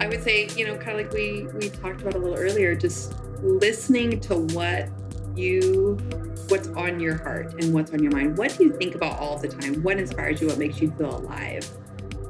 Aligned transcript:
I 0.00 0.08
would 0.08 0.22
say, 0.22 0.48
you 0.56 0.66
know, 0.66 0.76
kind 0.76 0.98
of 0.98 1.06
like 1.06 1.12
we 1.12 1.46
we 1.54 1.68
talked 1.68 2.00
about 2.00 2.14
a 2.14 2.18
little 2.18 2.38
earlier, 2.38 2.74
just 2.74 3.14
listening 3.42 4.18
to 4.20 4.36
what 4.54 4.88
you 5.36 5.98
what's 6.48 6.68
on 6.68 6.98
your 6.98 7.16
heart 7.16 7.62
and 7.62 7.74
what's 7.74 7.92
on 7.92 8.02
your 8.02 8.10
mind. 8.10 8.36
What 8.38 8.56
do 8.56 8.64
you 8.64 8.72
think 8.72 8.94
about 8.94 9.18
all 9.18 9.38
the 9.38 9.48
time? 9.48 9.82
What 9.82 9.98
inspires 9.98 10.40
you? 10.40 10.48
What 10.48 10.58
makes 10.58 10.80
you 10.80 10.90
feel 10.92 11.16
alive? 11.18 11.68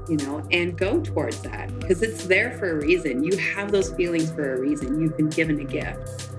You 0.08 0.16
know, 0.16 0.46
and 0.50 0.76
go 0.76 1.00
towards 1.00 1.40
that 1.42 1.78
because 1.78 2.02
it's 2.02 2.26
there 2.26 2.58
for 2.58 2.72
a 2.72 2.74
reason. 2.84 3.22
You 3.22 3.36
have 3.36 3.70
those 3.70 3.92
feelings 3.94 4.32
for 4.32 4.54
a 4.54 4.60
reason. 4.60 5.00
You've 5.00 5.16
been 5.16 5.30
given 5.30 5.60
a 5.60 5.64
gift. 5.64 6.30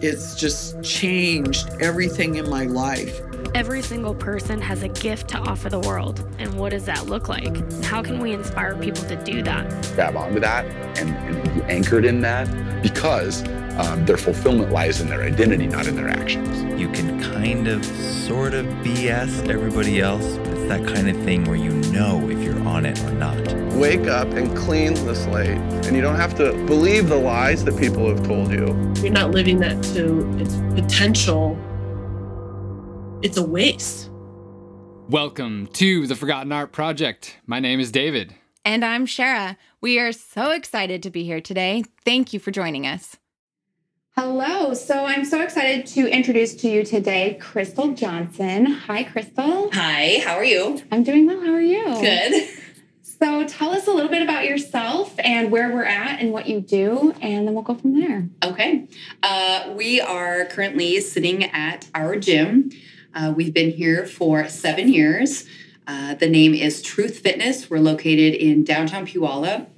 It's 0.00 0.38
just 0.38 0.80
changed 0.84 1.68
everything 1.80 2.36
in 2.36 2.48
my 2.48 2.66
life. 2.66 3.20
Every 3.54 3.82
single 3.82 4.16
person 4.16 4.60
has 4.60 4.82
a 4.82 4.88
gift 4.88 5.28
to 5.28 5.38
offer 5.38 5.70
the 5.70 5.78
world. 5.78 6.28
And 6.40 6.52
what 6.54 6.70
does 6.70 6.86
that 6.86 7.06
look 7.06 7.28
like? 7.28 7.54
How 7.84 8.02
can 8.02 8.18
we 8.18 8.32
inspire 8.32 8.74
people 8.74 9.04
to 9.04 9.14
do 9.14 9.44
that? 9.44 9.92
Grab 9.94 10.16
onto 10.16 10.40
that 10.40 10.64
and, 10.98 11.10
and 11.10 11.54
be 11.54 11.62
anchored 11.72 12.04
in 12.04 12.20
that 12.22 12.82
because 12.82 13.46
um, 13.78 14.04
their 14.06 14.16
fulfillment 14.16 14.72
lies 14.72 15.00
in 15.00 15.06
their 15.06 15.22
identity, 15.22 15.68
not 15.68 15.86
in 15.86 15.94
their 15.94 16.08
actions. 16.08 16.64
You 16.80 16.88
can 16.88 17.22
kind 17.22 17.68
of, 17.68 17.84
sort 17.84 18.54
of 18.54 18.66
BS 18.82 19.48
everybody 19.48 20.00
else, 20.00 20.24
it's 20.24 20.68
that 20.68 20.84
kind 20.92 21.08
of 21.08 21.16
thing 21.22 21.44
where 21.44 21.56
you 21.56 21.70
know 21.92 22.28
if 22.28 22.42
you're 22.42 22.58
on 22.66 22.84
it 22.84 23.00
or 23.04 23.12
not. 23.12 23.36
Wake 23.74 24.08
up 24.08 24.26
and 24.30 24.56
clean 24.56 24.94
the 25.06 25.14
slate. 25.14 25.58
And 25.86 25.94
you 25.94 26.02
don't 26.02 26.16
have 26.16 26.34
to 26.38 26.54
believe 26.66 27.08
the 27.08 27.18
lies 27.18 27.62
that 27.66 27.78
people 27.78 28.08
have 28.08 28.26
told 28.26 28.50
you. 28.50 28.66
You're 29.00 29.12
not 29.12 29.30
living 29.30 29.60
that 29.60 29.80
to 29.94 30.28
its 30.40 30.56
potential 30.74 31.56
it's 33.24 33.38
a 33.38 33.42
waste. 33.42 34.10
Welcome 35.08 35.68
to 35.68 36.06
the 36.06 36.14
Forgotten 36.14 36.52
Art 36.52 36.72
Project. 36.72 37.38
My 37.46 37.58
name 37.58 37.80
is 37.80 37.90
David. 37.90 38.34
And 38.66 38.84
I'm 38.84 39.06
Sherah. 39.06 39.56
We 39.80 39.98
are 39.98 40.12
so 40.12 40.50
excited 40.50 41.02
to 41.02 41.10
be 41.10 41.24
here 41.24 41.40
today. 41.40 41.84
Thank 42.04 42.34
you 42.34 42.38
for 42.38 42.50
joining 42.50 42.86
us. 42.86 43.16
Hello. 44.14 44.74
So 44.74 45.06
I'm 45.06 45.24
so 45.24 45.40
excited 45.40 45.86
to 45.86 46.06
introduce 46.06 46.54
to 46.56 46.68
you 46.68 46.84
today 46.84 47.38
Crystal 47.40 47.94
Johnson. 47.94 48.66
Hi, 48.66 49.04
Crystal. 49.04 49.70
Hi, 49.72 50.20
how 50.22 50.34
are 50.34 50.44
you? 50.44 50.82
I'm 50.92 51.02
doing 51.02 51.26
well. 51.26 51.40
How 51.40 51.54
are 51.54 51.62
you? 51.62 51.82
Good. 51.82 52.46
So 53.00 53.48
tell 53.48 53.70
us 53.70 53.86
a 53.86 53.90
little 53.90 54.10
bit 54.10 54.20
about 54.20 54.44
yourself 54.44 55.14
and 55.18 55.50
where 55.50 55.72
we're 55.72 55.84
at 55.84 56.20
and 56.20 56.30
what 56.30 56.46
you 56.46 56.60
do, 56.60 57.14
and 57.22 57.46
then 57.46 57.54
we'll 57.54 57.62
go 57.62 57.74
from 57.74 57.98
there. 57.98 58.28
Okay. 58.42 58.86
Uh, 59.22 59.72
we 59.74 59.98
are 59.98 60.44
currently 60.44 61.00
sitting 61.00 61.44
at 61.44 61.88
our 61.94 62.16
gym. 62.16 62.70
Uh, 63.14 63.32
we've 63.34 63.54
been 63.54 63.70
here 63.70 64.04
for 64.06 64.48
seven 64.48 64.92
years. 64.92 65.46
Uh, 65.86 66.14
the 66.14 66.28
name 66.28 66.52
is 66.52 66.82
Truth 66.82 67.20
Fitness. 67.20 67.70
We're 67.70 67.78
located 67.78 68.34
in 68.34 68.64
downtown 68.64 69.06
Puyallup. 69.06 69.68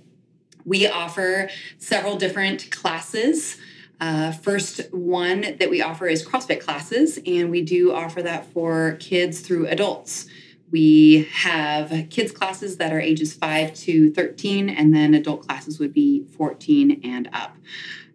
We 0.64 0.86
offer 0.86 1.50
several 1.78 2.16
different 2.16 2.70
classes. 2.70 3.58
Uh, 4.00 4.32
first 4.32 4.92
one 4.92 5.56
that 5.58 5.68
we 5.68 5.82
offer 5.82 6.06
is 6.06 6.26
CrossFit 6.26 6.60
classes, 6.60 7.18
and 7.26 7.50
we 7.50 7.60
do 7.60 7.92
offer 7.92 8.22
that 8.22 8.46
for 8.52 8.96
kids 9.00 9.40
through 9.40 9.66
adults. 9.66 10.26
We 10.70 11.28
have 11.32 12.06
kids 12.08 12.32
classes 12.32 12.78
that 12.78 12.92
are 12.92 13.00
ages 13.00 13.34
5 13.34 13.74
to 13.74 14.12
13, 14.12 14.70
and 14.70 14.94
then 14.94 15.12
adult 15.12 15.46
classes 15.46 15.78
would 15.78 15.92
be 15.92 16.24
14 16.36 17.02
and 17.04 17.28
up. 17.34 17.56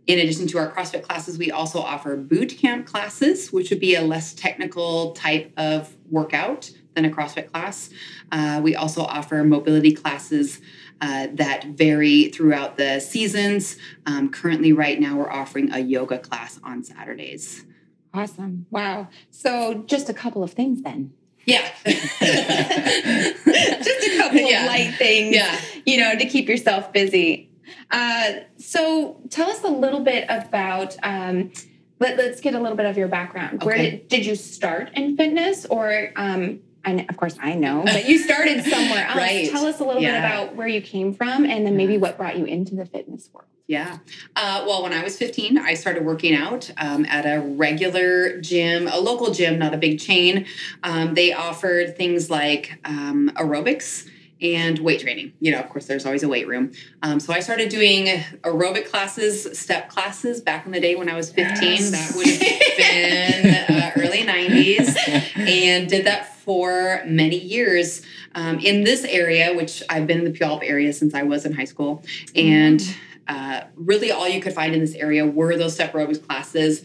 In 0.07 0.19
addition 0.19 0.47
to 0.47 0.57
our 0.57 0.71
CrossFit 0.71 1.03
classes, 1.03 1.37
we 1.37 1.51
also 1.51 1.79
offer 1.79 2.17
boot 2.17 2.57
camp 2.57 2.87
classes, 2.87 3.51
which 3.53 3.69
would 3.69 3.79
be 3.79 3.95
a 3.95 4.01
less 4.01 4.33
technical 4.33 5.11
type 5.13 5.53
of 5.57 5.95
workout 6.09 6.71
than 6.95 7.05
a 7.05 7.09
CrossFit 7.09 7.51
class. 7.51 7.89
Uh, 8.31 8.59
we 8.63 8.75
also 8.75 9.03
offer 9.03 9.43
mobility 9.43 9.93
classes 9.93 10.59
uh, 11.01 11.27
that 11.33 11.65
vary 11.65 12.29
throughout 12.29 12.77
the 12.77 12.99
seasons. 12.99 13.77
Um, 14.05 14.29
currently, 14.29 14.73
right 14.73 14.99
now, 14.99 15.17
we're 15.17 15.31
offering 15.31 15.71
a 15.71 15.79
yoga 15.79 16.19
class 16.19 16.59
on 16.63 16.83
Saturdays. 16.83 17.65
Awesome. 18.13 18.65
Wow. 18.69 19.07
So, 19.29 19.83
just 19.85 20.09
a 20.09 20.13
couple 20.13 20.43
of 20.43 20.51
things 20.51 20.81
then. 20.81 21.13
Yeah. 21.45 21.67
just 21.85 22.19
a 22.19 24.17
couple 24.17 24.39
yeah. 24.39 24.61
of 24.61 24.67
light 24.67 24.95
things, 24.97 25.35
yeah. 25.35 25.59
you 25.85 25.97
know, 25.97 26.15
to 26.15 26.25
keep 26.25 26.49
yourself 26.49 26.91
busy. 26.91 27.50
Uh, 27.91 28.33
so 28.57 29.21
tell 29.29 29.49
us 29.49 29.63
a 29.63 29.69
little 29.69 30.01
bit 30.01 30.25
about. 30.29 30.97
Um, 31.03 31.51
let, 31.99 32.19
us 32.19 32.41
get 32.41 32.55
a 32.55 32.59
little 32.59 32.75
bit 32.75 32.87
of 32.87 32.97
your 32.97 33.07
background. 33.07 33.57
Okay. 33.57 33.65
Where 33.65 33.77
did, 33.77 34.07
did 34.07 34.25
you 34.25 34.35
start 34.35 34.89
in 34.95 35.15
fitness, 35.15 35.67
or 35.67 36.11
um, 36.15 36.59
I, 36.83 37.05
of 37.07 37.15
course 37.15 37.37
I 37.39 37.53
know, 37.53 37.83
but 37.85 38.07
you 38.07 38.17
started 38.17 38.63
somewhere 38.65 39.05
else. 39.05 39.17
right. 39.17 39.49
Tell 39.51 39.65
us 39.65 39.79
a 39.79 39.83
little 39.83 40.01
yeah. 40.01 40.19
bit 40.19 40.43
about 40.43 40.55
where 40.55 40.67
you 40.67 40.81
came 40.81 41.13
from, 41.13 41.45
and 41.45 41.65
then 41.65 41.77
maybe 41.77 41.97
what 41.97 42.17
brought 42.17 42.39
you 42.39 42.45
into 42.45 42.75
the 42.75 42.85
fitness 42.85 43.29
world. 43.31 43.47
Yeah. 43.67 43.99
Uh, 44.35 44.65
well, 44.67 44.83
when 44.83 44.91
I 44.91 45.01
was 45.01 45.17
15, 45.17 45.57
I 45.57 45.75
started 45.75 46.03
working 46.03 46.35
out 46.35 46.69
um, 46.77 47.05
at 47.05 47.25
a 47.25 47.39
regular 47.39 48.41
gym, 48.41 48.87
a 48.87 48.99
local 48.99 49.31
gym, 49.31 49.59
not 49.59 49.73
a 49.73 49.77
big 49.77 49.97
chain. 49.97 50.45
Um, 50.83 51.13
they 51.13 51.31
offered 51.31 51.95
things 51.95 52.29
like 52.29 52.79
um, 52.83 53.31
aerobics 53.35 54.09
and 54.41 54.79
weight 54.79 55.01
training. 55.01 55.33
You 55.39 55.51
know, 55.51 55.59
of 55.59 55.69
course, 55.69 55.85
there's 55.85 56.05
always 56.05 56.23
a 56.23 56.27
weight 56.27 56.47
room. 56.47 56.71
Um, 57.03 57.19
so 57.19 57.33
I 57.33 57.39
started 57.39 57.69
doing 57.69 58.07
aerobic 58.41 58.89
classes, 58.89 59.57
step 59.57 59.89
classes 59.89 60.41
back 60.41 60.65
in 60.65 60.71
the 60.71 60.79
day 60.79 60.95
when 60.95 61.09
I 61.09 61.15
was 61.15 61.31
15. 61.31 61.61
Yes. 61.61 61.91
That 61.91 62.15
would 62.15 62.27
have 62.27 63.69
been 63.69 63.75
uh, 63.77 63.91
early 63.97 64.23
90s, 64.23 65.37
and 65.47 65.87
did 65.89 66.05
that 66.05 66.35
for 66.37 67.01
many 67.05 67.37
years 67.37 68.01
um, 68.33 68.59
in 68.59 68.83
this 68.83 69.03
area, 69.03 69.53
which 69.53 69.83
I've 69.89 70.07
been 70.07 70.19
in 70.19 70.25
the 70.25 70.37
Puyallup 70.37 70.63
area 70.63 70.91
since 70.93 71.13
I 71.13 71.23
was 71.23 71.45
in 71.45 71.53
high 71.53 71.65
school, 71.65 72.03
and. 72.35 72.79
Mm-hmm 72.79 73.07
uh, 73.27 73.63
really 73.75 74.11
all 74.11 74.27
you 74.27 74.41
could 74.41 74.53
find 74.53 74.73
in 74.73 74.81
this 74.81 74.95
area 74.95 75.25
were 75.25 75.55
those 75.55 75.73
step 75.73 75.93
aerobics 75.93 76.25
classes. 76.25 76.83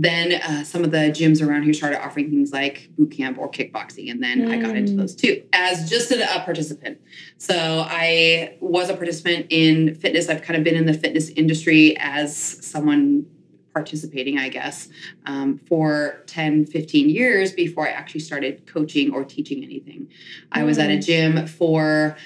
Then 0.00 0.40
uh, 0.40 0.62
some 0.62 0.84
of 0.84 0.92
the 0.92 1.10
gyms 1.10 1.44
around 1.44 1.64
here 1.64 1.72
started 1.72 2.00
offering 2.00 2.30
things 2.30 2.52
like 2.52 2.88
boot 2.96 3.10
camp 3.10 3.36
or 3.36 3.50
kickboxing, 3.50 4.12
and 4.12 4.22
then 4.22 4.42
mm. 4.42 4.52
I 4.52 4.62
got 4.62 4.76
into 4.76 4.92
those 4.94 5.12
too 5.12 5.42
as 5.52 5.90
just 5.90 6.12
a, 6.12 6.36
a, 6.36 6.44
participant. 6.44 7.00
So 7.38 7.84
I 7.84 8.56
was 8.60 8.90
a 8.90 8.94
participant 8.94 9.46
in 9.50 9.96
fitness. 9.96 10.28
I've 10.28 10.42
kind 10.42 10.56
of 10.56 10.62
been 10.62 10.76
in 10.76 10.86
the 10.86 10.94
fitness 10.94 11.30
industry 11.30 11.96
as 11.98 12.36
someone 12.36 13.26
participating, 13.72 14.38
I 14.38 14.50
guess, 14.50 14.88
um, 15.26 15.58
for 15.58 16.22
10, 16.26 16.66
15 16.66 17.10
years 17.10 17.52
before 17.52 17.88
I 17.88 17.90
actually 17.90 18.20
started 18.20 18.66
coaching 18.66 19.12
or 19.12 19.24
teaching 19.24 19.64
anything. 19.64 20.02
Mm. 20.02 20.10
I 20.52 20.62
was 20.62 20.78
at 20.78 20.90
a 20.90 20.98
mm. 20.98 21.04
gym 21.04 21.46
for 21.48 22.16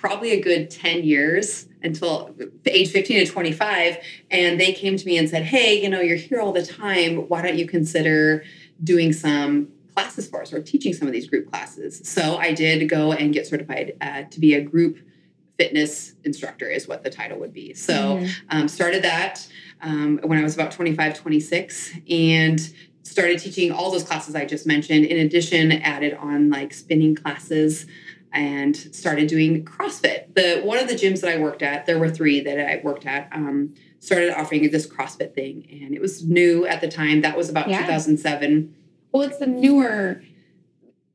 probably 0.00 0.32
a 0.32 0.40
good 0.40 0.70
10 0.70 1.04
years 1.04 1.68
until 1.82 2.34
age 2.66 2.90
15 2.90 3.26
to 3.26 3.30
25 3.30 3.98
and 4.30 4.58
they 4.58 4.72
came 4.72 4.96
to 4.96 5.06
me 5.06 5.18
and 5.18 5.28
said 5.28 5.42
hey 5.42 5.80
you 5.80 5.88
know 5.88 6.00
you're 6.00 6.16
here 6.16 6.40
all 6.40 6.52
the 6.52 6.64
time. 6.64 7.28
Why 7.28 7.42
don't 7.42 7.58
you 7.58 7.66
consider 7.66 8.42
doing 8.82 9.12
some 9.12 9.68
classes 9.94 10.26
for 10.26 10.40
us 10.40 10.52
or 10.52 10.62
teaching 10.62 10.94
some 10.94 11.06
of 11.06 11.12
these 11.12 11.28
group 11.28 11.50
classes? 11.50 12.00
So 12.08 12.38
i 12.38 12.52
did 12.52 12.88
go 12.88 13.12
and 13.12 13.32
get 13.32 13.46
certified 13.46 13.92
uh, 14.00 14.22
to 14.22 14.40
be 14.40 14.54
a 14.54 14.62
group 14.62 14.98
fitness 15.58 16.14
instructor 16.24 16.66
is 16.66 16.88
what 16.88 17.04
the 17.04 17.10
title 17.10 17.38
would 17.38 17.52
be. 17.52 17.74
So 17.74 17.92
mm-hmm. 17.92 18.58
um, 18.58 18.68
started 18.68 19.04
that 19.04 19.46
um, 19.82 20.18
when 20.22 20.38
i 20.38 20.42
was 20.42 20.54
about 20.54 20.72
25 20.72 21.14
26 21.14 21.92
and 22.08 22.72
started 23.02 23.38
teaching 23.38 23.70
all 23.70 23.90
those 23.90 24.04
classes 24.04 24.34
i 24.34 24.46
just 24.46 24.66
mentioned. 24.66 25.04
In 25.04 25.18
addition 25.26 25.72
added 25.72 26.14
on 26.14 26.48
like 26.48 26.72
spinning 26.72 27.14
classes 27.14 27.86
and 28.32 28.76
started 28.76 29.28
doing 29.28 29.64
CrossFit. 29.64 30.34
The 30.34 30.60
one 30.62 30.78
of 30.78 30.88
the 30.88 30.94
gyms 30.94 31.20
that 31.20 31.30
I 31.30 31.38
worked 31.38 31.62
at, 31.62 31.86
there 31.86 31.98
were 31.98 32.10
three 32.10 32.40
that 32.40 32.58
I 32.58 32.80
worked 32.82 33.06
at, 33.06 33.28
um, 33.32 33.74
started 33.98 34.30
offering 34.38 34.70
this 34.70 34.86
CrossFit 34.86 35.34
thing, 35.34 35.66
and 35.70 35.94
it 35.94 36.00
was 36.00 36.24
new 36.24 36.66
at 36.66 36.80
the 36.80 36.88
time. 36.88 37.22
That 37.22 37.36
was 37.36 37.48
about 37.48 37.68
yeah. 37.68 37.80
2007. 37.80 38.74
Well, 39.12 39.22
it's 39.22 39.38
the 39.38 39.46
newer. 39.46 40.22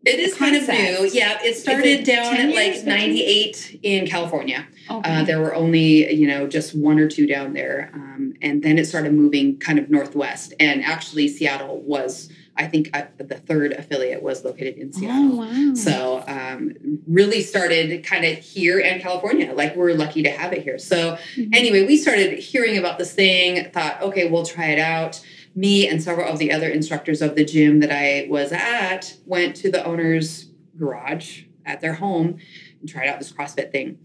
It 0.04 0.20
is 0.20 0.36
concept. 0.36 0.68
kind 0.68 0.98
of 0.98 1.02
new. 1.02 1.10
Yeah, 1.12 1.40
it 1.42 1.56
started 1.56 2.02
it 2.02 2.06
down 2.06 2.36
at 2.36 2.54
like 2.54 2.86
98 2.86 3.80
in 3.82 4.06
California. 4.06 4.68
Okay. 4.90 5.22
Uh, 5.22 5.24
there 5.24 5.40
were 5.40 5.56
only, 5.56 6.14
you 6.14 6.28
know, 6.28 6.46
just 6.48 6.76
one 6.76 7.00
or 7.00 7.08
two 7.08 7.26
down 7.26 7.54
there. 7.54 7.90
Um, 7.92 8.36
and 8.40 8.62
then 8.62 8.78
it 8.78 8.86
started 8.86 9.14
moving 9.14 9.58
kind 9.58 9.80
of 9.80 9.90
northwest. 9.90 10.54
And 10.60 10.84
actually, 10.84 11.28
Seattle 11.28 11.82
was 11.82 12.30
I 12.58 12.68
think 12.68 12.90
uh, 12.94 13.04
the 13.18 13.36
third 13.36 13.74
affiliate 13.74 14.24
was 14.24 14.46
located 14.46 14.78
in 14.78 14.94
Seattle. 14.94 15.34
Oh, 15.34 15.46
wow. 15.46 15.74
So 15.74 16.24
um, 16.28 17.00
really 17.06 17.42
started 17.42 18.04
kind 18.06 18.24
of 18.24 18.38
here 18.38 18.80
in 18.80 19.02
California. 19.02 19.54
Like 19.54 19.76
we're 19.76 19.94
lucky 19.94 20.24
to 20.24 20.30
have 20.30 20.54
it 20.54 20.64
here. 20.64 20.80
So 20.80 21.18
mm-hmm. 21.36 21.54
anyway, 21.54 21.86
we 21.86 21.98
started 21.98 22.40
hearing 22.40 22.78
about 22.78 22.98
this 22.98 23.14
thing. 23.14 23.70
Thought, 23.72 24.02
okay, 24.02 24.30
we'll 24.30 24.46
try 24.46 24.68
it 24.68 24.80
out. 24.80 25.22
Me 25.54 25.88
and 25.88 26.02
several 26.02 26.32
of 26.32 26.40
the 26.40 26.52
other 26.52 26.70
instructors 26.70 27.22
of 27.22 27.36
the 27.36 27.44
gym 27.44 27.82
that 27.82 27.92
I 27.92 28.28
was 28.30 28.52
at 28.52 29.18
went 29.26 29.56
to 29.58 29.72
the 29.72 29.84
owner's 29.84 30.50
garage 30.78 31.44
at 31.66 31.82
their 31.82 31.96
home 31.96 32.38
and 32.80 32.90
tried 32.90 33.08
out 33.08 33.20
this 33.20 33.32
CrossFit 33.32 33.72
thing. 33.72 34.00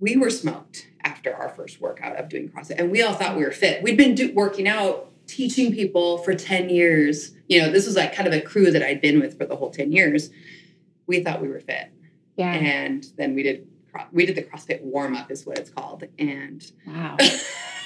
We 0.00 0.16
were 0.16 0.30
smoked 0.30 0.88
after 1.04 1.34
our 1.34 1.48
first 1.48 1.80
workout 1.80 2.16
of 2.16 2.28
doing 2.28 2.48
CrossFit, 2.48 2.78
and 2.78 2.90
we 2.90 3.02
all 3.02 3.14
thought 3.14 3.36
we 3.36 3.44
were 3.44 3.52
fit. 3.52 3.82
We'd 3.82 3.96
been 3.96 4.14
do- 4.14 4.32
working 4.32 4.66
out 4.66 5.11
teaching 5.26 5.72
people 5.72 6.18
for 6.18 6.34
10 6.34 6.68
years. 6.68 7.34
You 7.48 7.62
know, 7.62 7.70
this 7.70 7.86
was 7.86 7.96
like 7.96 8.14
kind 8.14 8.26
of 8.26 8.34
a 8.34 8.40
crew 8.40 8.70
that 8.70 8.82
I'd 8.82 9.00
been 9.00 9.20
with 9.20 9.38
for 9.38 9.44
the 9.44 9.56
whole 9.56 9.70
10 9.70 9.92
years. 9.92 10.30
We 11.06 11.22
thought 11.22 11.40
we 11.40 11.48
were 11.48 11.60
fit. 11.60 11.92
Yeah. 12.36 12.52
And 12.52 13.04
then 13.16 13.34
we 13.34 13.42
did 13.42 13.68
we 14.10 14.24
did 14.24 14.36
the 14.36 14.42
CrossFit 14.42 14.80
warm 14.82 15.14
up 15.14 15.30
is 15.30 15.44
what 15.44 15.58
it's 15.58 15.68
called. 15.68 16.04
And 16.18 16.64
wow. 16.86 17.16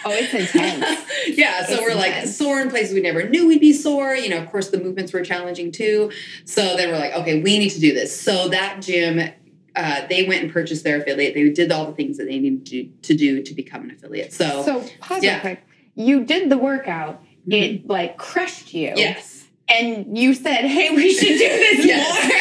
Oh, 0.04 0.12
it's 0.12 0.32
intense. 0.32 1.36
yeah. 1.36 1.66
So 1.66 1.72
it's 1.72 1.82
we're 1.82 1.90
intense. 1.90 2.16
like 2.16 2.26
sore 2.28 2.60
in 2.60 2.70
places 2.70 2.94
we 2.94 3.00
never 3.00 3.28
knew 3.28 3.48
we'd 3.48 3.60
be 3.60 3.72
sore. 3.72 4.14
You 4.14 4.28
know, 4.28 4.38
of 4.38 4.48
course 4.52 4.68
the 4.68 4.78
movements 4.78 5.12
were 5.12 5.24
challenging 5.24 5.72
too. 5.72 6.12
So 6.44 6.76
then 6.76 6.90
we're 6.90 6.98
like, 6.98 7.12
okay, 7.14 7.42
we 7.42 7.58
need 7.58 7.70
to 7.70 7.80
do 7.80 7.92
this. 7.92 8.18
So 8.18 8.48
that 8.50 8.82
gym 8.82 9.32
uh, 9.76 10.06
they 10.08 10.26
went 10.26 10.42
and 10.42 10.52
purchased 10.52 10.84
their 10.84 11.00
affiliate. 11.00 11.34
They 11.34 11.50
did 11.50 11.70
all 11.70 11.86
the 11.86 11.92
things 11.92 12.16
that 12.16 12.24
they 12.24 12.38
needed 12.38 12.64
to 12.66 12.82
do 12.84 12.92
to, 13.02 13.14
do 13.14 13.42
to 13.42 13.54
become 13.54 13.82
an 13.82 13.90
affiliate. 13.90 14.32
So, 14.32 14.62
so 14.62 14.84
pause 15.00 15.22
yeah. 15.22 15.40
quick. 15.40 15.62
You 15.94 16.24
did 16.24 16.50
the 16.50 16.58
workout. 16.58 17.22
Mm-hmm. 17.48 17.52
It 17.52 17.87
like 17.87 18.16
crushed 18.16 18.75
you. 18.75 18.93
Yes. 18.96 19.44
And 19.69 20.16
you 20.16 20.34
said, 20.34 20.64
"Hey, 20.64 20.90
we 20.90 21.12
should 21.12 21.26
do 21.26 21.38
this 21.38 21.84
yes. 21.84 22.06
more," 22.08 22.38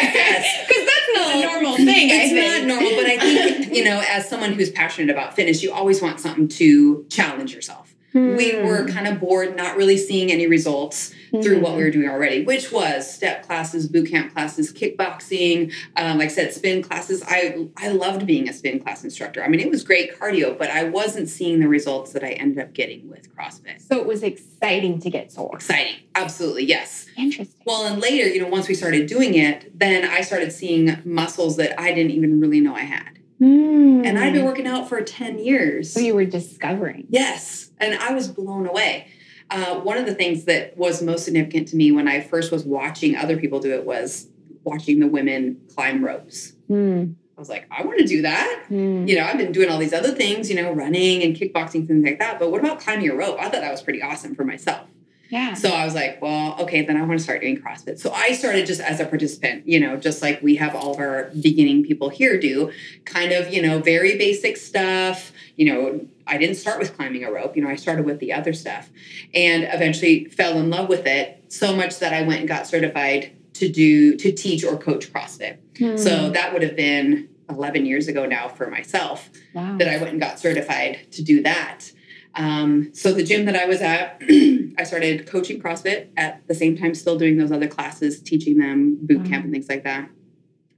because 0.68 0.86
that's 0.86 1.10
not 1.13 1.36
a 1.36 1.42
normal 1.42 1.75
thing. 1.92 2.10
It's 2.12 2.34
not 2.34 2.68
normal, 2.68 2.92
but 2.96 3.06
I 3.06 3.18
think 3.18 3.74
you 3.74 3.84
know, 3.84 4.04
as 4.07 4.30
someone 4.30 4.54
who's 4.54 4.69
passionate 4.69 5.10
about 5.10 5.36
fitness, 5.36 5.63
you 5.63 5.74
always 5.74 6.02
want 6.02 6.19
something 6.19 6.48
to 6.50 7.06
challenge 7.10 7.54
yourself. 7.54 7.96
Hmm. 8.13 8.36
We 8.36 8.62
were 8.62 8.88
kind 8.88 9.07
of 9.07 9.19
bored, 9.19 9.57
not 9.57 9.75
really 9.75 9.98
seeing 9.98 10.31
any 10.31 10.46
results 10.46 11.15
mm-hmm. 11.27 11.42
through 11.42 11.60
what 11.60 11.75
we 11.75 11.83
were 11.83 11.92
doing 11.92 12.10
already, 12.10 12.44
which 12.44 12.72
was 12.72 13.12
step 13.12 13.45
classes, 13.45 13.88
boot 13.88 14.10
camp 14.10 14.33
classes, 14.33 14.74
kickboxing, 14.74 15.74
um, 15.95 16.18
like 16.18 16.30
I 16.30 16.31
said, 16.31 16.54
spin 16.54 16.81
classes. 16.81 17.24
I 17.27 17.68
I 17.77 17.89
loved 17.89 18.25
being 18.25 18.50
a 18.50 18.54
spin 18.54 18.80
class 18.80 19.04
instructor. 19.04 19.44
I 19.44 19.48
mean, 19.48 19.60
it 19.60 19.69
was 19.69 19.83
great 19.83 20.18
cardio, 20.18 20.57
but 20.57 20.69
I 20.69 20.86
wasn't 20.86 21.30
seeing 21.30 21.60
the 21.60 21.68
results 21.68 22.13
that 22.13 22.24
I 22.24 22.31
ended 22.31 22.63
up 22.63 22.74
getting 22.74 23.10
with 23.10 23.36
CrossFit. 23.36 23.81
So 23.81 24.00
it 24.00 24.06
was 24.06 24.24
exciting 24.24 25.00
to 25.01 25.10
get 25.10 25.31
sore. 25.31 25.56
Exciting, 25.56 25.95
absolutely, 26.16 26.66
yes. 26.66 27.07
Interesting. 27.18 27.62
Well, 27.66 27.86
and 27.86 28.01
later, 28.01 28.28
you 28.28 28.42
know, 28.42 28.48
once 28.48 28.68
we 28.68 28.74
started 28.74 29.07
doing 29.07 29.36
it, 29.36 29.78
then 29.78 30.06
I 30.06 30.21
started 30.21 30.51
seeing 30.51 31.01
muscles 31.06 31.57
that 31.57 31.80
I 31.80 31.94
didn't 31.94 32.12
even 32.12 32.39
really 32.39 32.60
know 32.60 32.75
I 32.75 32.81
had. 32.81 33.19
Mm. 33.42 34.06
And 34.06 34.18
I'd 34.18 34.33
been 34.33 34.45
working 34.45 34.68
out 34.68 34.88
for 34.88 35.01
10 35.01 35.39
years. 35.39 35.92
So 35.92 36.00
you 36.00 36.16
were 36.16 36.25
discovering. 36.25 37.07
Yes. 37.10 37.71
And 37.80 37.95
I 37.95 38.13
was 38.13 38.28
blown 38.28 38.66
away. 38.66 39.07
Uh, 39.50 39.80
one 39.80 39.97
of 39.97 40.06
the 40.06 40.15
things 40.15 40.45
that 40.45 40.75
was 40.75 41.01
most 41.01 41.25
significant 41.25 41.68
to 41.69 41.75
me 41.75 41.92
when 41.92 42.07
I 42.07 42.21
first 42.21 42.51
was 42.51 42.63
watching 42.63 43.15
other 43.15 43.38
people 43.38 43.59
do 43.59 43.74
it 43.74 43.86
was 43.86 44.27
watching 44.63 45.00
the 45.00 45.07
women 45.07 45.62
climb 45.74 46.03
ropes. 46.03 46.53
Mm. 46.69 47.15
I 47.38 47.39
was 47.39 47.50
like, 47.50 47.68
I 47.69 47.83
want 47.83 48.00
to 48.00 48.06
do 48.06 48.21
that. 48.21 48.65
Mm. 48.69 49.07
You 49.07 49.18
know, 49.18 49.25
I've 49.25 49.38
been 49.38 49.51
doing 49.51 49.69
all 49.69 49.77
these 49.77 49.94
other 49.94 50.12
things, 50.12 50.50
you 50.50 50.56
know, 50.56 50.71
running 50.71 51.21
and 51.21 51.36
kickboxing, 51.36 51.88
things 51.88 52.03
like 52.03 52.19
that. 52.19 52.39
But 52.39 52.50
what 52.50 52.62
about 52.62 52.80
climbing 52.80 53.09
a 53.09 53.15
rope? 53.15 53.38
I 53.39 53.44
thought 53.44 53.62
that 53.62 53.71
was 53.71 53.81
pretty 53.81 54.01
awesome 54.01 54.36
for 54.36 54.45
myself. 54.45 54.88
Yeah. 55.30 55.54
So 55.54 55.69
I 55.69 55.86
was 55.86 55.95
like, 55.95 56.22
well, 56.22 56.56
okay, 56.62 56.83
then 56.83 56.98
I 56.98 57.01
want 57.01 57.19
to 57.19 57.24
start 57.24 57.42
doing 57.42 57.57
CrossFit. 57.57 58.00
So 58.00 58.12
I 58.12 58.33
started 58.33 58.66
just 58.66 58.81
as 58.81 59.00
a 59.00 59.06
participant, 59.06 59.68
you 59.68 59.80
know, 59.80 59.98
just 59.98 60.22
like 60.22 60.42
we 60.42 60.56
have 60.57 60.75
all 60.75 60.94
of 60.94 61.00
our 61.00 61.31
beginning 61.42 61.83
people 61.83 62.10
here 62.10 62.39
do, 62.39 62.72
kind 63.06 63.31
of, 63.31 63.51
you 63.51 63.62
know, 63.62 63.80
very 63.80 64.18
basic 64.18 64.57
stuff. 64.57 65.31
You 65.56 65.74
know, 65.74 66.07
I 66.27 66.38
didn't 66.38 66.56
start 66.56 66.80
with 66.80 66.95
climbing 66.95 67.24
a 67.24 67.31
rope, 67.31 67.56
you 67.56 67.63
know, 67.63 67.69
I 67.69 67.75
started 67.75 68.06
with 68.06 68.19
the 68.19 68.33
other 68.33 68.54
stuff 68.54 68.89
and 69.33 69.63
eventually 69.63 70.25
fell 70.25 70.57
in 70.57 70.69
love 70.69 70.89
with 70.89 71.06
it 71.06 71.44
so 71.48 71.75
much 71.75 72.00
that 72.00 72.13
I 72.13 72.24
went 72.24 72.39
and 72.39 72.48
got 72.48 72.68
certified 72.68 73.31
to 73.54 73.69
do, 73.69 74.16
to 74.18 74.31
teach 74.31 74.63
or 74.63 74.78
coach 74.78 75.12
CrossFit. 75.12 75.57
Hmm. 75.78 75.98
So 75.98 76.30
that 76.31 76.54
would 76.54 76.62
have 76.62 76.75
been 76.75 77.30
11 77.50 77.86
years 77.86 78.07
ago 78.07 78.25
now 78.25 78.48
for 78.48 78.69
myself 78.69 79.30
wow. 79.54 79.78
that 79.78 79.88
I 79.88 79.98
went 79.98 80.10
and 80.10 80.19
got 80.19 80.39
certified 80.39 81.12
to 81.12 81.24
do 81.24 81.44
that. 81.44 81.92
Um, 82.36 82.94
so 82.94 83.14
the 83.14 83.24
gym 83.24 83.46
that 83.46 83.56
I 83.56 83.66
was 83.66 83.82
at, 83.82 84.22
I 84.78 84.84
started 84.84 85.28
coaching 85.28 85.62
CrossFit 85.62 86.10
at 86.18 86.46
the 86.48 86.56
same 86.56 86.78
time, 86.78 86.94
still 86.94 87.18
doing 87.18 87.38
those 87.38 87.52
other 87.52 87.68
classes, 87.68 88.22
teaching 88.22 88.58
them 88.58 88.98
boot 89.02 89.20
wow. 89.20 89.26
camp 89.26 89.44
and 89.46 89.54
things 89.54 89.70
like 89.70 89.84
that. 89.84 90.10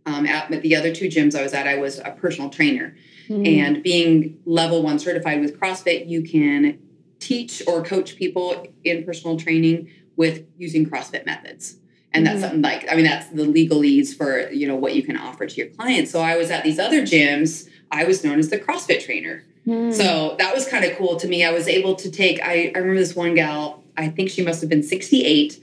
Um, 0.06 0.26
at 0.26 0.50
the 0.62 0.76
other 0.76 0.94
two 0.94 1.08
gyms 1.08 1.38
I 1.38 1.42
was 1.42 1.54
at, 1.54 1.68
I 1.68 1.76
was 1.76 2.00
a 2.00 2.12
personal 2.12 2.50
trainer. 2.50 2.96
Mm-hmm. 3.28 3.46
And 3.46 3.84
being 3.84 4.40
level 4.46 4.82
one 4.82 5.00
certified 5.00 5.42
with 5.42 5.60
CrossFit, 5.60 6.08
you 6.08 6.24
can 6.24 6.80
teach 7.20 7.62
or 7.68 7.84
coach 7.84 8.16
people 8.16 8.68
in 8.84 9.04
personal 9.04 9.38
training 9.38 9.90
with 10.16 10.46
using 10.58 10.90
CrossFit 10.90 11.26
methods. 11.26 11.78
And 12.14 12.26
that's 12.26 12.36
mm-hmm. 12.36 12.44
something 12.44 12.62
like, 12.62 12.88
I 12.90 12.96
mean, 12.96 13.06
that's 13.06 13.28
the 13.30 13.44
legalese 13.44 14.16
for, 14.16 14.50
you 14.50 14.68
know, 14.68 14.76
what 14.76 14.96
you 14.96 15.04
can 15.04 15.18
offer 15.18 15.46
to 15.46 15.56
your 15.56 15.68
clients. 15.68 16.12
So 16.12 16.22
I 16.22 16.38
was 16.38 16.52
at 16.52 16.64
these 16.64 16.80
other 16.80 17.02
gyms, 17.02 17.68
I 17.92 18.06
was 18.06 18.24
known 18.24 18.40
as 18.40 18.50
the 18.50 18.60
CrossFit 18.60 19.04
trainer. 19.04 19.44
Mm. 19.68 19.94
So 19.94 20.36
that 20.40 20.56
was 20.56 20.68
kind 20.68 20.86
of 20.86 20.98
cool 20.98 21.18
to 21.18 21.28
me. 21.28 21.44
I 21.44 21.52
was 21.52 21.68
able 21.68 21.96
to 21.96 22.10
take, 22.10 22.42
I, 22.42 22.72
I 22.74 22.80
remember 22.80 23.00
this 23.00 23.16
one 23.16 23.36
gal, 23.36 23.84
I 23.98 24.08
think 24.08 24.30
she 24.30 24.44
must 24.44 24.62
have 24.62 24.70
been 24.70 24.84
68, 24.84 25.62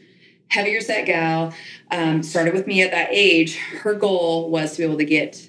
heavier 0.49 0.81
set 0.81 1.07
gal, 1.07 1.55
um, 1.91 2.23
started 2.23 2.53
with 2.53 2.67
me 2.67 2.83
at 2.83 2.91
that 2.91 3.09
age. 3.11 3.57
Her 3.57 3.95
goal 3.95 4.51
was 4.51 4.73
to 4.73 4.79
be 4.79 4.85
able 4.85 4.99
to 4.99 5.05
get 5.05 5.49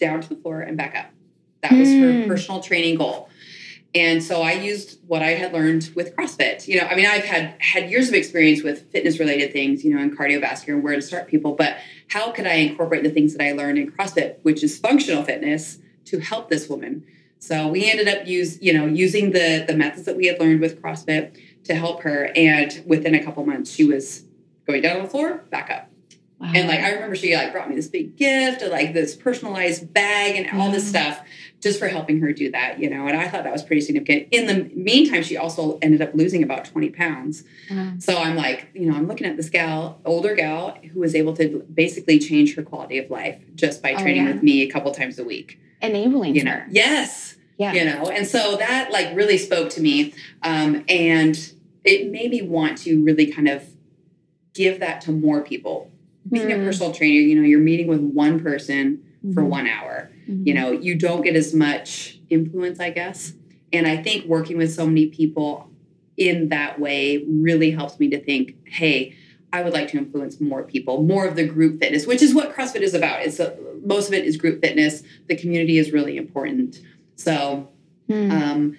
down 0.00 0.20
to 0.20 0.28
the 0.28 0.36
floor 0.36 0.60
and 0.60 0.76
back 0.76 0.96
up. 0.96 1.06
That 1.62 1.72
was 1.72 1.88
mm. 1.88 2.22
her 2.22 2.28
personal 2.28 2.60
training 2.60 2.96
goal. 2.96 3.28
And 3.94 4.22
so 4.22 4.42
I 4.42 4.52
used 4.52 4.98
what 5.06 5.22
I 5.22 5.30
had 5.30 5.52
learned 5.52 5.90
with 5.94 6.14
CrossFit. 6.14 6.68
You 6.68 6.80
know, 6.80 6.86
I 6.86 6.94
mean, 6.94 7.06
I've 7.06 7.24
had 7.24 7.54
had 7.58 7.90
years 7.90 8.08
of 8.08 8.14
experience 8.14 8.62
with 8.62 8.90
fitness 8.92 9.18
related 9.18 9.52
things, 9.52 9.84
you 9.84 9.94
know, 9.94 10.00
and 10.00 10.16
cardiovascular 10.16 10.74
and 10.74 10.82
where 10.82 10.94
to 10.94 11.02
start 11.02 11.26
people, 11.26 11.54
but 11.54 11.78
how 12.08 12.30
could 12.30 12.46
I 12.46 12.54
incorporate 12.54 13.02
the 13.02 13.10
things 13.10 13.34
that 13.34 13.42
I 13.42 13.52
learned 13.52 13.78
in 13.78 13.90
CrossFit, 13.90 14.36
which 14.42 14.62
is 14.62 14.78
functional 14.78 15.22
fitness, 15.22 15.78
to 16.06 16.18
help 16.18 16.50
this 16.50 16.68
woman? 16.68 17.06
So 17.38 17.68
we 17.68 17.90
ended 17.90 18.08
up 18.08 18.26
use, 18.26 18.60
you 18.60 18.72
know, 18.72 18.86
using 18.86 19.30
the 19.30 19.64
the 19.66 19.74
methods 19.74 20.04
that 20.06 20.16
we 20.16 20.26
had 20.26 20.40
learned 20.40 20.60
with 20.60 20.82
CrossFit 20.82 21.38
to 21.64 21.74
help 21.74 22.02
her. 22.02 22.30
And 22.34 22.82
within 22.86 23.14
a 23.14 23.22
couple 23.22 23.44
months, 23.44 23.70
she 23.70 23.84
was 23.84 24.24
going 24.66 24.82
down 24.82 24.96
on 24.96 25.02
the 25.04 25.08
floor, 25.08 25.44
back 25.50 25.70
up. 25.70 25.90
Wow. 26.40 26.52
And 26.54 26.68
like 26.68 26.80
I 26.80 26.92
remember 26.92 27.16
she 27.16 27.34
like 27.34 27.52
brought 27.52 27.68
me 27.68 27.74
this 27.74 27.88
big 27.88 28.16
gift, 28.16 28.62
or 28.62 28.68
like 28.68 28.94
this 28.94 29.16
personalized 29.16 29.92
bag 29.92 30.36
and 30.36 30.60
all 30.60 30.70
this 30.70 30.84
mm. 30.84 30.90
stuff 30.90 31.20
just 31.60 31.80
for 31.80 31.88
helping 31.88 32.20
her 32.20 32.32
do 32.32 32.50
that, 32.52 32.78
you 32.78 32.88
know. 32.88 33.08
And 33.08 33.16
I 33.16 33.28
thought 33.28 33.42
that 33.42 33.52
was 33.52 33.64
pretty 33.64 33.80
significant. 33.80 34.28
In 34.30 34.46
the 34.46 34.70
meantime, 34.76 35.24
she 35.24 35.36
also 35.36 35.78
ended 35.82 36.00
up 36.00 36.14
losing 36.14 36.44
about 36.44 36.64
20 36.64 36.90
pounds. 36.90 37.42
So 37.98 38.16
I'm 38.16 38.36
like, 38.36 38.68
you 38.74 38.88
know, 38.88 38.96
I'm 38.96 39.08
looking 39.08 39.26
at 39.26 39.36
this 39.36 39.50
gal, 39.50 40.00
older 40.04 40.34
gal, 40.36 40.78
who 40.92 41.00
was 41.00 41.16
able 41.16 41.34
to 41.34 41.64
basically 41.74 42.20
change 42.20 42.54
her 42.54 42.62
quality 42.62 42.98
of 42.98 43.10
life 43.10 43.40
just 43.56 43.82
by 43.82 43.94
oh, 43.94 43.98
training 43.98 44.22
oh, 44.22 44.26
yeah. 44.26 44.32
with 44.34 44.42
me 44.42 44.62
a 44.62 44.70
couple 44.70 44.92
times 44.92 45.18
a 45.18 45.24
week. 45.24 45.58
Enabling 45.82 46.36
you 46.36 46.44
know? 46.44 46.52
her. 46.52 46.66
Yes. 46.70 47.27
Yeah. 47.58 47.72
You 47.72 47.84
know, 47.84 48.08
and 48.08 48.26
so 48.26 48.56
that 48.56 48.92
like 48.92 49.14
really 49.14 49.36
spoke 49.36 49.70
to 49.70 49.80
me. 49.80 50.14
Um, 50.42 50.84
and 50.88 51.52
it 51.84 52.10
made 52.10 52.30
me 52.30 52.42
want 52.42 52.78
to 52.78 53.02
really 53.02 53.26
kind 53.32 53.48
of 53.48 53.64
give 54.54 54.80
that 54.80 55.00
to 55.02 55.12
more 55.12 55.42
people. 55.42 55.90
Being 56.30 56.48
mm. 56.48 56.54
a 56.54 56.58
hmm. 56.58 56.64
personal 56.64 56.92
trainer, 56.92 57.20
you 57.20 57.34
know, 57.34 57.42
you're 57.42 57.60
meeting 57.60 57.86
with 57.86 58.00
one 58.00 58.40
person 58.40 59.02
mm-hmm. 59.24 59.32
for 59.32 59.44
one 59.44 59.66
hour. 59.66 60.10
Mm-hmm. 60.28 60.46
You 60.46 60.54
know, 60.54 60.70
you 60.72 60.94
don't 60.94 61.22
get 61.22 61.34
as 61.36 61.54
much 61.54 62.20
influence, 62.28 62.80
I 62.80 62.90
guess. 62.90 63.32
And 63.72 63.86
I 63.86 64.02
think 64.02 64.26
working 64.26 64.58
with 64.58 64.72
so 64.72 64.86
many 64.86 65.06
people 65.06 65.70
in 66.16 66.48
that 66.48 66.78
way 66.78 67.24
really 67.28 67.70
helps 67.70 67.98
me 67.98 68.10
to 68.10 68.22
think, 68.22 68.56
hey, 68.66 69.16
I 69.52 69.62
would 69.62 69.72
like 69.72 69.88
to 69.88 69.98
influence 69.98 70.40
more 70.40 70.62
people, 70.62 71.02
more 71.02 71.26
of 71.26 71.36
the 71.36 71.46
group 71.46 71.80
fitness, 71.80 72.06
which 72.06 72.22
is 72.22 72.34
what 72.34 72.54
CrossFit 72.54 72.82
is 72.82 72.92
about. 72.92 73.22
It's 73.22 73.40
a, 73.40 73.56
most 73.82 74.08
of 74.08 74.14
it 74.14 74.26
is 74.26 74.36
group 74.36 74.60
fitness. 74.60 75.02
The 75.28 75.36
community 75.36 75.78
is 75.78 75.92
really 75.92 76.16
important. 76.16 76.80
So, 77.18 77.68
mm. 78.08 78.30
um, 78.30 78.76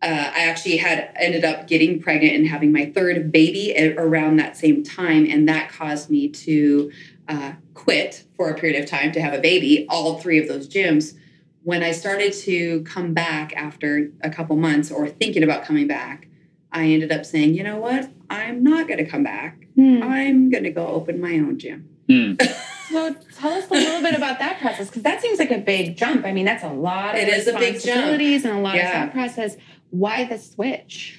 uh, 0.00 0.06
I 0.06 0.44
actually 0.44 0.76
had 0.76 1.10
ended 1.16 1.44
up 1.44 1.66
getting 1.66 2.00
pregnant 2.00 2.34
and 2.34 2.46
having 2.46 2.70
my 2.70 2.92
third 2.94 3.32
baby 3.32 3.74
around 3.96 4.36
that 4.36 4.56
same 4.56 4.84
time, 4.84 5.26
and 5.28 5.48
that 5.48 5.70
caused 5.70 6.08
me 6.08 6.28
to 6.28 6.92
uh, 7.26 7.52
quit 7.74 8.24
for 8.36 8.48
a 8.48 8.54
period 8.54 8.80
of 8.80 8.88
time 8.88 9.10
to 9.12 9.20
have 9.20 9.34
a 9.34 9.40
baby. 9.40 9.86
All 9.88 10.18
three 10.18 10.38
of 10.38 10.46
those 10.46 10.68
gyms. 10.68 11.16
When 11.64 11.82
I 11.82 11.90
started 11.90 12.32
to 12.34 12.82
come 12.82 13.12
back 13.12 13.52
after 13.56 14.10
a 14.22 14.30
couple 14.30 14.54
months, 14.56 14.90
or 14.92 15.08
thinking 15.08 15.42
about 15.42 15.64
coming 15.64 15.88
back, 15.88 16.28
I 16.70 16.84
ended 16.84 17.10
up 17.10 17.26
saying, 17.26 17.54
"You 17.54 17.64
know 17.64 17.78
what? 17.78 18.08
I'm 18.30 18.62
not 18.62 18.86
going 18.86 19.04
to 19.04 19.10
come 19.10 19.24
back. 19.24 19.66
Mm. 19.76 20.02
I'm 20.02 20.50
going 20.50 20.64
to 20.64 20.70
go 20.70 20.86
open 20.86 21.20
my 21.20 21.34
own 21.34 21.58
gym." 21.58 21.88
Mm. 22.08 22.40
so 22.88 23.14
tell 23.34 23.52
us 23.52 23.70
a 23.70 23.74
little 23.74 24.02
bit 24.02 24.14
about 24.14 24.38
that 24.38 24.60
process 24.60 24.88
because 24.88 25.02
that 25.02 25.20
seems 25.20 25.38
like 25.38 25.50
a 25.50 25.58
big 25.58 25.96
jump. 25.96 26.24
I 26.24 26.32
mean, 26.32 26.44
that's 26.44 26.64
a 26.64 26.72
lot 26.72 27.14
of 27.14 27.20
it 27.20 27.28
is 27.28 27.46
a 27.46 27.52
big 27.52 27.80
jump. 27.80 28.20
and 28.20 28.46
a 28.46 28.60
lot 28.60 28.76
yeah. 28.76 28.88
of 28.88 28.92
thought 28.92 29.12
process. 29.12 29.56
Why 29.90 30.24
the 30.24 30.38
switch? 30.38 31.18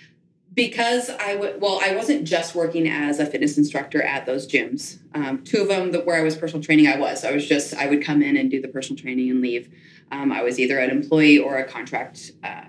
Because 0.54 1.10
I 1.10 1.36
would, 1.36 1.62
well, 1.62 1.80
I 1.82 1.96
wasn't 1.96 2.26
just 2.26 2.56
working 2.56 2.90
as 2.90 3.20
a 3.20 3.26
fitness 3.26 3.58
instructor 3.58 4.02
at 4.02 4.26
those 4.26 4.48
gyms. 4.48 4.98
Um, 5.14 5.44
two 5.44 5.62
of 5.62 5.68
them 5.68 5.92
that 5.92 6.06
where 6.06 6.18
I 6.18 6.22
was 6.22 6.36
personal 6.36 6.64
training, 6.64 6.88
I 6.88 6.98
was. 6.98 7.24
I 7.24 7.32
was 7.32 7.48
just, 7.48 7.74
I 7.76 7.88
would 7.88 8.04
come 8.04 8.22
in 8.22 8.36
and 8.36 8.50
do 8.50 8.62
the 8.62 8.68
personal 8.68 9.02
training 9.02 9.30
and 9.30 9.42
leave. 9.42 9.70
Um, 10.12 10.32
I 10.32 10.42
was 10.42 10.60
either 10.60 10.80
an 10.80 10.90
employee 10.90 11.38
or 11.38 11.58
a 11.58 11.66
contract, 11.66 12.32
uh, 12.44 12.64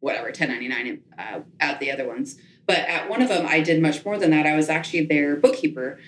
whatever, 0.00 0.26
1099 0.26 1.00
uh, 1.18 1.40
at 1.58 1.80
the 1.80 1.90
other 1.90 2.06
ones. 2.06 2.36
But 2.66 2.78
at 2.78 3.08
one 3.08 3.22
of 3.22 3.28
them, 3.28 3.46
I 3.46 3.60
did 3.60 3.82
much 3.82 4.04
more 4.04 4.18
than 4.18 4.30
that. 4.30 4.46
I 4.46 4.54
was 4.54 4.68
actually 4.68 5.06
their 5.06 5.36
bookkeeper. 5.36 5.98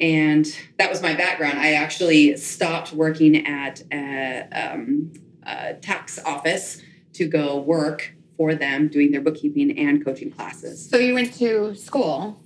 And 0.00 0.46
that 0.78 0.90
was 0.90 1.02
my 1.02 1.14
background. 1.14 1.58
I 1.58 1.74
actually 1.74 2.36
stopped 2.36 2.92
working 2.92 3.46
at 3.46 3.82
a, 3.92 4.48
um, 4.52 5.12
a 5.44 5.74
tax 5.74 6.18
office 6.24 6.82
to 7.14 7.26
go 7.26 7.60
work 7.60 8.14
for 8.36 8.54
them 8.54 8.88
doing 8.88 9.12
their 9.12 9.20
bookkeeping 9.20 9.78
and 9.78 10.04
coaching 10.04 10.30
classes. 10.30 10.88
So 10.88 10.98
you 10.98 11.14
went 11.14 11.34
to 11.34 11.74
school? 11.76 12.40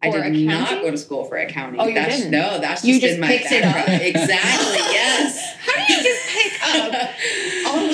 I 0.00 0.10
did 0.10 0.20
accounting? 0.20 0.46
not 0.46 0.82
go 0.82 0.90
to 0.90 0.98
school 0.98 1.24
for 1.24 1.36
accounting. 1.36 1.80
Oh, 1.80 1.86
you 1.86 1.94
that's, 1.94 2.16
didn't? 2.16 2.30
No, 2.30 2.60
that's 2.60 2.84
you 2.84 3.00
just, 3.00 3.06
just 3.06 3.20
my 3.20 3.26
picked 3.28 3.50
background. 3.50 4.02
It 4.02 4.16
up. 4.16 4.22
exactly. 4.22 4.80
Yes. 4.94 5.56
How 5.66 5.86
do 5.86 5.92
you 5.92 6.02
just 6.02 6.28
pick 6.28 6.62
up 6.62 7.10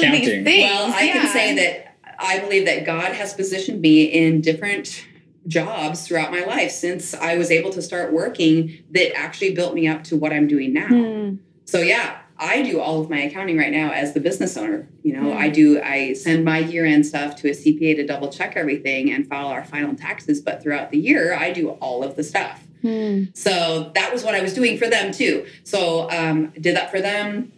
of 0.04 0.20
these 0.20 0.44
things. 0.44 0.70
Well, 0.70 0.92
I 0.92 1.02
yeah. 1.02 1.12
can 1.12 1.28
say 1.28 1.54
that 1.56 1.96
I 2.18 2.38
believe 2.40 2.66
that 2.66 2.84
God 2.84 3.12
has 3.12 3.34
positioned 3.34 3.80
me 3.80 4.04
in 4.04 4.40
different 4.40 5.04
jobs 5.46 6.06
throughout 6.06 6.30
my 6.30 6.44
life 6.44 6.70
since 6.70 7.14
I 7.14 7.36
was 7.36 7.50
able 7.50 7.70
to 7.70 7.82
start 7.82 8.12
working 8.12 8.82
that 8.90 9.16
actually 9.16 9.54
built 9.54 9.74
me 9.74 9.88
up 9.88 10.04
to 10.04 10.16
what 10.16 10.32
I'm 10.32 10.46
doing 10.46 10.72
now. 10.72 10.88
Hmm. 10.88 11.36
So 11.64 11.78
yeah, 11.80 12.18
I 12.38 12.62
do 12.62 12.80
all 12.80 13.00
of 13.00 13.10
my 13.10 13.18
accounting 13.20 13.56
right 13.58 13.70
now 13.70 13.90
as 13.92 14.12
the 14.14 14.20
business 14.20 14.56
owner. 14.56 14.88
You 15.02 15.14
know, 15.14 15.32
Hmm. 15.32 15.38
I 15.38 15.48
do 15.48 15.80
I 15.80 16.12
send 16.14 16.44
my 16.44 16.58
year-end 16.58 17.06
stuff 17.06 17.36
to 17.36 17.48
a 17.48 17.54
CPA 17.54 17.96
to 17.96 18.06
double 18.06 18.28
check 18.28 18.56
everything 18.56 19.10
and 19.10 19.26
file 19.26 19.48
our 19.48 19.64
final 19.64 19.94
taxes, 19.94 20.40
but 20.40 20.62
throughout 20.62 20.90
the 20.90 20.98
year 20.98 21.34
I 21.34 21.52
do 21.52 21.70
all 21.70 22.02
of 22.02 22.16
the 22.16 22.22
stuff. 22.24 22.62
Hmm. 22.82 23.24
So 23.34 23.92
that 23.94 24.12
was 24.12 24.24
what 24.24 24.34
I 24.34 24.40
was 24.40 24.54
doing 24.54 24.78
for 24.78 24.88
them 24.88 25.12
too. 25.12 25.46
So 25.64 26.10
um, 26.10 26.52
did 26.60 26.76
that 26.76 26.90
for 26.90 27.00
them, 27.00 27.52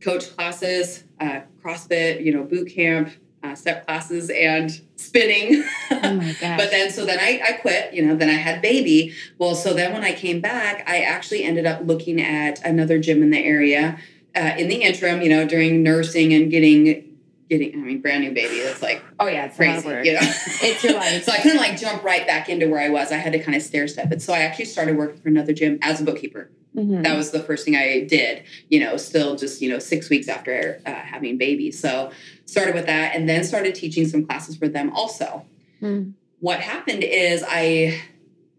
coach 0.00 0.34
classes, 0.36 1.04
uh, 1.18 1.40
CrossFit, 1.62 2.24
you 2.24 2.32
know, 2.32 2.44
boot 2.44 2.70
camp, 2.70 3.10
uh, 3.42 3.54
step 3.54 3.86
classes, 3.86 4.30
and 4.30 4.80
spinning. 4.96 5.64
Oh 5.90 6.14
my 6.14 6.36
gosh. 6.40 6.58
but 6.58 6.70
then, 6.70 6.90
so 6.90 7.06
then 7.06 7.18
I, 7.18 7.40
I 7.48 7.52
quit, 7.52 7.92
you 7.94 8.04
know, 8.04 8.14
then 8.16 8.28
I 8.28 8.34
had 8.34 8.60
baby. 8.60 9.14
Well, 9.38 9.54
so 9.54 9.72
then 9.72 9.92
when 9.92 10.02
I 10.04 10.12
came 10.12 10.40
back, 10.40 10.84
I 10.88 11.00
actually 11.00 11.42
ended 11.44 11.64
up 11.64 11.80
looking 11.84 12.20
at 12.20 12.64
another 12.64 12.98
gym 12.98 13.22
in 13.22 13.30
the 13.30 13.42
area 13.42 13.98
uh, 14.36 14.54
in 14.58 14.68
the 14.68 14.82
interim, 14.82 15.22
you 15.22 15.28
know, 15.30 15.46
during 15.46 15.82
nursing 15.82 16.32
and 16.34 16.50
getting, 16.50 17.16
getting, 17.48 17.72
I 17.72 17.76
mean, 17.76 18.00
brand 18.02 18.24
new 18.24 18.32
baby. 18.32 18.56
It's 18.56 18.82
like, 18.82 19.02
oh 19.18 19.26
yeah, 19.26 19.46
it's 19.46 19.56
crazy, 19.56 19.88
you 19.88 20.12
know. 20.12 20.20
It's 20.22 20.84
your 20.84 20.94
life. 20.94 21.24
so 21.24 21.32
I 21.32 21.38
couldn't 21.38 21.58
like 21.58 21.78
jump 21.78 22.04
right 22.04 22.26
back 22.26 22.48
into 22.48 22.68
where 22.68 22.80
I 22.80 22.88
was. 22.90 23.10
I 23.10 23.16
had 23.16 23.32
to 23.32 23.38
kind 23.38 23.56
of 23.56 23.62
stair 23.62 23.88
step 23.88 24.12
it. 24.12 24.20
So 24.22 24.32
I 24.32 24.40
actually 24.40 24.66
started 24.66 24.96
working 24.96 25.20
for 25.20 25.28
another 25.28 25.52
gym 25.52 25.78
as 25.82 26.00
a 26.00 26.04
bookkeeper. 26.04 26.50
Mhm. 26.76 27.04
That 27.04 27.16
was 27.16 27.30
the 27.30 27.40
first 27.40 27.64
thing 27.64 27.74
I 27.74 28.04
did. 28.04 28.42
You 28.68 28.80
know, 28.80 28.98
still 28.98 29.34
just 29.36 29.62
you 29.62 29.70
know 29.70 29.78
six 29.78 30.10
weeks 30.10 30.28
after 30.28 30.82
uh, 30.84 30.92
having 30.92 31.38
baby. 31.38 31.70
So 31.72 32.10
started 32.46 32.74
with 32.74 32.86
that, 32.86 33.14
and 33.14 33.28
then 33.28 33.44
started 33.44 33.74
teaching 33.74 34.06
some 34.08 34.24
classes 34.24 34.56
for 34.56 34.68
them 34.68 34.90
also. 34.94 35.44
Hmm. 35.80 36.10
What 36.40 36.60
happened 36.60 37.02
is 37.04 37.44
I 37.46 38.00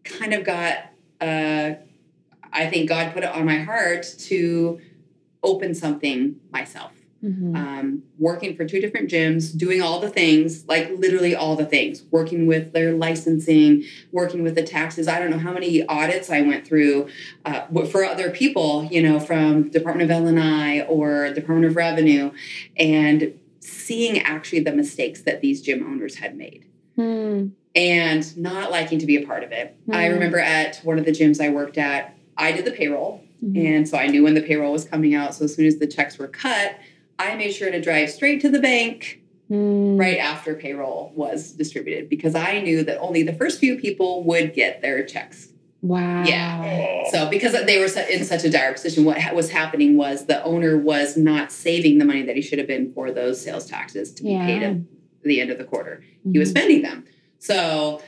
kind 0.03 0.34
of 0.34 0.44
got. 0.44 0.77
Uh, 1.20 1.74
I 2.53 2.67
think 2.67 2.88
God 2.88 3.13
put 3.13 3.24
it 3.24 3.29
on 3.29 3.46
my 3.46 3.58
heart 3.60 4.06
to 4.20 4.79
open 5.44 5.75
something 5.75 6.38
myself 6.51 6.91
Mhm. 7.24 7.56
um, 7.56 8.03
working 8.20 8.56
for 8.56 8.63
two 8.65 8.79
different 8.79 9.10
gyms, 9.10 9.56
doing 9.56 9.82
all 9.82 10.00
the 10.00 10.10
things, 10.10 10.65
like 10.67 10.91
literally 10.98 11.36
all 11.36 11.56
the 11.56 11.65
things, 11.65 12.03
working 12.12 12.46
with 12.46 12.74
their 12.74 12.94
licensing, 12.94 13.84
working 14.12 14.44
with 14.44 14.56
the 14.56 14.62
taxes. 14.63 15.08
I 15.08 15.20
don't 15.20 15.32
know 15.32 15.39
how 15.39 15.51
many 15.51 15.84
audits 15.88 16.29
I 16.29 16.41
went 16.41 16.65
through 16.65 17.08
uh, 17.46 17.62
for 17.86 18.06
other 18.06 18.29
people, 18.29 18.88
you 18.91 19.01
know, 19.01 19.20
from 19.20 19.70
Department 19.70 20.12
of 20.12 20.27
L&I 20.27 20.82
or 20.82 21.34
Department 21.34 21.65
of 21.65 21.75
Revenue, 21.75 22.32
and 22.77 23.34
seeing 23.67 24.19
actually 24.19 24.62
the 24.62 24.71
mistakes 24.71 25.21
that 25.24 25.41
these 25.41 25.62
gym 25.62 25.83
owners 25.86 26.15
had 26.15 26.36
made 26.38 26.65
Hmm. 26.95 27.47
and 27.75 28.36
not 28.38 28.71
liking 28.71 28.97
to 29.00 29.05
be 29.05 29.17
a 29.17 29.25
part 29.25 29.43
of 29.43 29.51
it. 29.51 29.75
I 29.91 30.07
Hmm. 30.07 30.13
remember 30.13 30.39
at 30.39 30.77
one 30.83 30.97
of 30.97 31.05
the 31.05 31.12
gyms 31.12 31.39
I 31.43 31.50
worked 31.50 31.77
at, 31.77 32.15
I 32.38 32.51
did 32.51 32.65
the 32.65 32.71
payroll. 32.71 33.24
Mhm. 33.43 33.65
And 33.77 33.88
so 33.88 33.97
I 33.97 34.07
knew 34.07 34.24
when 34.24 34.33
the 34.33 34.41
payroll 34.41 34.71
was 34.71 34.83
coming 34.86 35.13
out. 35.13 35.36
So 35.36 35.45
as 35.45 35.53
soon 35.53 35.67
as 35.67 35.77
the 35.77 35.86
checks 35.86 36.17
were 36.17 36.27
cut, 36.27 36.75
I 37.19 37.36
made 37.36 37.51
sure 37.53 37.69
to 37.69 37.79
drive 37.79 38.09
straight 38.09 38.41
to 38.41 38.50
the 38.50 38.59
bank 38.59 39.21
Hmm. 39.47 39.95
right 39.97 40.17
after 40.17 40.55
payroll 40.55 41.12
was 41.15 41.51
distributed 41.51 42.09
because 42.09 42.36
I 42.36 42.59
knew 42.62 42.83
that 42.83 43.00
only 43.00 43.21
the 43.24 43.33
first 43.33 43.59
few 43.59 43.77
people 43.77 44.24
would 44.24 44.53
get 44.53 44.81
their 44.81 45.03
checks. 45.03 45.50
Wow. 45.81 46.24
Yeah. 46.24 47.03
So 47.12 47.29
because 47.29 47.53
they 47.65 47.77
were 47.79 47.86
in 48.10 48.24
such 48.25 48.43
a 48.43 48.50
dire 48.50 48.74
position, 48.74 49.05
what 49.05 49.17
was 49.36 49.50
happening 49.51 49.96
was 49.98 50.25
the 50.25 50.43
owner 50.43 50.77
was 50.77 51.15
not 51.15 51.51
saving 51.51 52.00
the 52.00 52.05
money 52.05 52.24
that 52.24 52.36
he 52.36 52.41
should 52.41 52.57
have 52.60 52.67
been 52.67 52.91
for 52.93 53.12
those 53.12 53.39
sales 53.41 53.65
taxes 53.65 54.12
to 54.15 54.24
be 54.24 54.36
paid 54.38 54.63
at 54.63 54.77
the 55.24 55.39
end 55.41 55.51
of 55.51 55.57
the 55.57 55.63
quarter. 55.63 56.03
He 56.31 56.39
was 56.39 56.50
Mhm. 56.50 56.57
spending 56.57 56.81
them. 56.81 57.05
So 57.39 58.01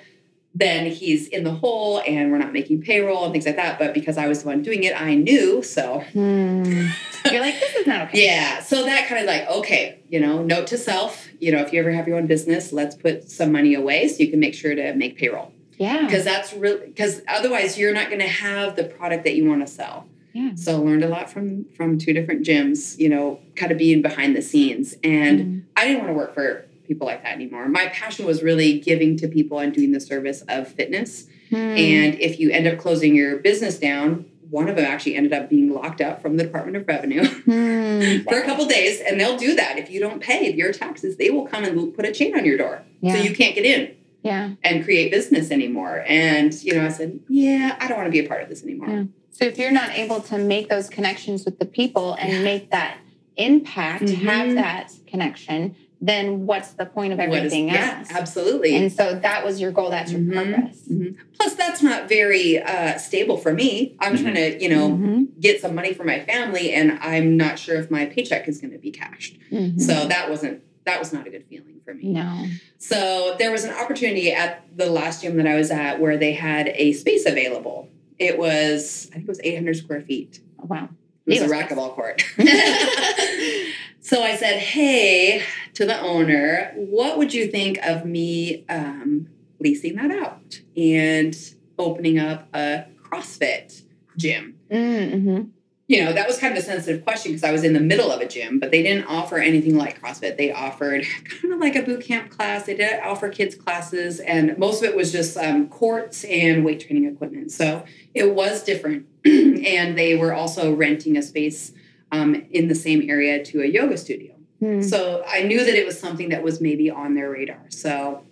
then 0.56 0.88
he's 0.88 1.28
in 1.28 1.44
the 1.44 1.52
hole 1.54 2.02
and 2.08 2.32
we're 2.32 2.40
not 2.40 2.52
making 2.52 2.82
payroll 2.82 3.24
and 3.24 3.32
things 3.32 3.46
like 3.46 3.56
that. 3.58 3.78
But 3.78 3.94
because 3.94 4.18
I 4.18 4.28
was 4.28 4.42
the 4.42 4.48
one 4.48 4.64
doing 4.64 4.84
it, 4.84 5.00
I 5.00 5.14
knew. 5.16 5.62
So 5.62 6.00
Hmm. 6.12 6.88
You're 7.32 7.42
like, 7.42 7.60
this 7.60 7.76
is 7.76 7.86
not 7.86 8.08
okay. 8.08 8.26
yeah. 8.26 8.60
So 8.62 8.84
that 8.86 9.08
kind 9.08 9.22
of 9.22 9.28
like, 9.28 9.48
okay, 9.48 10.00
you 10.10 10.20
know, 10.20 10.42
note 10.42 10.68
to 10.68 10.78
self, 10.78 11.28
you 11.40 11.52
know, 11.52 11.60
if 11.60 11.72
you 11.72 11.80
ever 11.80 11.92
have 11.92 12.08
your 12.08 12.18
own 12.18 12.26
business, 12.28 12.74
let's 12.74 12.96
put 12.96 13.30
some 13.30 13.52
money 13.52 13.76
away 13.76 14.08
so 14.08 14.24
you 14.24 14.30
can 14.30 14.40
make 14.40 14.56
sure 14.56 14.74
to 14.74 14.94
make 14.96 15.18
payroll. 15.18 15.52
Yeah. 15.80 16.06
Because 16.06 16.24
that's 16.24 16.54
really 16.54 16.88
because 16.88 17.22
otherwise 17.28 17.78
you're 17.80 17.94
not 17.94 18.08
going 18.10 18.20
to 18.20 18.28
have 18.28 18.76
the 18.76 18.84
product 18.84 19.24
that 19.24 19.36
you 19.36 19.48
want 19.50 19.66
to 19.66 19.68
sell. 19.68 20.06
Yeah. 20.34 20.52
So 20.56 20.80
learned 20.82 21.04
a 21.04 21.08
lot 21.08 21.30
from 21.32 21.66
from 21.76 21.98
two 21.98 22.14
different 22.14 22.46
gyms, 22.46 23.00
you 23.00 23.10
know, 23.10 23.40
kind 23.56 23.72
of 23.72 23.78
being 23.80 24.02
behind 24.04 24.36
the 24.36 24.42
scenes. 24.44 24.94
And 25.04 25.40
Mm-hmm. 25.40 25.60
I 25.78 25.86
didn't 25.86 26.00
want 26.00 26.10
to 26.10 26.14
work 26.14 26.34
for 26.34 26.66
people 26.86 27.08
like 27.08 27.24
that 27.24 27.34
anymore. 27.34 27.70
My 27.70 27.88
passion 27.88 28.26
was 28.26 28.44
really 28.44 28.80
giving 28.80 29.16
to 29.18 29.28
people 29.30 29.60
and 29.60 29.74
doing 29.74 29.92
the 29.94 30.02
service 30.02 30.44
of 30.50 30.68
fitness. 30.68 31.26
Hmm. 31.50 31.56
And 31.56 32.20
if 32.20 32.40
you 32.40 32.52
end 32.52 32.68
up 32.68 32.78
closing 32.80 33.16
your 33.16 33.38
business 33.38 33.80
down, 33.80 34.26
one 34.50 34.68
of 34.68 34.76
them 34.76 34.84
actually 34.86 35.16
ended 35.16 35.32
up 35.32 35.50
being 35.50 35.72
locked 35.72 36.02
up 36.02 36.22
from 36.22 36.36
the 36.38 36.44
Department 36.44 36.76
of 36.78 36.88
Revenue 36.88 37.24
Hmm. 37.46 38.24
for 38.28 38.40
a 38.40 38.46
couple 38.46 38.66
days. 38.66 39.00
And 39.00 39.20
they'll 39.20 39.38
do 39.38 39.56
that. 39.56 39.78
If 39.78 39.90
you 39.90 40.00
don't 40.02 40.20
pay 40.22 40.52
your 40.54 40.74
taxes, 40.74 41.16
they 41.18 41.30
will 41.30 41.46
come 41.48 41.64
and 41.64 41.94
put 41.96 42.06
a 42.06 42.12
chain 42.12 42.36
on 42.38 42.44
your 42.44 42.58
door. 42.58 42.84
Yeah. 43.02 43.14
So 43.16 43.22
you 43.22 43.34
can't 43.36 43.56
get 43.56 43.64
in 43.66 43.96
Yeah. 44.24 44.52
and 44.64 44.84
create 44.84 45.12
business 45.12 45.50
anymore. 45.52 46.04
And, 46.08 46.54
you 46.64 46.74
know, 46.76 46.86
I 46.86 46.90
said, 46.90 47.20
yeah, 47.30 47.78
I 47.80 47.88
don't 47.88 47.98
want 47.98 48.08
to 48.08 48.12
be 48.12 48.20
a 48.20 48.28
part 48.28 48.42
of 48.44 48.50
this 48.50 48.64
anymore. 48.64 48.90
Yeah. 48.90 49.04
So 49.32 49.46
if 49.46 49.58
you're 49.58 49.72
not 49.72 49.92
able 49.98 50.20
to 50.24 50.38
make 50.38 50.68
those 50.68 50.90
connections 50.90 51.46
with 51.46 51.58
the 51.60 51.66
people 51.66 52.16
and 52.20 52.44
make 52.44 52.72
that 52.72 52.98
impact, 53.38 54.04
Mhm. 54.04 54.16
have 54.26 54.54
that 54.56 54.92
connection, 55.08 55.76
then 56.02 56.46
what's 56.46 56.72
the 56.72 56.86
point 56.86 57.12
of 57.14 57.20
everything 57.20 57.68
yeah, 57.70 58.00
else? 58.00 58.10
absolutely. 58.12 58.76
And 58.76 58.92
so 58.92 59.20
that 59.22 59.46
was 59.46 59.60
your 59.62 59.72
goal. 59.72 59.90
That's 59.90 60.12
your 60.12 60.22
Mhm. 60.22 60.34
purpose. 60.34 60.82
Mhm. 60.90 61.16
Plus, 61.38 61.56
that's 61.56 61.82
not 61.82 62.08
very 62.10 62.58
uh, 62.60 62.98
stable 62.98 63.38
for 63.38 63.54
me. 63.54 63.96
I'm 64.00 64.18
trying 64.18 64.36
to, 64.36 64.62
you 64.62 64.70
know, 64.70 64.90
Mhm. 64.92 65.28
get 65.42 65.62
some 65.62 65.76
money 65.76 65.94
for 65.94 66.04
my 66.04 66.20
family, 66.22 66.72
and 66.72 66.98
I'm 67.02 67.36
not 67.38 67.58
sure 67.60 67.76
if 67.78 67.90
my 67.92 68.06
paycheck 68.06 68.48
is 68.50 68.60
going 68.60 68.72
to 68.74 68.80
be 68.80 68.92
cashed. 68.92 69.38
Mhm. 69.52 69.80
So 69.80 70.08
that 70.08 70.30
wasn't 70.30 70.62
that 70.86 71.00
was 71.00 71.12
not 71.14 71.28
a 71.28 71.30
good 71.30 71.46
feeling 71.50 71.82
for 71.86 71.94
me. 71.94 72.06
no. 72.14 72.46
So 72.78 73.36
there 73.38 73.52
was 73.52 73.64
an 73.64 73.74
opportunity 73.76 74.32
at 74.32 74.66
the 74.76 74.90
last 74.90 75.22
gym 75.22 75.38
that 75.38 75.48
I 75.48 75.56
was 75.56 75.70
at 75.72 76.00
where 76.00 76.18
they 76.18 76.34
had 76.34 76.70
a 76.76 76.94
space 76.94 77.26
available. 77.26 77.90
It 78.18 78.38
was 78.38 79.08
I 79.12 79.16
think 79.16 79.26
it 79.26 79.30
was 79.30 79.42
800 79.44 79.76
square 79.78 80.02
feet. 80.02 80.40
Oh, 80.62 80.66
wow. 80.66 80.90
It 81.26 81.32
was 81.32 81.38
It 81.38 81.42
a 81.42 81.44
was- 81.44 81.52
racquetball 81.52 81.94
court. 81.94 82.22
so 84.02 84.24
I 84.24 84.36
said, 84.36 84.60
"Hey, 84.60 85.44
to 85.76 85.86
the 85.86 86.00
owner, 86.02 86.72
what 86.76 87.18
would 87.18 87.34
you 87.34 87.48
think 87.48 87.78
of 87.86 88.06
me 88.06 88.66
um, 88.70 89.28
leasing 89.60 89.96
that 89.98 90.12
out 90.12 90.62
and 90.76 91.36
opening 91.78 92.18
up 92.18 92.48
a 92.54 92.86
CrossFit 93.04 93.84
gym?" 94.18 94.56
Mm-hmm. 94.72 95.50
You 95.90 96.06
know, 96.06 96.14
that 96.14 96.28
was 96.28 96.38
kind 96.38 96.56
of 96.56 96.64
a 96.64 96.66
sensitive 96.66 97.04
question 97.04 97.32
because 97.32 97.44
I 97.44 97.52
was 97.52 97.64
in 97.64 97.74
the 97.74 97.80
middle 97.80 98.12
of 98.12 98.22
a 98.22 98.28
gym, 98.28 98.60
but 98.60 98.70
they 98.70 98.84
didn't 98.84 99.06
offer 99.06 99.38
anything 99.38 99.76
like 99.76 100.00
CrossFit. 100.00 100.38
They 100.38 100.52
offered 100.52 101.04
kind 101.42 101.52
of 101.52 101.60
like 101.60 101.76
a 101.76 101.82
boot 101.82 102.06
camp 102.06 102.30
class. 102.30 102.68
They 102.68 102.76
did 102.76 103.02
offer 103.02 103.28
kids 103.30 103.56
classes, 103.56 104.20
and 104.20 104.56
most 104.60 104.84
of 104.84 104.90
it 104.90 104.96
was 104.96 105.12
just 105.12 105.36
um, 105.36 105.68
courts 105.68 106.24
and 106.26 106.64
weight 106.64 106.82
training 106.82 107.06
equipment. 107.06 107.52
So 107.52 107.84
it 108.14 108.36
was 108.36 108.64
different. 108.64 109.08
and 109.26 109.98
they 109.98 110.16
were 110.16 110.34
also 110.34 110.74
renting 110.74 111.18
a 111.18 111.22
space 111.24 111.74
um, 112.12 112.36
in 112.52 112.68
the 112.68 112.76
same 112.76 113.10
area 113.10 113.44
to 113.46 113.62
a 113.62 113.66
yoga 113.66 113.98
studio. 113.98 114.36
Hmm. 114.60 114.82
So 114.82 115.24
I 115.28 115.44
knew 115.44 115.66
that 115.66 115.76
it 115.76 115.86
was 115.86 116.00
something 116.00 116.30
that 116.30 116.44
was 116.44 116.62
maybe 116.62 116.90
on 116.90 117.16
their 117.16 117.32
radar. 117.32 117.66
So 117.70 118.24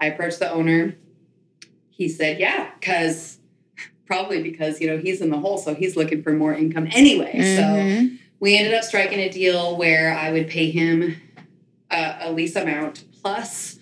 I 0.00 0.06
approached 0.06 0.38
the 0.38 0.50
owner. 0.50 0.96
He 1.90 2.08
said, 2.08 2.40
yeah, 2.40 2.70
because 2.78 3.38
probably 4.06 4.42
because, 4.42 4.80
you 4.80 4.86
know, 4.86 4.98
he's 4.98 5.20
in 5.20 5.30
the 5.30 5.38
hole. 5.38 5.58
So 5.58 5.74
he's 5.74 5.96
looking 5.96 6.22
for 6.22 6.32
more 6.32 6.54
income 6.54 6.88
anyway. 6.92 7.32
So 7.56 7.62
Mhm. 7.62 8.18
we 8.40 8.56
ended 8.56 8.74
up 8.74 8.84
striking 8.84 9.18
a 9.20 9.28
deal 9.28 9.76
where 9.76 10.12
I 10.12 10.32
would 10.32 10.48
pay 10.48 10.70
him 10.70 11.16
a, 11.90 12.16
a 12.22 12.32
lease 12.32 12.56
amount 12.56 13.04
plus 13.22 13.78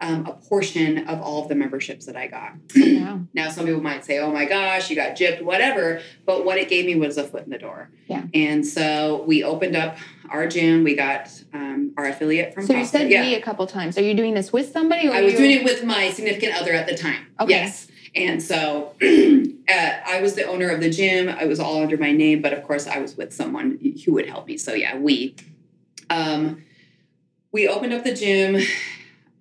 um, 0.00 0.26
a 0.26 0.32
portion 0.32 1.06
of 1.06 1.20
all 1.20 1.42
of 1.42 1.48
the 1.48 1.54
memberships 1.54 2.06
that 2.06 2.16
I 2.16 2.26
got. 2.26 2.54
Wow. 2.76 3.20
Now, 3.34 3.50
some 3.50 3.66
people 3.66 3.80
might 3.80 4.04
say, 4.04 4.18
oh 4.18 4.32
my 4.32 4.46
gosh, 4.46 4.90
you 4.90 4.96
got 4.96 5.14
gypped, 5.16 5.42
whatever. 5.42 6.00
But 6.26 6.44
what 6.44 6.58
it 6.58 6.68
gave 6.68 6.86
me 6.86 6.96
was 6.96 7.16
a 7.18 7.24
foot 7.24 7.44
in 7.44 7.50
the 7.50 7.58
door. 7.58 7.88
Yeah. 8.08 8.24
And 8.34 8.66
so 8.66 9.22
we 9.28 9.44
opened 9.44 9.76
up 9.76 9.96
our 10.28 10.48
gym. 10.48 10.82
We 10.82 10.96
got 10.96 11.30
um, 11.54 11.92
our 11.96 12.06
affiliate 12.06 12.52
from 12.52 12.66
So 12.66 12.74
you 12.74 12.84
said 12.84 13.10
yeah. 13.10 13.22
we 13.22 13.36
a 13.36 13.40
couple 13.40 13.64
times. 13.68 13.96
Are 13.96 14.02
you 14.02 14.14
doing 14.14 14.34
this 14.34 14.52
with 14.52 14.72
somebody? 14.72 15.08
Or 15.08 15.12
I 15.12 15.22
was 15.22 15.34
doing 15.34 15.52
it 15.52 15.62
with 15.64 15.84
my 15.84 16.10
significant 16.10 16.60
other 16.60 16.72
at 16.72 16.88
the 16.88 16.96
time. 16.96 17.24
Okay. 17.38 17.52
Yes. 17.52 17.86
And 18.16 18.42
so 18.42 18.94
uh, 19.72 20.00
I 20.06 20.20
was 20.20 20.34
the 20.34 20.44
owner 20.44 20.68
of 20.68 20.80
the 20.80 20.90
gym. 20.90 21.28
I 21.28 21.46
was 21.46 21.58
all 21.58 21.82
under 21.82 21.96
my 21.96 22.12
name, 22.12 22.42
but 22.42 22.52
of 22.52 22.62
course 22.62 22.86
I 22.86 22.98
was 22.98 23.16
with 23.16 23.32
someone 23.32 23.78
who 24.04 24.12
would 24.12 24.26
help 24.26 24.46
me. 24.46 24.56
So 24.58 24.74
yeah, 24.74 24.96
we. 24.96 25.34
Um, 26.10 26.64
we 27.52 27.68
opened 27.68 27.92
up 27.92 28.04
the 28.04 28.14
gym. 28.14 28.60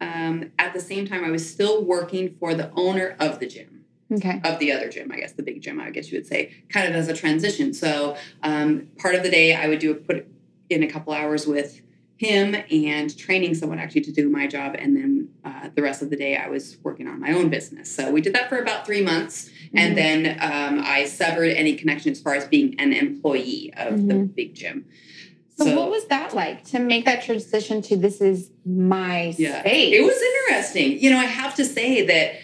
Um, 0.02 0.52
at 0.58 0.74
the 0.74 0.80
same 0.80 1.08
time, 1.08 1.24
I 1.24 1.30
was 1.30 1.48
still 1.48 1.84
working 1.84 2.36
for 2.40 2.56
the 2.56 2.72
owner 2.76 3.16
of 3.20 3.40
the 3.40 3.46
gym 3.46 3.86
Okay. 4.12 4.42
of 4.44 4.60
the 4.60 4.72
other 4.72 4.90
gym, 4.90 5.12
I 5.12 5.18
guess 5.18 5.34
the 5.34 5.44
big 5.44 5.62
gym, 5.62 5.80
I 5.80 5.90
guess 5.90 6.12
you 6.12 6.18
would 6.18 6.28
say, 6.28 6.52
kind 6.70 6.90
of 6.90 6.96
as 6.96 7.08
a 7.08 7.14
transition. 7.14 7.74
So 7.74 8.18
um, 8.44 8.88
part 8.98 9.16
of 9.16 9.24
the 9.24 9.30
day 9.30 9.56
I 9.56 9.68
would 9.68 9.80
do 9.80 9.92
a, 9.92 9.96
put 9.96 10.28
in 10.70 10.84
a 10.84 10.88
couple 10.88 11.14
hours 11.14 11.48
with 11.48 11.82
him 12.22 12.56
and 12.70 13.18
training 13.18 13.56
someone 13.56 13.80
actually 13.80 14.02
to 14.02 14.12
do 14.12 14.30
my 14.30 14.46
job. 14.46 14.76
And 14.78 14.96
then 14.96 15.30
uh, 15.44 15.70
the 15.74 15.82
rest 15.82 16.04
of 16.04 16.12
the 16.12 16.16
day, 16.16 16.38
I 16.38 16.50
was 16.50 16.78
working 16.84 17.08
on 17.08 17.20
my 17.20 17.34
own 17.34 17.50
business. 17.50 17.94
So 17.94 18.12
we 18.12 18.22
did 18.22 18.36
that 18.36 18.48
for 18.48 18.60
about 18.60 18.86
three 18.86 19.02
months. 19.02 19.50
Mm-hmm. 19.50 19.78
And 19.80 19.98
then 19.98 20.38
um, 20.40 20.84
I 20.86 21.06
severed 21.06 21.50
any 21.50 21.76
connection 21.76 22.12
as 22.12 22.22
far 22.22 22.36
as 22.36 22.46
being 22.46 22.80
an 22.80 22.94
employee 22.94 23.74
of 23.76 23.94
mm-hmm. 23.94 24.08
the 24.08 24.16
big 24.16 24.54
gym. 24.54 24.86
So, 25.56 25.66
so, 25.66 25.76
what 25.76 25.90
was 25.90 26.06
that 26.08 26.36
like 26.36 26.64
to 26.66 26.80
make 26.80 27.06
that 27.06 27.24
transition 27.24 27.82
to 27.84 27.98
this 27.98 28.22
is 28.22 28.52
my 28.66 29.34
yeah, 29.38 29.62
space? 29.62 29.96
It 29.96 30.04
was 30.04 30.22
interesting. 30.22 31.00
You 31.00 31.10
know, 31.10 31.18
I 31.18 31.26
have 31.26 31.56
to 31.56 31.66
say 31.66 32.06
that 32.06 32.36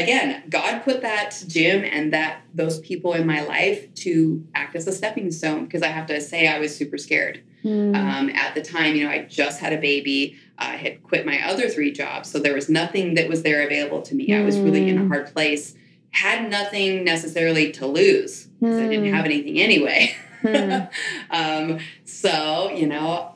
again, 0.00 0.42
God 0.48 0.82
put 0.82 1.02
that 1.02 1.42
gym 1.46 1.84
and 1.84 2.14
that 2.14 2.40
those 2.54 2.80
people 2.80 3.12
in 3.12 3.26
my 3.26 3.42
life 3.42 3.92
to 3.96 4.46
act 4.54 4.74
as 4.74 4.86
a 4.86 4.92
stepping 4.92 5.30
stone 5.30 5.66
because 5.66 5.82
I 5.82 5.88
have 5.88 6.06
to 6.06 6.20
say 6.20 6.48
I 6.48 6.58
was 6.58 6.74
super 6.74 6.96
scared. 6.98 7.42
Mm. 7.66 7.96
Um, 7.96 8.30
at 8.30 8.54
the 8.54 8.62
time, 8.62 8.94
you 8.94 9.04
know, 9.04 9.10
I 9.10 9.24
just 9.24 9.60
had 9.60 9.72
a 9.72 9.78
baby. 9.78 10.36
I 10.56 10.76
had 10.76 11.02
quit 11.02 11.26
my 11.26 11.44
other 11.48 11.68
three 11.68 11.90
jobs. 11.90 12.30
So 12.30 12.38
there 12.38 12.54
was 12.54 12.68
nothing 12.68 13.14
that 13.14 13.28
was 13.28 13.42
there 13.42 13.66
available 13.66 14.02
to 14.02 14.14
me. 14.14 14.28
Mm. 14.28 14.40
I 14.40 14.44
was 14.44 14.58
really 14.58 14.88
in 14.88 14.98
a 14.98 15.02
hmm. 15.02 15.08
hard 15.08 15.32
place, 15.32 15.74
had 16.10 16.48
nothing 16.48 17.02
necessarily 17.04 17.72
to 17.72 17.86
lose 17.86 18.46
because 18.60 18.76
mm. 18.76 18.86
I 18.86 18.88
didn't 18.88 19.08
hmm. 19.08 19.14
have 19.14 19.24
anything 19.24 19.58
anyway. 19.58 20.14
Hmm. 20.42 20.82
um, 21.30 21.78
so, 22.04 22.70
you 22.70 22.86
know, 22.86 23.34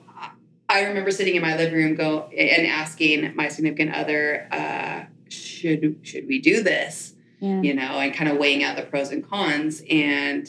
I 0.69 0.85
remember 0.85 1.11
sitting 1.11 1.35
in 1.35 1.43
my 1.43 1.57
living 1.57 1.75
room 1.75 1.95
go 1.97 2.29
and 2.29 2.67
asking 2.67 3.35
my 3.35 3.49
significant 3.49 3.93
other, 3.93 4.47
uh, 4.53 5.05
should 5.29 5.99
should 6.03 6.29
we 6.29 6.41
do 6.41 6.63
this? 6.63 7.15
Yeah. 7.41 7.61
You 7.63 7.75
know, 7.75 7.99
and 7.99 8.15
kind 8.15 8.31
of 8.31 8.39
weighing 8.39 8.63
out 8.63 8.77
the 8.77 8.83
pros 8.83 9.11
and 9.11 9.29
cons. 9.29 9.83
And 9.91 10.49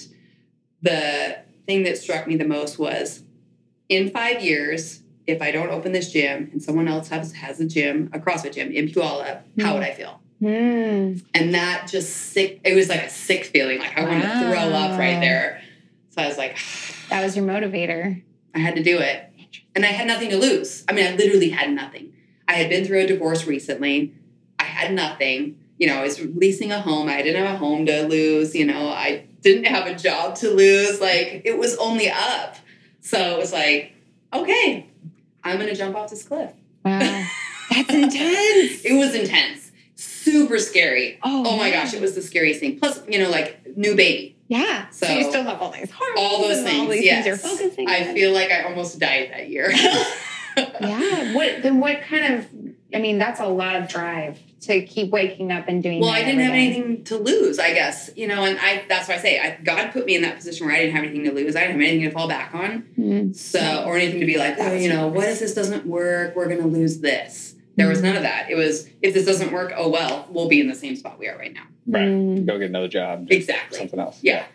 the 0.81 1.39
thing 1.65 1.83
that 1.83 1.97
struck 1.97 2.27
me 2.27 2.35
the 2.35 2.45
most 2.45 2.77
was 2.77 3.23
in 3.91 4.09
five 4.09 4.41
years, 4.41 5.01
if 5.27 5.41
I 5.41 5.51
don't 5.51 5.69
open 5.69 5.91
this 5.91 6.11
gym 6.11 6.49
and 6.53 6.63
someone 6.63 6.87
else 6.87 7.09
has, 7.09 7.33
has 7.33 7.59
a 7.59 7.65
gym, 7.65 8.09
a 8.13 8.19
CrossFit 8.19 8.53
gym 8.53 8.71
in 8.71 8.87
Puyallup, 8.87 9.41
mm. 9.57 9.63
how 9.63 9.73
would 9.73 9.83
I 9.83 9.91
feel? 9.91 10.21
Mm. 10.41 11.21
And 11.33 11.53
that 11.53 11.89
just 11.91 12.31
sick, 12.31 12.61
it 12.63 12.73
was 12.73 12.87
like 12.87 13.03
a 13.03 13.09
sick 13.09 13.43
feeling. 13.45 13.79
Like 13.79 13.95
I 13.97 14.03
wow. 14.03 14.09
wanted 14.09 14.21
to 14.21 14.39
throw 14.39 14.73
up 14.73 14.97
right 14.97 15.19
there. 15.19 15.61
So 16.11 16.21
I 16.21 16.27
was 16.27 16.37
like, 16.37 16.57
that 17.09 17.21
was 17.21 17.35
your 17.35 17.45
motivator. 17.45 18.23
I 18.55 18.59
had 18.59 18.75
to 18.75 18.83
do 18.83 18.97
it. 18.97 19.27
And 19.75 19.85
I 19.85 19.89
had 19.89 20.07
nothing 20.07 20.29
to 20.29 20.37
lose. 20.37 20.85
I 20.87 20.93
mean, 20.93 21.05
I 21.05 21.15
literally 21.15 21.49
had 21.49 21.71
nothing. 21.71 22.13
I 22.47 22.53
had 22.53 22.69
been 22.69 22.85
through 22.85 23.01
a 23.01 23.07
divorce 23.07 23.45
recently. 23.45 24.13
I 24.57 24.63
had 24.63 24.93
nothing. 24.93 25.57
You 25.77 25.87
know, 25.87 25.95
I 25.95 26.03
was 26.03 26.19
leasing 26.19 26.71
a 26.71 26.79
home. 26.79 27.09
I 27.09 27.21
didn't 27.21 27.45
have 27.45 27.55
a 27.55 27.57
home 27.57 27.85
to 27.87 28.07
lose. 28.07 28.55
You 28.55 28.65
know, 28.65 28.87
I 28.87 29.25
didn't 29.41 29.65
have 29.65 29.85
a 29.85 29.95
job 29.95 30.35
to 30.37 30.49
lose. 30.49 31.01
Like, 31.01 31.41
it 31.43 31.57
was 31.57 31.75
only 31.75 32.09
up. 32.09 32.55
So 33.01 33.17
it 33.17 33.37
was 33.37 33.51
like, 33.51 33.93
okay, 34.33 34.87
I'm 35.43 35.59
to 35.59 35.75
jump 35.75 35.95
off 35.95 36.09
this 36.09 36.23
cliff. 36.23 36.51
Wow. 36.85 36.99
That's 37.69 37.93
intense. 37.93 38.85
it 38.85 38.97
was 38.97 39.15
intense. 39.15 39.71
Super 39.95 40.59
scary. 40.59 41.19
Oh, 41.23 41.43
oh 41.45 41.57
my 41.57 41.71
gosh, 41.71 41.93
it 41.93 42.01
was 42.01 42.15
the 42.15 42.21
scariest 42.21 42.59
thing. 42.59 42.79
Plus, 42.79 43.01
you 43.07 43.19
know, 43.19 43.29
like 43.29 43.75
new 43.75 43.95
baby. 43.95 44.35
Yeah. 44.47 44.89
So, 44.89 45.07
so 45.07 45.13
you 45.13 45.29
still 45.29 45.43
have 45.43 45.61
all 45.61 45.71
these 45.71 45.89
hormones. 45.91 46.19
All 46.19 46.41
those 46.41 46.63
things. 46.63 46.79
All 46.79 46.87
these 46.87 47.05
yes. 47.05 47.23
things 47.23 47.43
you're 47.43 47.51
focusing 47.51 47.89
I 47.89 48.09
on. 48.09 48.13
feel 48.13 48.33
like 48.33 48.51
I 48.51 48.63
almost 48.63 48.99
died 48.99 49.29
that 49.31 49.49
year. 49.49 49.71
yeah. 50.57 51.33
What 51.33 51.63
then 51.63 51.79
what 51.79 52.01
kind 52.01 52.33
of 52.33 52.47
I 52.93 52.99
mean, 52.99 53.17
that's 53.17 53.39
a 53.39 53.47
lot 53.47 53.77
of 53.77 53.87
drive 53.87 54.37
to 54.61 54.85
keep 54.85 55.09
waking 55.09 55.51
up 55.51 55.67
and 55.67 55.81
doing. 55.81 55.99
Well, 55.99 56.11
I 56.11 56.23
didn't 56.23 56.41
have 56.41 56.53
anything 56.53 57.03
to 57.05 57.17
lose, 57.17 57.57
I 57.57 57.73
guess. 57.73 58.11
You 58.15 58.27
know, 58.27 58.43
and 58.43 58.59
I 58.59 58.83
that's 58.87 59.07
why 59.07 59.15
I 59.15 59.17
say 59.17 59.39
I, 59.39 59.59
God 59.63 59.91
put 59.91 60.05
me 60.05 60.15
in 60.15 60.21
that 60.21 60.35
position 60.35 60.67
where 60.67 60.75
I 60.75 60.79
didn't 60.79 60.95
have 60.95 61.03
anything 61.03 61.23
to 61.25 61.31
lose. 61.31 61.55
I 61.55 61.61
didn't 61.61 61.73
have 61.73 61.81
anything 61.81 62.07
to 62.07 62.11
fall 62.11 62.27
back 62.27 62.53
on. 62.53 62.83
Mm-hmm. 62.97 63.33
So, 63.33 63.83
or 63.85 63.97
anything 63.97 64.19
to 64.19 64.25
be 64.25 64.37
like, 64.37 64.55
oh, 64.59 64.73
you 64.73 64.89
know, 64.89 65.07
what 65.07 65.27
if 65.27 65.39
this 65.39 65.53
doesn't 65.55 65.85
work? 65.85 66.35
We're 66.35 66.47
going 66.47 66.61
to 66.61 66.67
lose 66.67 66.99
this. 66.99 67.55
There 67.75 67.87
was 67.87 68.01
none 68.03 68.15
of 68.15 68.21
that. 68.21 68.51
It 68.51 68.55
was 68.55 68.87
if 69.01 69.13
this 69.13 69.25
doesn't 69.25 69.51
work, 69.51 69.73
oh 69.75 69.89
well, 69.89 70.27
we'll 70.29 70.47
be 70.47 70.59
in 70.59 70.67
the 70.67 70.75
same 70.75 70.95
spot 70.95 71.17
we 71.17 71.27
are 71.27 71.37
right 71.37 71.53
now. 71.53 71.63
Right. 71.87 72.03
Mm. 72.03 72.45
Go 72.45 72.59
get 72.59 72.69
another 72.69 72.87
job. 72.87 73.27
Exactly. 73.31 73.79
Something 73.79 73.99
else. 73.99 74.19
Yeah. 74.21 74.45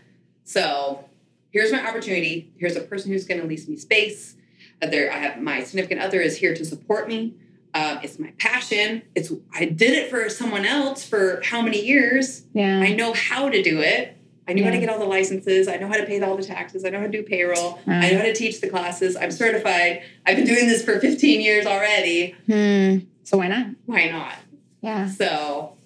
So 0.45 1.05
here's 1.51 1.73
my 1.73 1.85
opportunity. 1.85 2.53
Here's 2.59 2.77
a 2.77 2.81
person 2.81 3.11
who's 3.11 3.27
going 3.27 3.41
to 3.41 3.47
lease 3.47 3.67
me 3.67 3.77
space. 3.77 4.37
There, 4.81 5.11
I 5.11 5.17
have 5.17 5.41
my 5.41 5.65
significant 5.65 6.03
other 6.03 6.21
is 6.21 6.37
here 6.37 6.55
to 6.55 6.65
support 6.65 7.09
me. 7.09 7.35
Um, 7.77 8.01
it's 8.03 8.19
my 8.19 8.33
passion. 8.39 9.03
It's 9.15 9.31
I 9.53 9.67
did 9.67 9.93
it 9.93 10.09
for 10.09 10.31
someone 10.31 10.65
else 10.65 11.07
for 11.07 11.43
how 11.45 11.61
many 11.61 11.85
years? 11.85 12.45
Yeah. 12.55 12.81
I 12.81 12.95
know 12.95 13.13
how 13.13 13.51
to 13.51 13.63
do 13.63 13.81
it. 13.81 14.17
I 14.49 14.55
knew 14.55 14.63
yeah. 14.63 14.69
how 14.69 14.75
to 14.75 14.81
get 14.81 14.89
all 14.89 14.99
the 14.99 15.05
licenses. 15.05 15.69
I 15.69 15.77
know 15.77 15.89
how 15.89 15.97
to 15.97 16.07
pay 16.07 16.21
all 16.23 16.37
the 16.37 16.43
taxes. 16.43 16.85
I 16.85 16.91
know 16.91 17.01
how 17.01 17.07
to 17.07 17.13
do 17.13 17.23
payroll. 17.23 17.79
Uh, 17.87 17.93
I 17.93 18.13
know 18.13 18.19
how 18.19 18.25
to 18.25 18.35
teach 18.35 18.61
the 18.61 18.71
classes. 18.71 19.15
I'm 19.17 19.31
certified. 19.31 20.03
I've 20.25 20.37
been 20.37 20.47
doing 20.47 20.69
this 20.69 20.85
for 20.85 20.99
15 21.01 21.41
years 21.41 21.67
already. 21.67 22.31
Hmm. 22.47 22.99
So 23.25 23.37
why 23.39 23.49
not? 23.49 23.67
Why 23.85 24.09
not? 24.09 24.35
Yeah. 24.81 25.11
So, 25.11 25.77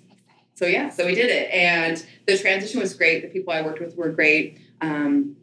so 0.55 0.66
yeah. 0.66 0.90
So 0.90 1.07
we 1.07 1.14
did 1.14 1.31
it, 1.31 1.50
and 1.50 2.05
the 2.26 2.38
transition 2.38 2.81
was 2.81 2.94
great. 2.94 3.22
The 3.22 3.29
people 3.29 3.53
I 3.53 3.62
worked 3.62 3.81
with 3.81 3.96
were 3.96 4.11
great. 4.11 4.61
Um, 4.81 5.37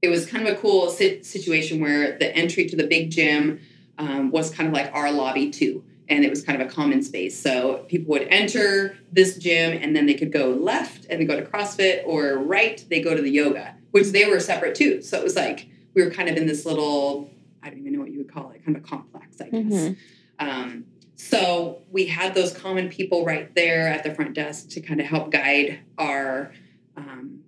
it 0.00 0.08
was 0.08 0.24
kind 0.24 0.46
of 0.46 0.56
a 0.56 0.60
cool 0.60 0.88
situation 0.88 1.80
where 1.80 2.16
the 2.16 2.34
entry 2.34 2.66
to 2.66 2.76
the 2.76 2.86
big 2.86 3.10
gym 3.10 3.60
um, 3.98 4.30
was 4.30 4.50
kind 4.50 4.68
of 4.68 4.74
like 4.74 4.90
our 4.94 5.10
lobby 5.10 5.50
too. 5.50 5.84
And 6.08 6.24
it 6.24 6.30
was 6.30 6.42
kind 6.42 6.60
of 6.60 6.68
a 6.68 6.70
common 6.70 7.02
space. 7.02 7.40
So 7.40 7.84
people 7.88 8.10
would 8.12 8.28
enter 8.28 8.96
this 9.10 9.36
gym 9.38 9.76
and 9.82 9.96
then 9.96 10.06
they 10.06 10.14
could 10.14 10.32
go 10.32 10.50
left 10.50 11.06
and 11.10 11.20
they 11.20 11.24
go 11.24 11.38
to 11.38 11.44
CrossFit 11.44 12.06
or 12.06 12.38
right, 12.38 12.84
they 12.88 13.00
go 13.00 13.16
to 13.16 13.20
the 13.20 13.30
yoga, 13.30 13.74
which 13.90 14.08
they 14.08 14.24
were 14.24 14.38
separate 14.38 14.76
too. 14.76 15.02
So 15.02 15.18
it 15.18 15.24
was 15.24 15.34
like 15.34 15.68
we 15.94 16.04
were 16.04 16.10
kind 16.10 16.28
of 16.28 16.36
in 16.36 16.46
this 16.46 16.64
little, 16.64 17.30
I 17.62 17.70
don't 17.70 17.80
even 17.80 17.92
know 17.92 18.00
what 18.00 18.12
you 18.12 18.18
would 18.18 18.32
call 18.32 18.50
it, 18.50 18.64
kind 18.64 18.76
of 18.76 18.84
a 18.84 18.86
complex, 18.86 19.40
I 19.40 19.48
guess. 19.48 19.72
Mm-hmm. 19.72 20.48
Um, 20.48 20.84
so 21.16 21.82
we 21.90 22.06
had 22.06 22.34
those 22.34 22.52
common 22.52 22.88
people 22.88 23.24
right 23.24 23.52
there 23.54 23.88
at 23.88 24.04
the 24.04 24.14
front 24.14 24.34
desk 24.34 24.68
to 24.70 24.80
kind 24.80 25.00
of 25.00 25.06
help 25.06 25.32
guide 25.32 25.80
our 25.98 26.52
um, 26.96 27.40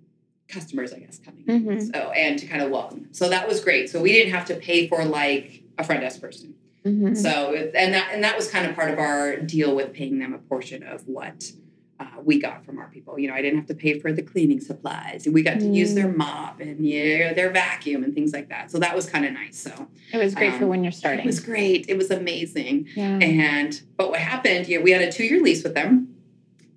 customers, 0.49 0.91
I 0.91 0.99
guess, 0.99 1.19
coming. 1.19 1.45
Mm-hmm. 1.45 1.79
So 1.93 2.11
and 2.11 2.37
to 2.39 2.47
kind 2.47 2.61
of 2.61 2.71
welcome 2.71 3.03
them. 3.03 3.13
So 3.13 3.29
that 3.29 3.47
was 3.47 3.63
great. 3.63 3.89
So 3.89 4.01
we 4.01 4.11
didn't 4.11 4.33
have 4.33 4.45
to 4.45 4.55
pay 4.55 4.87
for 4.87 5.05
like 5.05 5.63
a 5.79 5.83
front 5.83 6.01
desk 6.01 6.21
person. 6.21 6.53
Mm-hmm. 6.85 7.15
So 7.15 7.53
and 7.75 7.93
that 7.93 8.11
and 8.13 8.23
that 8.23 8.37
was 8.37 8.49
kind 8.49 8.65
of 8.65 8.75
part 8.75 8.91
of 8.91 8.99
our 8.99 9.37
deal 9.37 9.75
with 9.75 9.93
paying 9.93 10.19
them 10.19 10.33
a 10.33 10.37
portion 10.37 10.83
of 10.83 11.07
what 11.07 11.51
uh, 11.99 12.05
we 12.23 12.39
got 12.39 12.63
from 12.63 12.79
our 12.79 12.87
people. 12.87 13.19
You 13.19 13.27
know, 13.27 13.33
I 13.33 13.41
didn't 13.41 13.59
have 13.59 13.67
to 13.67 13.75
pay 13.75 13.99
for 13.99 14.13
the 14.13 14.21
cleaning 14.21 14.61
supplies. 14.61 15.27
We 15.29 15.43
got 15.43 15.59
to 15.59 15.65
mm. 15.65 15.75
use 15.75 15.93
their 15.93 16.07
mm. 16.07 16.15
mop 16.15 16.61
and 16.61 16.85
yeah, 16.85 17.33
their 17.33 17.49
vacuum 17.49 18.03
and 18.03 18.13
things 18.13 18.31
like 18.31 18.47
that. 18.49 18.71
So 18.71 18.79
that 18.79 18.95
was 18.95 19.09
kind 19.09 19.25
of 19.25 19.33
nice. 19.33 19.57
So 19.57 19.87
it 20.13 20.17
was 20.17 20.33
great 20.35 20.53
um, 20.53 20.59
for 20.59 20.67
when 20.67 20.83
you're 20.83 20.93
starting. 20.93 21.25
It 21.25 21.25
was 21.25 21.41
great. 21.41 21.85
It 21.89 21.97
was 21.97 22.11
amazing. 22.11 22.87
Yeah. 22.95 23.17
And 23.17 23.81
but 23.97 24.11
what 24.11 24.19
happened? 24.19 24.67
Yeah, 24.67 24.79
we 24.79 24.91
had 24.91 25.01
a 25.01 25.11
two 25.11 25.25
year 25.25 25.41
lease 25.41 25.63
with 25.63 25.73
them, 25.73 26.15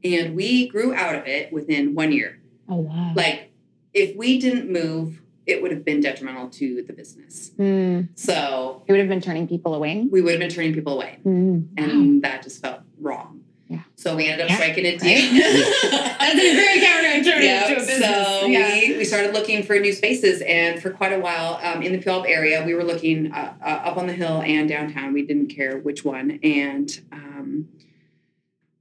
and 0.02 0.34
we 0.34 0.68
grew 0.68 0.92
out 0.94 1.14
of 1.14 1.26
it 1.26 1.52
within 1.52 1.94
one 1.94 2.10
year. 2.10 2.40
Oh 2.68 2.76
wow! 2.76 3.12
Like 3.14 3.52
if 3.94 4.16
we 4.16 4.40
didn't 4.40 4.72
move 4.72 5.21
it 5.46 5.60
would 5.60 5.70
have 5.70 5.84
been 5.84 6.00
detrimental 6.00 6.48
to 6.48 6.82
the 6.86 6.92
business. 6.92 7.50
Mm. 7.58 8.08
So 8.14 8.82
it 8.86 8.92
would 8.92 9.00
have 9.00 9.08
been 9.08 9.20
turning 9.20 9.48
people 9.48 9.74
away. 9.74 10.06
We 10.10 10.22
would 10.22 10.32
have 10.32 10.40
been 10.40 10.50
turning 10.50 10.74
people 10.74 10.94
away, 10.94 11.18
mm. 11.24 11.68
and 11.76 12.22
wow. 12.22 12.30
that 12.30 12.42
just 12.42 12.62
felt 12.62 12.80
wrong. 13.00 13.42
Yeah. 13.68 13.80
So 13.96 14.14
we 14.14 14.28
ended 14.28 14.44
up 14.44 14.50
yeah, 14.50 14.56
striking 14.56 14.84
a 14.84 14.98
deal. 14.98 15.08
Right? 15.08 15.80
That's 16.18 16.34
a 16.34 16.54
very 16.54 16.78
counterintuitive 16.78 17.42
yeah, 17.42 17.66
to 17.68 17.72
a 17.72 17.76
business. 17.76 18.00
So 18.00 18.46
yeah. 18.46 18.74
we, 18.74 18.98
we 18.98 19.04
started 19.04 19.32
looking 19.32 19.62
for 19.62 19.78
new 19.78 19.94
spaces, 19.94 20.42
and 20.42 20.80
for 20.80 20.90
quite 20.90 21.12
a 21.12 21.18
while 21.18 21.58
um, 21.62 21.82
in 21.82 21.92
the 21.92 21.98
Puyallup 21.98 22.28
area, 22.28 22.62
we 22.64 22.74
were 22.74 22.84
looking 22.84 23.32
uh, 23.32 23.54
uh, 23.62 23.64
up 23.64 23.96
on 23.96 24.06
the 24.06 24.12
hill 24.12 24.42
and 24.42 24.68
downtown. 24.68 25.14
We 25.14 25.24
didn't 25.24 25.48
care 25.48 25.78
which 25.78 26.04
one, 26.04 26.38
and 26.42 27.00
um, 27.12 27.68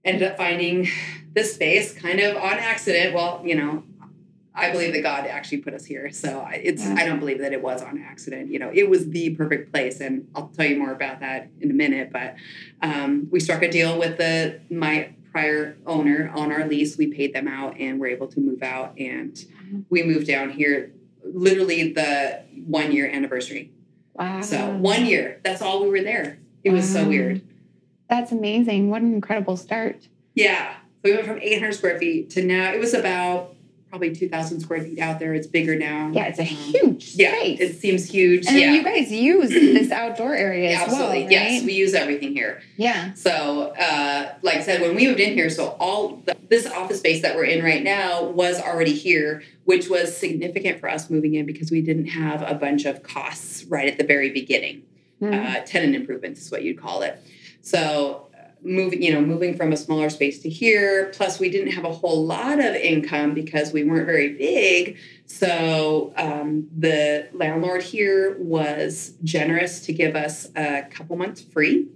ended 0.03 0.29
up 0.29 0.37
finding 0.37 0.89
this 1.33 1.55
space 1.55 1.93
kind 1.93 2.19
of 2.19 2.35
on 2.35 2.53
accident. 2.53 3.15
Well, 3.15 3.41
you 3.45 3.55
know, 3.55 3.83
I 4.53 4.71
believe 4.71 4.93
that 4.93 5.01
God 5.01 5.25
actually 5.25 5.59
put 5.59 5.73
us 5.73 5.85
here. 5.85 6.11
So 6.11 6.45
it's. 6.51 6.85
I 6.85 7.05
don't 7.05 7.19
believe 7.19 7.39
that 7.39 7.53
it 7.53 7.61
was 7.61 7.81
on 7.81 8.03
accident. 8.03 8.51
You 8.51 8.59
know, 8.59 8.69
it 8.73 8.89
was 8.89 9.09
the 9.09 9.29
perfect 9.35 9.71
place, 9.71 10.01
and 10.01 10.27
I'll 10.35 10.49
tell 10.49 10.65
you 10.65 10.77
more 10.77 10.91
about 10.91 11.21
that 11.21 11.49
in 11.61 11.71
a 11.71 11.73
minute. 11.73 12.11
But 12.11 12.35
um, 12.81 13.27
we 13.31 13.39
struck 13.39 13.61
a 13.61 13.71
deal 13.71 13.97
with 13.97 14.17
the 14.17 14.59
my 14.69 15.13
prior 15.31 15.77
owner 15.85 16.29
on 16.35 16.51
our 16.51 16.67
lease. 16.67 16.97
We 16.97 17.07
paid 17.07 17.33
them 17.33 17.47
out, 17.47 17.79
and 17.79 17.99
we're 17.99 18.07
able 18.07 18.27
to 18.27 18.39
move 18.41 18.61
out, 18.61 18.97
and 18.99 19.37
we 19.89 20.03
moved 20.03 20.27
down 20.27 20.49
here. 20.49 20.91
Literally 21.23 21.93
the 21.93 22.43
one 22.65 22.91
year 22.91 23.09
anniversary. 23.09 23.71
Wow! 24.13 24.41
So 24.41 24.75
one 24.75 25.05
year. 25.05 25.39
That's 25.43 25.61
all 25.61 25.81
we 25.81 25.89
were 25.89 26.01
there. 26.01 26.39
It 26.63 26.71
wow. 26.71 26.75
was 26.75 26.91
so 26.91 27.07
weird. 27.07 27.41
That's 28.09 28.33
amazing. 28.33 28.89
What 28.89 29.01
an 29.01 29.13
incredible 29.13 29.55
start. 29.55 30.09
Yeah. 30.35 30.73
So 30.73 31.09
we 31.09 31.13
went 31.13 31.25
from 31.25 31.39
800 31.41 31.73
square 31.73 31.97
feet 31.97 32.29
to 32.31 32.43
now 32.43 32.73
it 32.73 32.79
was 32.79 32.93
about 32.93 33.55
probably 33.91 34.15
2,000 34.15 34.61
square 34.61 34.81
feet 34.81 34.99
out 34.99 35.19
there. 35.19 35.33
It's 35.33 35.47
bigger 35.47 35.75
now. 35.75 36.11
Yeah, 36.13 36.27
it's 36.27 36.39
a 36.39 36.43
um, 36.43 36.47
huge 36.47 37.13
yeah, 37.15 37.35
space. 37.35 37.59
it 37.59 37.75
seems 37.75 38.09
huge. 38.09 38.47
And 38.47 38.57
yeah. 38.57 38.71
you 38.71 38.83
guys 38.83 39.11
use 39.11 39.49
this 39.49 39.91
outdoor 39.91 40.33
area 40.33 40.69
yeah, 40.69 40.77
as 40.77 40.81
absolutely. 40.83 41.07
well, 41.07 41.23
right? 41.23 41.31
Yes, 41.31 41.63
we 41.65 41.73
use 41.73 41.93
everything 41.93 42.31
here. 42.31 42.63
Yeah. 42.77 43.13
So, 43.15 43.73
uh, 43.77 44.33
like 44.43 44.55
I 44.55 44.61
said, 44.61 44.79
when 44.79 44.95
we 44.95 45.05
moved 45.05 45.19
in 45.19 45.33
here, 45.33 45.49
so 45.49 45.75
all 45.77 46.21
the, 46.25 46.37
this 46.47 46.65
office 46.65 46.99
space 46.99 47.21
that 47.23 47.35
we're 47.35 47.43
in 47.43 47.61
right 47.65 47.83
now 47.83 48.23
was 48.23 48.61
already 48.61 48.93
here, 48.93 49.43
which 49.65 49.89
was 49.89 50.15
significant 50.15 50.79
for 50.79 50.89
us 50.89 51.09
moving 51.09 51.35
in 51.35 51.45
because 51.45 51.69
we 51.69 51.81
didn't 51.81 52.07
have 52.07 52.41
a 52.43 52.55
bunch 52.55 52.85
of 52.85 53.03
costs 53.03 53.65
right 53.65 53.89
at 53.89 53.97
the 53.97 54.05
very 54.05 54.29
beginning. 54.29 54.83
mm. 55.21 55.33
uh, 55.33 55.65
tenant 55.65 55.95
improvements 55.95 56.39
is 56.39 56.49
what 56.49 56.63
you'd 56.63 56.79
call 56.79 57.01
it. 57.01 57.21
So 57.61 58.29
moving, 58.63 59.01
you 59.01 59.13
know, 59.13 59.21
moving 59.21 59.55
from 59.55 59.71
a 59.71 59.77
smaller 59.77 60.09
space 60.09 60.39
to 60.43 60.49
here. 60.49 61.11
Plus, 61.13 61.39
we 61.39 61.49
didn't 61.49 61.71
have 61.73 61.85
a 61.85 61.91
whole 61.91 62.25
lot 62.25 62.59
of 62.59 62.75
income 62.75 63.33
because 63.33 63.73
we 63.73 63.83
weren't 63.83 64.05
very 64.05 64.33
big. 64.33 64.97
So 65.25 66.13
um, 66.17 66.67
the 66.77 67.29
landlord 67.33 67.83
here 67.83 68.37
was 68.39 69.13
generous 69.23 69.81
to 69.85 69.93
give 69.93 70.15
us 70.15 70.49
a 70.55 70.83
couple 70.91 71.15
months 71.15 71.41
free 71.41 71.87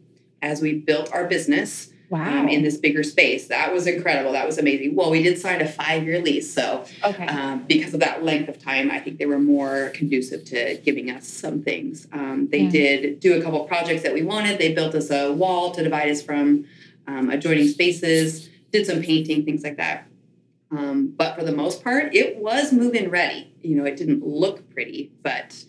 as 0.41 0.61
we 0.61 0.73
built 0.73 1.11
our 1.13 1.25
business. 1.25 1.89
Wow. 2.09 2.41
Um, 2.41 2.49
in 2.49 2.61
this 2.61 2.77
bigger 2.77 3.01
space. 3.01 3.47
That 3.47 3.73
was 3.73 3.87
incredible. 3.87 4.33
That 4.33 4.45
was 4.45 4.59
amazing. 4.59 4.95
Well, 4.95 5.09
we 5.09 5.23
did 5.23 5.39
sign 5.39 5.59
a 5.61 5.67
five 5.67 6.03
year 6.03 6.21
lease. 6.21 6.53
So, 6.53 6.85
okay. 7.03 7.25
um, 7.25 7.63
because 7.67 7.95
of 7.95 7.99
that 8.01 8.23
length 8.23 8.47
of 8.47 8.61
time, 8.61 8.91
I 8.91 8.99
think 8.99 9.17
they 9.17 9.25
were 9.25 9.39
more 9.39 9.89
conducive 9.95 10.45
to 10.45 10.77
giving 10.83 11.09
us 11.09 11.27
some 11.27 11.63
things. 11.63 12.07
Um, 12.13 12.47
they 12.51 12.59
yeah. 12.59 12.69
did 12.69 13.19
do 13.19 13.39
a 13.39 13.41
couple 13.41 13.63
projects 13.65 14.03
that 14.03 14.13
we 14.13 14.21
wanted. 14.21 14.59
They 14.59 14.73
built 14.73 14.93
us 14.93 15.09
a 15.09 15.31
wall 15.33 15.71
to 15.71 15.83
divide 15.83 16.11
us 16.11 16.21
from 16.21 16.65
um, 17.07 17.29
adjoining 17.31 17.67
spaces, 17.69 18.49
did 18.71 18.85
some 18.85 19.01
painting, 19.01 19.43
things 19.43 19.63
like 19.63 19.77
that. 19.77 20.07
Um, 20.71 21.13
but 21.15 21.35
for 21.35 21.43
the 21.43 21.51
most 21.51 21.83
part, 21.83 22.13
it 22.13 22.37
was 22.37 22.71
move 22.71 22.93
in 22.93 23.09
ready. 23.09 23.51
You 23.61 23.77
know, 23.77 23.85
it 23.85 23.97
didn't 23.97 24.25
look 24.25 24.69
pretty, 24.71 25.11
but 25.23 25.63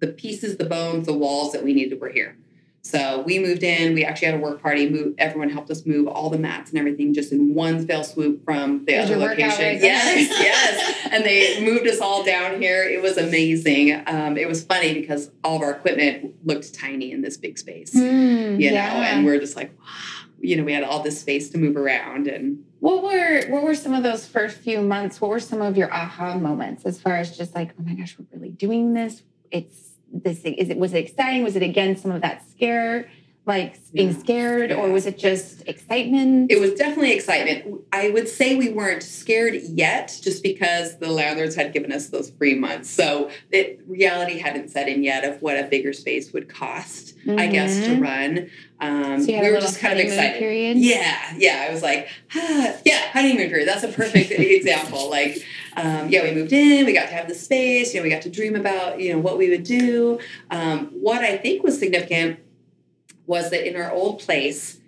the 0.00 0.08
pieces, 0.08 0.56
the 0.56 0.64
bones, 0.64 1.06
the 1.06 1.12
walls 1.12 1.52
that 1.52 1.64
we 1.64 1.72
needed 1.72 2.00
were 2.00 2.08
here. 2.08 2.36
So 2.84 3.22
we 3.22 3.38
moved 3.38 3.62
in. 3.62 3.94
We 3.94 4.04
actually 4.04 4.26
had 4.26 4.34
a 4.34 4.38
work 4.38 4.60
party. 4.60 4.90
Move, 4.90 5.14
everyone 5.16 5.50
helped 5.50 5.70
us 5.70 5.86
move 5.86 6.08
all 6.08 6.30
the 6.30 6.38
mats 6.38 6.70
and 6.70 6.78
everything 6.80 7.14
just 7.14 7.30
in 7.30 7.54
one 7.54 7.86
fell 7.86 8.02
swoop 8.02 8.44
from 8.44 8.84
the 8.86 8.96
other 8.96 9.16
location. 9.16 9.64
Right 9.64 9.80
yes, 9.80 10.28
yes. 10.30 11.08
And 11.12 11.24
they 11.24 11.64
moved 11.64 11.86
us 11.86 12.00
all 12.00 12.24
down 12.24 12.60
here. 12.60 12.82
It 12.82 13.00
was 13.00 13.18
amazing. 13.18 14.02
Um, 14.08 14.36
it 14.36 14.48
was 14.48 14.64
funny 14.64 14.94
because 14.94 15.30
all 15.44 15.56
of 15.56 15.62
our 15.62 15.70
equipment 15.70 16.34
looked 16.44 16.74
tiny 16.74 17.12
in 17.12 17.22
this 17.22 17.36
big 17.36 17.56
space. 17.56 17.94
Mm, 17.94 18.60
you 18.60 18.70
yeah. 18.70 18.92
know, 18.92 19.00
and 19.00 19.24
we're 19.24 19.38
just 19.38 19.56
like, 19.56 19.72
wow. 19.78 19.86
You 20.40 20.56
know, 20.56 20.64
we 20.64 20.72
had 20.72 20.82
all 20.82 21.04
this 21.04 21.20
space 21.20 21.50
to 21.50 21.58
move 21.58 21.76
around 21.76 22.26
and. 22.26 22.64
What 22.80 23.04
were 23.04 23.46
what 23.46 23.62
were 23.62 23.76
some 23.76 23.94
of 23.94 24.02
those 24.02 24.26
first 24.26 24.56
few 24.56 24.82
months? 24.82 25.20
What 25.20 25.30
were 25.30 25.38
some 25.38 25.62
of 25.62 25.76
your 25.76 25.92
aha 25.92 26.36
moments 26.36 26.84
as 26.84 27.00
far 27.00 27.16
as 27.16 27.38
just 27.38 27.54
like, 27.54 27.70
oh 27.78 27.82
my 27.84 27.94
gosh, 27.94 28.16
we're 28.18 28.26
really 28.36 28.50
doing 28.50 28.92
this? 28.92 29.22
It's 29.52 29.91
this 30.12 30.40
is 30.44 30.68
it 30.68 30.76
was 30.76 30.92
it 30.92 30.98
exciting? 30.98 31.42
Was 31.42 31.56
it 31.56 31.62
again 31.62 31.96
some 31.96 32.10
of 32.10 32.22
that 32.22 32.48
scare 32.50 33.08
like 33.44 33.76
being 33.92 34.14
scared 34.14 34.70
or 34.70 34.88
was 34.90 35.04
it 35.04 35.18
just 35.18 35.66
excitement? 35.66 36.50
It 36.50 36.60
was 36.60 36.74
definitely 36.74 37.12
excitement. 37.12 37.82
I 37.92 38.10
would 38.10 38.28
say 38.28 38.54
we 38.54 38.68
weren't 38.68 39.02
scared 39.02 39.54
yet 39.64 40.16
just 40.22 40.44
because 40.44 40.98
the 40.98 41.08
landlords 41.08 41.56
had 41.56 41.72
given 41.72 41.90
us 41.90 42.08
those 42.08 42.30
free 42.30 42.54
months. 42.54 42.88
So 42.88 43.30
it 43.50 43.80
reality 43.88 44.38
hadn't 44.38 44.68
set 44.68 44.88
in 44.88 45.02
yet 45.02 45.24
of 45.24 45.42
what 45.42 45.58
a 45.58 45.64
bigger 45.64 45.92
space 45.92 46.32
would 46.32 46.48
cost 46.48 47.18
mm-hmm. 47.18 47.38
i 47.38 47.48
guess 47.48 47.80
to 47.80 47.88
mm-hmm. 47.88 48.02
run. 48.02 48.50
Um, 48.80 49.22
so 49.22 49.32
we 49.32 49.50
were 49.50 49.60
just 49.60 49.80
kind 49.80 49.98
of 49.98 50.06
excited. 50.06 50.38
period? 50.38 50.76
yeah 50.76 51.34
yeah. 51.36 51.66
I 51.68 51.72
was 51.72 51.82
like 51.82 52.08
ah, 52.36 52.74
yeah 52.84 53.10
honeymoon 53.10 53.48
period. 53.48 53.66
That's 53.66 53.82
a 53.82 53.88
perfect 53.88 54.30
example. 54.30 55.10
Like 55.10 55.44
um, 55.76 56.08
yeah, 56.08 56.22
we 56.22 56.34
moved 56.34 56.52
in, 56.52 56.84
we 56.86 56.92
got 56.92 57.08
to 57.08 57.14
have 57.14 57.28
the 57.28 57.34
space, 57.34 57.94
you 57.94 58.00
know, 58.00 58.04
we 58.04 58.10
got 58.10 58.22
to 58.22 58.30
dream 58.30 58.54
about, 58.56 59.00
you 59.00 59.12
know, 59.12 59.18
what 59.18 59.38
we 59.38 59.48
would 59.48 59.64
do. 59.64 60.18
Um, 60.50 60.86
what 60.88 61.22
I 61.22 61.36
think 61.36 61.62
was 61.62 61.78
significant 61.78 62.40
was 63.26 63.50
that 63.50 63.66
in 63.66 63.80
our 63.80 63.90
old 63.90 64.20
place, 64.20 64.80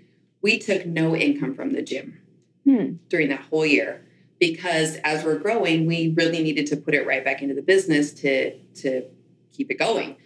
we 0.42 0.58
took 0.58 0.84
no 0.84 1.16
income 1.16 1.54
from 1.54 1.72
the 1.72 1.82
gym 1.82 2.20
hmm. 2.64 2.94
during 3.08 3.28
that 3.30 3.40
whole 3.40 3.64
year 3.64 4.04
because 4.38 4.96
as 5.04 5.24
we're 5.24 5.38
growing, 5.38 5.86
we 5.86 6.12
really 6.16 6.42
needed 6.42 6.66
to 6.66 6.76
put 6.76 6.94
it 6.94 7.06
right 7.06 7.24
back 7.24 7.40
into 7.40 7.54
the 7.54 7.62
business 7.62 8.12
to 8.12 8.58
to 8.74 9.04
keep 9.52 9.70
it 9.70 9.78
going. 9.78 10.16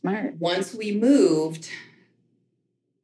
Smart. 0.00 0.34
Once 0.40 0.74
we 0.74 0.92
moved, 0.92 1.70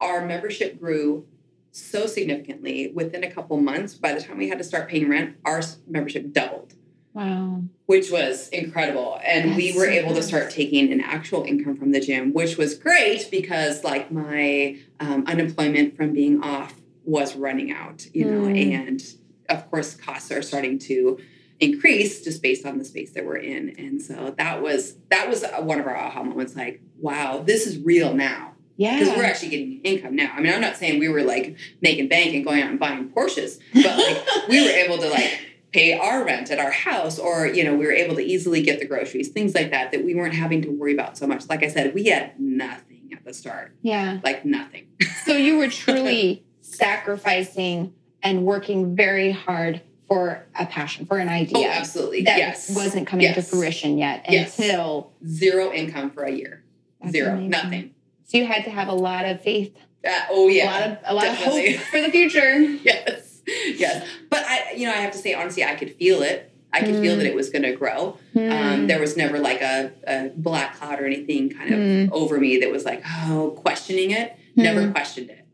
our 0.01 0.25
membership 0.25 0.79
grew 0.79 1.25
so 1.71 2.07
significantly 2.07 2.91
within 2.93 3.23
a 3.23 3.31
couple 3.31 3.57
months. 3.57 3.93
By 3.93 4.13
the 4.13 4.21
time 4.21 4.37
we 4.37 4.49
had 4.49 4.57
to 4.57 4.63
start 4.63 4.89
paying 4.89 5.09
rent, 5.09 5.37
our 5.45 5.61
membership 5.87 6.33
doubled. 6.33 6.73
Wow. 7.19 7.63
Which 7.85 8.11
was 8.11 8.47
incredible. 8.49 9.19
And 9.25 9.49
That's 9.49 9.57
we 9.57 9.73
were 9.73 9.85
so 9.85 9.91
able 9.91 10.15
to 10.15 10.23
start 10.23 10.51
taking 10.51 10.93
an 10.93 11.01
actual 11.01 11.43
income 11.43 11.75
from 11.75 11.91
the 11.91 11.99
gym, 11.99 12.31
which 12.31 12.57
was 12.57 12.75
great 12.75 13.29
because, 13.29 13.83
like, 13.83 14.09
my 14.09 14.77
um, 15.01 15.25
unemployment 15.27 15.97
from 15.97 16.13
being 16.13 16.41
off 16.41 16.75
was 17.03 17.35
running 17.35 17.73
out, 17.73 18.05
you 18.13 18.23
know, 18.23 18.47
mm. 18.47 18.73
and 18.73 19.03
of 19.49 19.69
course, 19.69 19.95
costs 19.95 20.31
are 20.31 20.41
starting 20.41 20.79
to 20.79 21.19
increase 21.59 22.23
just 22.23 22.41
based 22.41 22.65
on 22.65 22.77
the 22.77 22.85
space 22.85 23.11
that 23.13 23.25
we're 23.25 23.37
in. 23.37 23.75
And 23.77 24.01
so 24.01 24.33
that 24.37 24.61
was 24.61 24.95
that 25.09 25.27
was 25.27 25.43
one 25.59 25.79
of 25.79 25.87
our 25.87 25.97
aha 25.97 26.23
moments 26.23 26.55
like, 26.55 26.81
wow, 27.01 27.43
this 27.45 27.67
is 27.67 27.79
real 27.79 28.13
now. 28.13 28.53
Yeah. 28.77 28.97
Because 28.97 29.17
we're 29.17 29.25
actually 29.25 29.49
getting 29.49 29.81
income 29.81 30.15
now. 30.15 30.31
I 30.33 30.39
mean, 30.39 30.53
I'm 30.53 30.61
not 30.61 30.77
saying 30.77 30.99
we 30.99 31.09
were 31.09 31.23
like 31.23 31.57
making 31.81 32.07
bank 32.07 32.33
and 32.33 32.45
going 32.45 32.61
out 32.61 32.69
and 32.69 32.79
buying 32.79 33.09
Porsches, 33.09 33.59
but 33.73 33.97
like 33.97 34.47
we 34.47 34.63
were 34.63 34.71
able 34.71 34.99
to 34.99 35.09
like 35.09 35.48
pay 35.71 35.93
our 35.93 36.25
rent 36.25 36.49
at 36.49 36.59
our 36.59 36.71
house 36.71 37.19
or 37.19 37.45
you 37.45 37.63
know 37.63 37.75
we 37.75 37.85
were 37.85 37.91
able 37.91 38.15
to 38.15 38.23
easily 38.23 38.61
get 38.61 38.79
the 38.79 38.85
groceries 38.85 39.29
things 39.29 39.53
like 39.53 39.71
that 39.71 39.91
that 39.91 40.03
we 40.03 40.15
weren't 40.15 40.33
having 40.33 40.61
to 40.61 40.69
worry 40.69 40.93
about 40.93 41.17
so 41.17 41.27
much. 41.27 41.47
Like 41.49 41.63
i 41.63 41.67
said 41.67 41.93
we 41.93 42.05
had 42.05 42.39
nothing 42.39 43.09
at 43.13 43.23
the 43.23 43.33
start. 43.33 43.73
Yeah. 43.81 44.19
Like 44.23 44.45
nothing. 44.45 44.87
So 45.25 45.35
you 45.35 45.59
were 45.59 45.67
truly 45.67 46.43
sacrificing 46.61 47.93
and 48.23 48.45
working 48.45 48.95
very 48.95 49.31
hard 49.31 49.81
for 50.07 50.47
a 50.55 50.65
passion 50.65 51.05
for 51.05 51.19
an 51.19 51.29
idea 51.29 51.67
oh, 51.67 51.69
absolutely. 51.69 52.23
that 52.23 52.39
yes. 52.39 52.75
wasn't 52.75 53.05
coming 53.05 53.25
yes. 53.25 53.35
to 53.35 53.43
fruition 53.43 53.99
yet 53.99 54.25
yes. 54.27 54.57
until 54.57 55.11
zero 55.27 55.71
income 55.71 56.09
for 56.09 56.23
a 56.23 56.31
year. 56.31 56.63
That's 56.99 57.11
zero. 57.11 57.33
amazing. 57.33 57.49
nothing. 57.49 57.95
So 58.23 58.39
you 58.39 58.45
had 58.47 58.63
to 58.63 58.71
have 58.71 58.87
a 58.87 58.93
lot 58.93 59.25
of 59.25 59.41
faith. 59.41 59.77
Uh, 60.03 60.19
oh 60.31 60.47
yeah. 60.47 60.63
A 60.63 60.71
lot 60.71 60.89
of 60.89 60.97
a 61.05 61.13
lot 61.13 61.21
Definitely. 61.21 61.75
of 61.75 61.81
hope 61.81 61.87
for 61.89 62.01
the 62.01 62.09
future. 62.09 62.59
Yes 62.83 63.28
yes. 63.77 64.07
But 64.29 64.43
I, 64.45 64.73
you 64.75 64.87
know, 64.87 64.93
I 64.93 64.97
have 64.97 65.11
to 65.11 65.17
say, 65.17 65.33
honestly, 65.33 65.63
I 65.63 65.75
could 65.75 65.95
feel 65.95 66.21
it. 66.21 66.51
I 66.71 66.81
could 66.81 66.95
mm. 66.95 67.01
feel 67.01 67.17
that 67.17 67.25
it 67.25 67.33
was 67.33 67.49
going 67.49 67.63
to 67.63 67.73
grow. 67.73 68.17
Mm. 68.35 68.51
Um, 68.51 68.87
there 68.87 68.99
was 68.99 69.17
never 69.17 69.39
like 69.39 69.61
a, 69.61 69.91
a, 70.05 70.29
black 70.35 70.77
cloud 70.77 70.99
or 70.99 71.05
anything 71.05 71.49
kind 71.49 71.73
of 71.73 71.79
mm. 71.79 72.11
over 72.11 72.39
me 72.39 72.59
that 72.59 72.71
was 72.71 72.85
like, 72.85 73.03
oh, 73.25 73.55
questioning 73.57 74.11
it. 74.11 74.37
Never 74.55 74.81
mm. 74.81 74.91
questioned 74.91 75.31
it. 75.31 75.45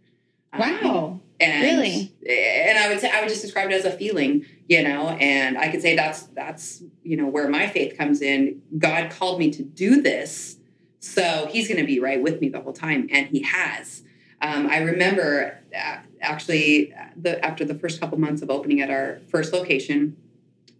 Um, 0.51 0.59
wow. 0.59 1.19
And, 1.39 1.63
really? 1.63 2.13
And 2.29 2.77
I 2.77 2.87
would 2.89 2.99
say 2.99 3.09
I 3.11 3.19
would 3.19 3.29
just 3.29 3.41
describe 3.41 3.69
it 3.69 3.73
as 3.73 3.85
a 3.85 3.91
feeling, 3.91 4.45
you 4.67 4.83
know, 4.83 5.09
and 5.09 5.57
I 5.57 5.69
could 5.69 5.81
say 5.81 5.95
that's 5.95 6.23
that's 6.27 6.81
you 7.03 7.17
know 7.17 7.27
where 7.27 7.49
my 7.49 7.67
faith 7.67 7.97
comes 7.97 8.21
in. 8.21 8.61
God 8.77 9.11
called 9.11 9.37
me 9.39 9.51
to 9.51 9.61
do 9.61 10.01
this, 10.01 10.55
so 10.99 11.49
He's 11.51 11.67
going 11.67 11.79
to 11.79 11.85
be 11.85 11.99
right 11.99 12.21
with 12.21 12.39
me 12.39 12.47
the 12.47 12.61
whole 12.61 12.71
time, 12.71 13.09
and 13.11 13.27
He 13.27 13.41
has. 13.41 14.03
Um, 14.41 14.67
I 14.67 14.77
remember 14.77 15.59
uh, 15.77 15.97
actually 16.25 16.93
the, 17.15 17.43
after 17.43 17.63
the 17.65 17.75
first 17.75 17.99
couple 17.99 18.19
months 18.19 18.41
of 18.41 18.49
opening 18.49 18.81
at 18.81 18.89
our 18.89 19.19
first 19.29 19.53
location, 19.53 20.17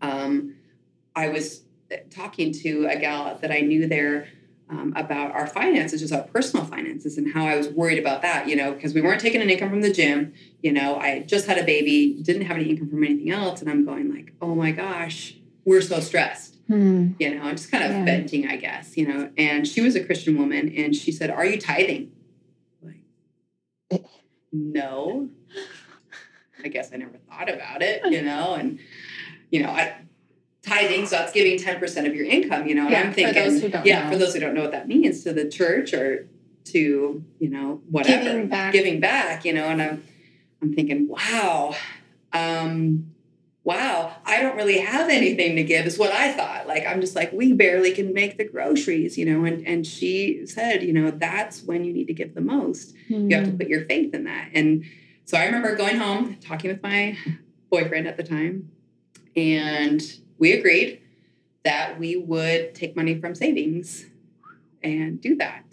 um, 0.02 0.56
I 1.16 1.30
was 1.30 1.62
talking 2.10 2.52
to 2.52 2.88
a 2.88 2.98
gal 2.98 3.38
that 3.42 3.52
I 3.52 3.60
knew 3.60 3.88
there 3.88 4.28
um, 4.70 4.94
about 4.96 5.32
our 5.32 5.46
finances, 5.46 6.02
just 6.02 6.12
our 6.14 6.24
personal 6.24 6.66
finances, 6.66 7.18
and 7.18 7.32
how 7.32 7.46
I 7.46 7.56
was 7.56 7.68
worried 7.70 8.00
about 8.00 8.22
that. 8.24 8.48
You 8.48 8.56
know, 8.56 8.74
because 8.74 8.94
we 8.94 9.02
weren't 9.02 9.22
taking 9.22 9.42
an 9.42 9.50
income 9.50 9.70
from 9.70 9.82
the 9.82 9.94
gym. 9.94 10.34
You 10.62 10.74
know, 10.74 10.98
I 10.98 11.20
just 11.20 11.46
had 11.46 11.58
a 11.58 11.64
baby, 11.64 12.20
didn't 12.22 12.44
have 12.44 12.58
any 12.58 12.70
income 12.70 12.90
from 12.90 13.04
anything 13.04 13.30
else, 13.32 13.62
and 13.62 13.70
I'm 13.70 13.86
going 13.86 14.14
like, 14.14 14.34
oh 14.42 14.56
my 14.56 14.72
gosh, 14.72 15.36
we're 15.66 15.82
so 15.82 16.00
stressed. 16.00 16.56
Hmm. 16.68 17.12
You 17.20 17.36
know, 17.36 17.44
I'm 17.44 17.56
just 17.56 17.70
kind 17.70 17.84
of 17.84 17.92
yeah. 17.92 18.06
venting, 18.06 18.48
I 18.48 18.56
guess. 18.56 18.98
You 18.98 19.08
know, 19.08 19.30
and 19.38 19.68
she 19.68 19.82
was 19.82 19.96
a 19.96 20.04
Christian 20.04 20.38
woman, 20.38 20.74
and 20.76 20.96
she 20.96 21.12
said, 21.12 21.30
"Are 21.30 21.46
you 21.46 21.62
tithing?" 21.62 22.12
No. 24.56 25.30
I 26.64 26.68
guess 26.70 26.92
I 26.94 26.98
never 26.98 27.18
thought 27.30 27.50
about 27.52 27.82
it, 27.82 28.02
you 28.06 28.22
know, 28.22 28.56
and 28.56 28.80
you 29.52 29.62
know, 29.62 29.70
I 29.70 29.96
tithing, 30.64 31.06
so 31.06 31.18
that's 31.18 31.32
giving 31.32 31.60
10% 31.60 32.08
of 32.08 32.16
your 32.16 32.26
income, 32.26 32.68
you 32.68 32.76
know. 32.76 32.84
And 32.84 32.92
yeah, 32.92 33.02
I'm 33.02 33.14
thinking, 33.14 33.70
for 33.70 33.88
yeah, 33.88 34.06
know. 34.06 34.12
for 34.12 34.18
those 34.18 34.34
who 34.34 34.40
don't 34.40 34.54
know 34.54 34.62
what 34.62 34.72
that 34.72 34.88
means 34.88 35.24
to 35.24 35.34
the 35.34 35.48
church 35.48 35.94
or 35.94 36.28
to, 36.66 37.24
you 37.40 37.50
know, 37.50 37.82
whatever. 37.90 38.24
Giving 38.24 38.48
back. 38.48 38.74
Giving 38.74 39.00
back, 39.00 39.46
you 39.46 39.54
know, 39.54 39.66
and 39.66 39.82
I'm 39.82 40.04
I'm 40.62 40.74
thinking, 40.74 41.08
wow. 41.08 41.76
Um, 42.34 43.15
wow, 43.66 44.16
I 44.26 44.44
don't 44.44 44.56
really 44.56 44.78
have 44.78 45.10
anything 45.10 45.56
to 45.56 45.64
give, 45.64 45.88
is 45.88 45.98
what 45.98 46.12
I 46.12 46.32
thought. 46.32 46.68
Like, 46.68 46.86
I'm 46.86 47.02
just 47.02 47.16
like, 47.16 47.34
we 47.34 47.52
barely 47.52 47.92
can 47.92 48.14
make 48.14 48.38
the 48.38 48.46
groceries, 48.46 49.18
you 49.18 49.26
know. 49.26 49.44
And, 49.44 49.68
and 49.68 49.86
she 49.86 50.46
said, 50.46 50.84
you 50.84 50.94
know, 50.94 51.10
that's 51.10 51.64
when 51.64 51.84
you 51.84 51.92
need 51.92 52.06
to 52.06 52.14
give 52.14 52.36
the 52.36 52.42
most. 52.42 52.94
Mm. 53.10 53.30
You 53.30 53.36
have 53.36 53.46
to 53.46 53.52
hmm. 53.52 53.58
put 53.58 53.68
your 53.68 53.86
faith 53.86 54.14
in 54.14 54.26
that. 54.26 54.52
And 54.54 54.86
so 55.26 55.36
I 55.36 55.46
remember 55.46 55.76
going 55.76 55.98
home, 55.98 56.38
talking 56.40 56.70
with 56.70 56.84
my 56.84 57.18
boyfriend 57.72 58.08
at 58.08 58.18
the 58.18 58.24
time, 58.24 58.70
and 59.36 60.00
we 60.38 60.54
agreed 60.54 61.02
that 61.64 62.00
we 62.00 62.16
would 62.16 62.76
take 62.76 62.96
money 62.96 63.20
from 63.20 63.34
savings 63.34 64.06
and 64.84 65.20
do 65.20 65.36
that. 65.38 65.66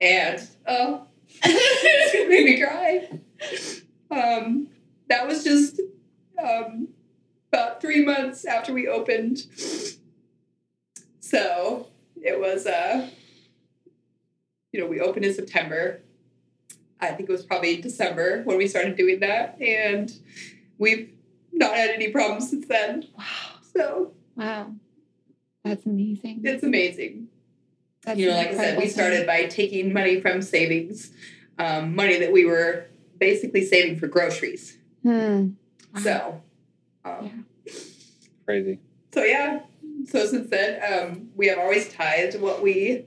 And 0.00 0.48
oh, 0.66 1.02
it's 1.28 2.12
gonna 2.14 2.28
make 2.30 2.46
me 2.46 2.58
cry. 2.58 3.20
Um, 4.10 4.68
that 5.08 5.26
was 5.26 5.44
just 5.44 5.78
um, 6.42 6.88
about 7.52 7.80
three 7.80 8.04
months 8.04 8.44
after 8.44 8.72
we 8.72 8.88
opened. 8.88 9.46
So 11.20 11.88
it 12.22 12.38
was 12.38 12.66
uh, 12.66 13.08
you 14.76 14.82
know, 14.82 14.86
we 14.86 15.00
opened 15.00 15.24
in 15.24 15.32
September. 15.32 16.02
I 17.00 17.08
think 17.08 17.28
it 17.28 17.32
was 17.32 17.44
probably 17.44 17.80
December 17.80 18.42
when 18.42 18.58
we 18.58 18.68
started 18.68 18.96
doing 18.96 19.20
that. 19.20 19.60
And 19.60 20.12
we've 20.78 21.12
not 21.52 21.74
had 21.74 21.90
any 21.90 22.10
problems 22.10 22.50
since 22.50 22.66
then. 22.66 23.04
Wow. 23.16 23.24
So, 23.74 24.12
wow. 24.36 24.72
That's 25.64 25.86
amazing. 25.86 26.42
It's 26.44 26.62
amazing. 26.62 27.28
That's 28.02 28.20
you 28.20 28.28
know, 28.28 28.36
like 28.36 28.48
I 28.48 28.54
said, 28.54 28.78
we 28.78 28.88
started 28.88 29.26
by 29.26 29.46
taking 29.46 29.92
money 29.92 30.20
from 30.20 30.42
savings, 30.42 31.10
um, 31.58 31.94
money 31.94 32.18
that 32.18 32.32
we 32.32 32.44
were 32.44 32.86
basically 33.18 33.64
saving 33.64 33.98
for 33.98 34.06
groceries. 34.06 34.76
Hmm. 35.02 35.50
So, 36.02 36.42
um, 37.04 37.44
yeah. 37.64 37.72
crazy. 38.44 38.80
So 39.12 39.24
yeah. 39.24 39.60
So 40.06 40.26
since 40.26 40.50
then, 40.50 40.80
um, 40.92 41.28
we 41.34 41.46
have 41.48 41.58
always 41.58 41.92
tithed 41.92 42.40
what 42.40 42.62
we, 42.62 43.06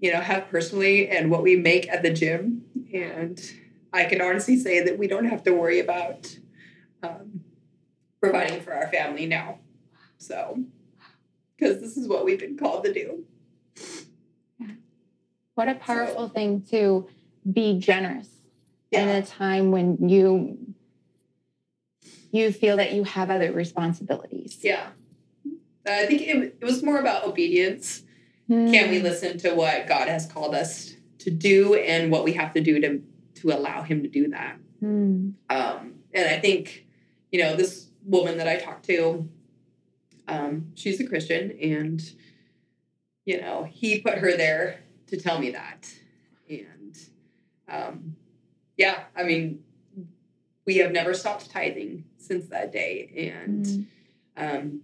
you 0.00 0.12
know, 0.12 0.20
have 0.20 0.48
personally 0.48 1.08
and 1.08 1.30
what 1.30 1.42
we 1.42 1.56
make 1.56 1.88
at 1.88 2.02
the 2.02 2.10
gym, 2.10 2.62
and 2.92 3.40
I 3.92 4.04
can 4.04 4.20
honestly 4.20 4.58
say 4.58 4.82
that 4.84 4.98
we 4.98 5.06
don't 5.06 5.26
have 5.26 5.42
to 5.44 5.52
worry 5.52 5.80
about 5.80 6.34
um, 7.02 7.40
providing 8.20 8.60
for 8.62 8.72
our 8.72 8.88
family 8.88 9.26
now. 9.26 9.58
So, 10.18 10.58
because 11.56 11.80
this 11.80 11.96
is 11.96 12.08
what 12.08 12.24
we've 12.24 12.38
been 12.38 12.56
called 12.56 12.84
to 12.84 12.92
do. 12.92 13.24
What 15.54 15.68
a 15.68 15.74
powerful 15.74 16.28
so, 16.28 16.32
thing 16.32 16.62
to 16.70 17.06
be 17.52 17.78
generous 17.78 18.28
yeah. 18.90 19.02
in 19.02 19.08
a 19.10 19.22
time 19.26 19.70
when 19.70 20.08
you 20.08 20.56
you 22.32 22.52
feel 22.52 22.76
that 22.76 22.92
you 22.92 23.04
have 23.04 23.30
other 23.30 23.52
responsibilities. 23.52 24.58
Yeah. 24.62 24.88
I 25.86 26.06
think 26.06 26.22
it, 26.22 26.56
it 26.60 26.64
was 26.64 26.82
more 26.82 26.98
about 26.98 27.24
obedience. 27.24 28.02
Mm. 28.48 28.72
Can 28.72 28.90
we 28.90 29.00
listen 29.00 29.38
to 29.38 29.54
what 29.54 29.88
God 29.88 30.08
has 30.08 30.26
called 30.26 30.54
us 30.54 30.94
to 31.18 31.30
do 31.30 31.74
and 31.74 32.10
what 32.10 32.24
we 32.24 32.32
have 32.34 32.52
to 32.54 32.60
do 32.60 32.80
to 32.80 33.02
to 33.36 33.52
allow 33.52 33.82
Him 33.82 34.02
to 34.02 34.08
do 34.08 34.28
that? 34.28 34.56
Mm. 34.82 35.34
Um, 35.48 35.94
and 36.12 36.28
I 36.28 36.38
think, 36.38 36.86
you 37.32 37.40
know, 37.40 37.56
this 37.56 37.88
woman 38.04 38.38
that 38.38 38.48
I 38.48 38.56
talked 38.56 38.84
to, 38.86 39.28
um, 40.28 40.72
she's 40.74 41.00
a 41.00 41.06
Christian, 41.06 41.56
and 41.62 42.02
you 43.24 43.40
know, 43.40 43.64
he 43.70 44.00
put 44.00 44.18
her 44.18 44.36
there 44.36 44.80
to 45.08 45.16
tell 45.16 45.38
me 45.38 45.50
that, 45.52 45.92
and 46.48 46.98
um, 47.68 48.16
yeah, 48.76 49.04
I 49.16 49.22
mean, 49.22 49.62
we 50.70 50.76
have 50.76 50.92
never 50.92 51.14
stopped 51.14 51.50
tithing 51.50 52.04
since 52.16 52.46
that 52.48 52.70
day, 52.72 53.32
and. 53.34 53.66
Mm. 53.66 53.86
Um, 54.36 54.82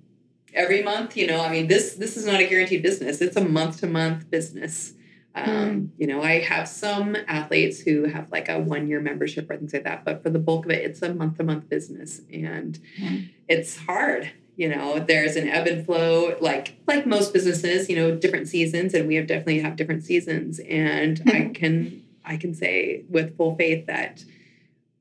every 0.56 0.82
month 0.82 1.16
you 1.16 1.26
know 1.26 1.40
i 1.40 1.50
mean 1.50 1.66
this 1.68 1.94
this 1.94 2.16
is 2.16 2.24
not 2.24 2.40
a 2.40 2.46
guaranteed 2.46 2.82
business 2.82 3.20
it's 3.20 3.36
a 3.36 3.44
month 3.44 3.78
to 3.78 3.86
month 3.86 4.28
business 4.30 4.94
um, 5.34 5.46
mm. 5.46 5.88
you 5.98 6.06
know 6.06 6.22
i 6.22 6.40
have 6.40 6.66
some 6.66 7.16
athletes 7.28 7.80
who 7.80 8.04
have 8.04 8.30
like 8.32 8.48
a 8.48 8.58
one 8.58 8.88
year 8.88 9.00
membership 9.00 9.50
or 9.50 9.56
things 9.56 9.72
like 9.72 9.84
that 9.84 10.04
but 10.04 10.22
for 10.22 10.30
the 10.30 10.38
bulk 10.38 10.64
of 10.64 10.70
it 10.70 10.82
it's 10.84 11.02
a 11.02 11.12
month 11.12 11.36
to 11.36 11.44
month 11.44 11.68
business 11.68 12.22
and 12.32 12.80
mm. 12.98 13.28
it's 13.48 13.76
hard 13.76 14.30
you 14.56 14.68
know 14.68 14.98
there's 14.98 15.36
an 15.36 15.46
ebb 15.46 15.66
and 15.66 15.84
flow 15.84 16.34
like 16.40 16.76
like 16.86 17.06
most 17.06 17.32
businesses 17.34 17.88
you 17.90 17.96
know 17.96 18.16
different 18.16 18.48
seasons 18.48 18.94
and 18.94 19.06
we 19.06 19.14
have 19.14 19.26
definitely 19.26 19.60
have 19.60 19.76
different 19.76 20.02
seasons 20.02 20.58
and 20.60 21.22
i 21.26 21.50
can 21.54 22.02
i 22.24 22.36
can 22.36 22.54
say 22.54 23.04
with 23.10 23.36
full 23.36 23.54
faith 23.56 23.86
that 23.86 24.24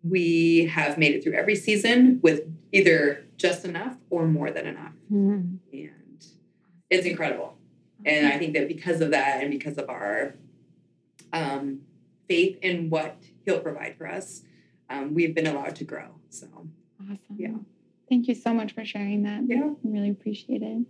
we 0.08 0.66
have 0.68 0.98
made 0.98 1.16
it 1.16 1.24
through 1.24 1.34
every 1.34 1.56
season 1.56 2.20
with 2.22 2.42
either 2.72 3.26
just 3.38 3.66
enough 3.66 3.98
or 4.10 4.28
more 4.28 4.52
than 4.52 4.68
enough. 4.68 4.94
Mm-hmm. 5.12 5.58
And 5.74 6.26
it's 6.90 7.06
incredible. 7.06 7.58
And 8.06 8.28
I 8.28 8.38
think 8.38 8.54
that 8.54 8.68
because 8.68 9.02
of 9.02 9.12
that 9.12 9.42
and 9.42 9.50
because 9.50 9.78
of 9.78 9.90
our 9.90 10.36
um, 11.34 11.82
faith 12.28 12.58
in 12.62 12.90
what 12.90 13.18
He'll 13.46 13.60
provide 13.60 13.96
for 13.98 14.08
us, 14.08 14.44
um, 14.90 15.14
we've 15.14 15.34
been 15.34 15.48
allowed 15.48 15.76
to 15.78 15.84
grow. 15.84 16.08
So, 16.30 16.48
awesome. 17.02 17.20
Yeah. 17.36 17.56
Thank 18.10 18.28
you 18.28 18.36
so 18.36 18.54
much 18.54 18.74
for 18.74 18.86
sharing 18.86 19.24
that. 19.24 19.42
Yeah. 19.48 19.64
I 19.64 19.74
really 19.84 20.10
appreciate 20.12 20.62
it. 20.62 20.86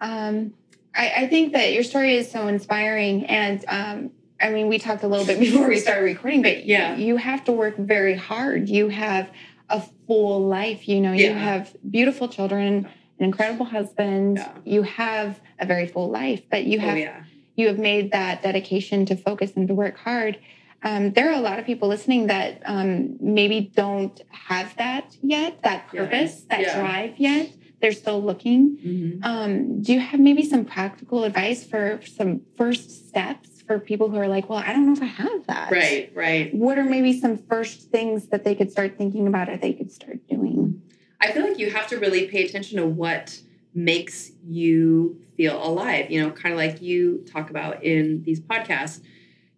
Um, 0.00 0.52
I, 0.94 1.12
I 1.16 1.26
think 1.28 1.52
that 1.54 1.72
your 1.72 1.82
story 1.82 2.16
is 2.16 2.30
so 2.30 2.46
inspiring. 2.48 3.26
And 3.26 3.64
um, 3.68 4.10
I 4.40 4.50
mean, 4.50 4.68
we 4.68 4.78
talked 4.78 5.02
a 5.02 5.08
little 5.08 5.26
bit 5.26 5.38
before 5.40 5.68
we 5.68 5.78
started 5.78 6.02
recording, 6.02 6.42
but 6.42 6.66
yeah, 6.66 6.96
you 6.96 7.16
have 7.16 7.44
to 7.44 7.52
work 7.52 7.76
very 7.76 8.14
hard. 8.14 8.68
You 8.68 8.88
have 8.88 9.30
a 9.68 9.82
full 10.06 10.46
life. 10.46 10.88
You 10.88 11.00
know, 11.00 11.12
yeah. 11.12 11.28
you 11.28 11.34
have 11.34 11.76
beautiful 11.88 12.28
children, 12.28 12.88
an 13.18 13.24
incredible 13.24 13.66
husband. 13.66 14.38
Yeah. 14.38 14.52
You 14.64 14.82
have 14.82 15.40
a 15.58 15.66
very 15.66 15.86
full 15.86 16.10
life, 16.10 16.42
but 16.50 16.64
you 16.64 16.78
oh, 16.78 16.82
have 16.82 16.94
oh, 16.94 16.98
yeah. 16.98 17.24
you 17.56 17.68
have 17.68 17.78
made 17.78 18.12
that 18.12 18.42
dedication 18.42 19.06
to 19.06 19.16
focus 19.16 19.52
and 19.56 19.68
to 19.68 19.74
work 19.74 19.98
hard. 19.98 20.38
Um, 20.82 21.12
there 21.12 21.30
are 21.30 21.34
a 21.34 21.40
lot 21.40 21.58
of 21.58 21.64
people 21.64 21.88
listening 21.88 22.28
that 22.28 22.62
um, 22.64 23.16
maybe 23.20 23.72
don't 23.74 24.20
have 24.28 24.76
that 24.76 25.16
yet, 25.22 25.62
that 25.62 25.88
purpose, 25.88 26.42
that 26.50 26.76
drive 26.76 27.18
yet. 27.18 27.50
They're 27.80 27.92
still 27.92 28.22
looking. 28.22 28.76
Mm-hmm. 28.76 29.24
Um, 29.24 29.82
do 29.82 29.92
you 29.92 30.00
have 30.00 30.20
maybe 30.20 30.44
some 30.44 30.64
practical 30.64 31.24
advice 31.24 31.66
for 31.66 32.00
some 32.06 32.42
first 32.56 33.08
steps 33.08 33.55
for 33.66 33.78
people 33.78 34.08
who 34.08 34.16
are 34.16 34.28
like, 34.28 34.48
well, 34.48 34.58
I 34.58 34.72
don't 34.72 34.86
know 34.86 34.92
if 34.92 35.02
I 35.02 35.06
have 35.06 35.46
that. 35.46 35.70
Right, 35.70 36.10
right. 36.14 36.54
What 36.54 36.78
are 36.78 36.84
maybe 36.84 37.18
some 37.18 37.36
first 37.36 37.90
things 37.90 38.28
that 38.28 38.44
they 38.44 38.54
could 38.54 38.70
start 38.70 38.96
thinking 38.96 39.26
about 39.26 39.48
or 39.48 39.56
they 39.56 39.72
could 39.72 39.90
start 39.90 40.26
doing? 40.28 40.82
I 41.20 41.32
feel 41.32 41.42
like 41.42 41.58
you 41.58 41.70
have 41.70 41.88
to 41.88 41.98
really 41.98 42.28
pay 42.28 42.44
attention 42.44 42.78
to 42.78 42.86
what 42.86 43.40
makes 43.74 44.30
you 44.44 45.20
feel 45.36 45.62
alive. 45.62 46.10
You 46.10 46.22
know, 46.22 46.30
kind 46.30 46.52
of 46.52 46.58
like 46.58 46.80
you 46.80 47.24
talk 47.30 47.50
about 47.50 47.82
in 47.82 48.22
these 48.22 48.40
podcasts. 48.40 49.02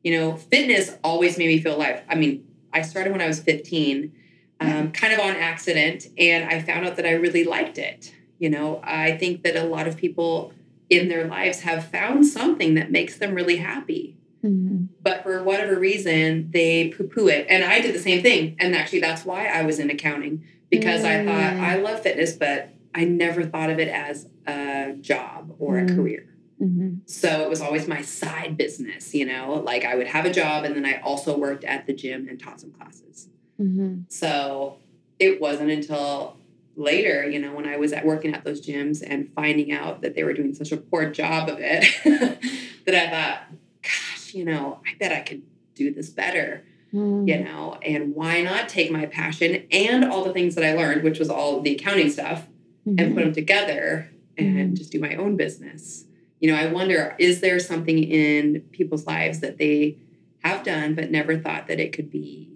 You 0.03 0.18
know, 0.18 0.37
fitness 0.37 0.97
always 1.05 1.37
made 1.38 1.49
me 1.49 1.61
feel 1.61 1.77
alive. 1.77 2.03
I 2.09 2.14
mean, 2.14 2.47
I 2.73 2.83
started 2.83 3.12
when 3.12 3.21
I 3.21 3.27
was 3.27 3.40
15, 3.40 4.12
um, 4.61 4.92
kind 4.92 5.12
of 5.12 5.21
on 5.21 5.37
accident, 5.37 6.07
and 6.16 6.44
I 6.49 6.62
found 6.62 6.87
out 6.87 6.97
that 6.97 7.07
I 7.07 7.12
really 7.12 7.44
liked 7.44 7.79
it. 7.79 8.14
You 8.38 8.51
know, 8.51 8.81
I 8.85 9.16
think 9.16 9.42
that 9.42 9.57
a 9.57 9.64
lot 9.64 9.88
of 9.88 9.97
people 9.97 10.53
in 10.90 11.09
their 11.09 11.27
lives 11.27 11.61
have 11.61 11.87
found 11.87 12.27
something 12.27 12.74
that 12.74 12.90
makes 12.90 13.18
them 13.18 13.35
really 13.35 13.57
happy. 13.57 14.16
Mm-hmm. 14.44 14.87
But 15.03 15.22
for 15.22 15.42
whatever 15.42 15.79
reason, 15.79 16.51
they 16.53 16.88
poo 16.88 17.05
poo 17.05 17.29
it. 17.29 17.46
And 17.48 17.64
I 17.64 17.81
did 17.81 17.94
the 17.94 17.98
same 17.98 18.22
thing. 18.22 18.57
And 18.59 18.74
actually, 18.74 19.01
that's 19.01 19.24
why 19.24 19.46
I 19.46 19.62
was 19.62 19.79
in 19.79 19.90
accounting 19.90 20.44
because 20.70 21.03
mm-hmm. 21.03 21.29
I 21.29 21.33
thought 21.33 21.55
mm. 21.55 21.61
I 21.61 21.77
love 21.77 22.01
fitness, 22.01 22.33
but 22.33 22.70
I 22.94 23.05
never 23.05 23.44
thought 23.44 23.70
of 23.70 23.79
it 23.79 23.88
as 23.88 24.29
a 24.46 24.94
job 25.01 25.55
or 25.59 25.74
mm-hmm. 25.74 25.92
a 25.92 25.96
career. 25.96 26.29
Mm-hmm. 26.61 26.98
So 27.07 27.42
it 27.42 27.48
was 27.48 27.61
always 27.61 27.87
my 27.87 28.03
side 28.03 28.57
business, 28.57 29.14
you 29.14 29.27
know, 29.27 29.55
like 29.64 29.85
I 29.85 29.94
would 29.94 30.09
have 30.09 30.24
a 30.24 30.33
job 30.33 30.64
and 30.64 30.74
then 30.74 30.85
I 30.85 31.01
also 31.01 31.37
worked 31.37 31.64
at 31.64 31.87
the 31.87 31.92
gym 31.92 32.27
and 32.29 32.40
taught 32.40 32.61
some 32.61 32.72
classes. 32.72 33.29
Mm-hmm. 33.61 34.03
So 34.09 34.79
it 35.18 35.40
wasn't 35.40 35.70
until 35.70 36.37
later, 36.79 37.29
you 37.29 37.38
know, 37.38 37.53
when 37.53 37.67
I 37.67 37.77
was 37.77 37.93
at 37.93 38.07
working 38.07 38.35
at 38.35 38.45
those 38.45 38.64
gyms 38.64 39.03
and 39.07 39.31
finding 39.35 39.73
out 39.73 40.03
that 40.03 40.14
they 40.14 40.25
were 40.25 40.33
doing 40.33 40.55
such 40.55 40.73
a 40.73 40.77
poor 40.77 41.11
job 41.11 41.49
of 41.49 41.59
it, 41.61 41.85
that 42.87 42.95
I 42.95 43.11
thought, 43.11 43.43
gosh, 43.83 44.35
you 44.35 44.45
know, 44.45 44.81
I 44.87 44.97
bet 44.99 45.12
I 45.12 45.21
could 45.21 45.43
do 45.75 45.93
this 45.93 46.09
better. 46.09 46.64
Mm. 46.95 47.29
You 47.29 47.45
know, 47.45 47.79
and 47.83 48.14
why 48.14 48.41
not 48.41 48.71
take 48.71 48.91
my 48.91 49.05
passion 49.05 49.67
and 49.71 50.07
all 50.07 50.25
the 50.25 50.33
things 50.33 50.55
that 50.55 50.64
I 50.64 50.73
learned, 50.73 51.03
which 51.03 51.19
was 51.19 51.29
all 51.29 51.61
the 51.61 51.75
accounting 51.75 52.11
stuff, 52.11 52.47
mm-hmm. 52.87 52.99
and 52.99 53.14
put 53.14 53.25
them 53.25 53.35
together 53.35 54.11
and 54.38 54.57
mm-hmm. 54.57 54.75
just 54.75 54.91
do 54.91 54.99
my 54.99 55.14
own 55.17 55.37
business. 55.37 56.05
You 56.41 56.51
know, 56.51 56.59
I 56.59 56.67
wonder 56.67 57.14
is 57.19 57.41
there 57.41 57.59
something 57.59 57.99
in 57.99 58.62
people's 58.73 59.07
lives 59.07 59.41
that 59.41 59.59
they 59.59 59.99
have 60.43 60.64
done 60.64 60.95
but 60.95 61.11
never 61.11 61.37
thought 61.37 61.67
that 61.67 61.79
it 61.79 61.93
could 61.93 62.11
be 62.11 62.49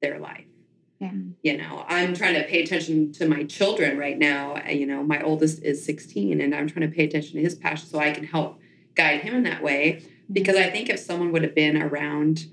their 0.00 0.20
life? 0.20 0.44
Yeah. 1.04 1.52
You 1.52 1.58
know, 1.58 1.84
I'm 1.88 2.14
trying 2.14 2.34
to 2.34 2.44
pay 2.44 2.62
attention 2.62 3.12
to 3.12 3.28
my 3.28 3.44
children 3.44 3.98
right 3.98 4.18
now. 4.18 4.56
Uh, 4.56 4.70
you 4.70 4.86
know, 4.86 5.02
my 5.02 5.20
oldest 5.22 5.62
is 5.62 5.84
16 5.84 6.40
and 6.40 6.54
I'm 6.54 6.68
trying 6.68 6.88
to 6.88 6.94
pay 6.94 7.04
attention 7.04 7.36
to 7.36 7.42
his 7.42 7.54
passion 7.54 7.88
so 7.88 7.98
I 7.98 8.12
can 8.12 8.24
help 8.24 8.58
guide 8.94 9.20
him 9.20 9.34
in 9.34 9.42
that 9.42 9.62
way. 9.62 10.02
Because 10.32 10.56
I 10.56 10.70
think 10.70 10.88
if 10.88 10.98
someone 10.98 11.32
would 11.32 11.42
have 11.42 11.54
been 11.54 11.80
around 11.80 12.46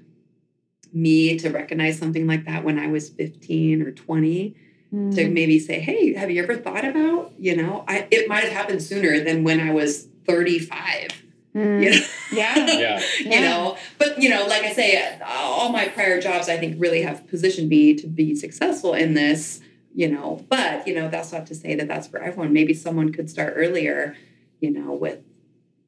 me 0.91 1.37
to 1.37 1.49
recognize 1.49 1.97
something 1.97 2.27
like 2.27 2.45
that 2.45 2.65
when 2.65 2.77
I 2.77 2.87
was 2.87 3.09
15 3.09 3.81
or 3.81 3.91
20, 3.91 4.55
mm. 4.93 5.15
to 5.15 5.29
maybe 5.29 5.57
say, 5.57 5.79
hey, 5.79 6.13
have 6.13 6.29
you 6.29 6.43
ever 6.43 6.57
thought 6.57 6.83
about, 6.83 7.31
you 7.39 7.55
know, 7.55 7.85
I, 7.87 8.07
it 8.11 8.27
might 8.27 8.43
have 8.43 8.51
happened 8.51 8.83
sooner 8.83 9.23
than 9.23 9.45
when 9.45 9.61
I 9.61 9.71
was 9.71 10.09
35 10.27 11.23
Mm. 11.55 11.83
You 11.83 11.89
know? 11.91 12.05
Yeah. 12.31 12.79
yeah. 12.79 13.01
You 13.19 13.41
know, 13.41 13.77
but 13.97 14.21
you 14.21 14.29
know, 14.29 14.45
like 14.45 14.63
I 14.63 14.73
say, 14.73 15.19
all 15.25 15.69
my 15.69 15.87
prior 15.87 16.21
jobs 16.21 16.49
I 16.49 16.57
think 16.57 16.75
really 16.79 17.01
have 17.01 17.27
positioned 17.27 17.69
me 17.69 17.93
to 17.95 18.07
be 18.07 18.35
successful 18.35 18.93
in 18.93 19.13
this, 19.13 19.61
you 19.93 20.09
know, 20.09 20.45
but 20.49 20.87
you 20.87 20.95
know, 20.95 21.09
that's 21.09 21.31
not 21.31 21.45
to 21.47 21.55
say 21.55 21.75
that 21.75 21.87
that's 21.87 22.07
for 22.07 22.21
everyone. 22.21 22.53
Maybe 22.53 22.73
someone 22.73 23.11
could 23.11 23.29
start 23.29 23.53
earlier, 23.55 24.15
you 24.59 24.71
know, 24.71 24.93
with 24.93 25.19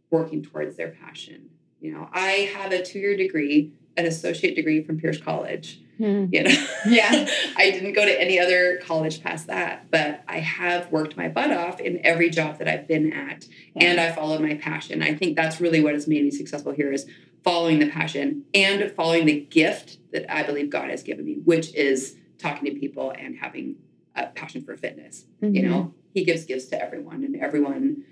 working 0.10 0.44
towards 0.44 0.78
their 0.78 0.90
passion. 0.90 1.50
You 1.80 1.94
know, 1.94 2.10
I 2.14 2.50
have 2.56 2.72
a 2.72 2.82
two-year 2.82 3.18
degree, 3.18 3.74
an 3.98 4.06
associate 4.06 4.56
degree 4.56 4.84
from 4.84 5.00
Pierce 5.00 5.20
College. 5.20 5.80
Mm. 6.00 6.30
You 6.32 6.44
know, 6.44 6.66
yeah. 6.88 7.30
I 7.58 7.72
didn't 7.72 7.94
go 7.94 8.06
to 8.06 8.22
any 8.22 8.40
other 8.40 8.78
college 8.84 9.22
past 9.22 9.48
that, 9.48 9.92
but 9.92 10.24
I 10.28 10.40
have 10.40 10.92
worked 10.92 11.16
my 11.16 11.28
butt 11.28 11.52
off 11.52 11.80
in 11.80 12.04
every 12.06 12.30
job 12.30 12.60
that 12.60 12.68
I've 12.68 12.88
been 12.88 13.14
at, 13.14 13.46
yeah. 13.76 13.86
and 13.86 14.00
I 14.00 14.12
followed 14.12 14.42
my 14.42 14.56
passion. 14.56 15.04
I 15.04 15.14
think 15.14 15.36
that's 15.36 15.62
really 15.62 15.82
what 15.82 15.94
has 15.94 16.08
made 16.08 16.24
me 16.24 16.32
successful 16.32 16.72
here 16.72 16.92
is 16.92 17.06
following 17.44 17.80
the 17.80 17.90
passion 17.90 18.46
and 18.54 18.92
following 18.92 19.26
the 19.26 19.42
gift 19.42 19.98
that 20.12 20.34
I 20.34 20.44
believe 20.44 20.70
God 20.70 20.90
has 20.90 21.04
given 21.04 21.26
me, 21.26 21.36
which 21.44 21.74
is 21.76 22.16
talking 22.38 22.74
to 22.74 22.80
people 22.80 23.12
and 23.12 23.38
having 23.38 23.76
a 24.16 24.28
passion 24.28 24.64
for 24.64 24.76
fitness. 24.78 25.26
Mm-hmm. 25.42 25.56
You 25.56 25.70
know, 25.70 25.94
He 26.14 26.24
gives 26.24 26.46
gifts 26.46 26.66
to 26.68 26.82
everyone, 26.82 27.24
and 27.24 27.36
everyone 27.36 28.04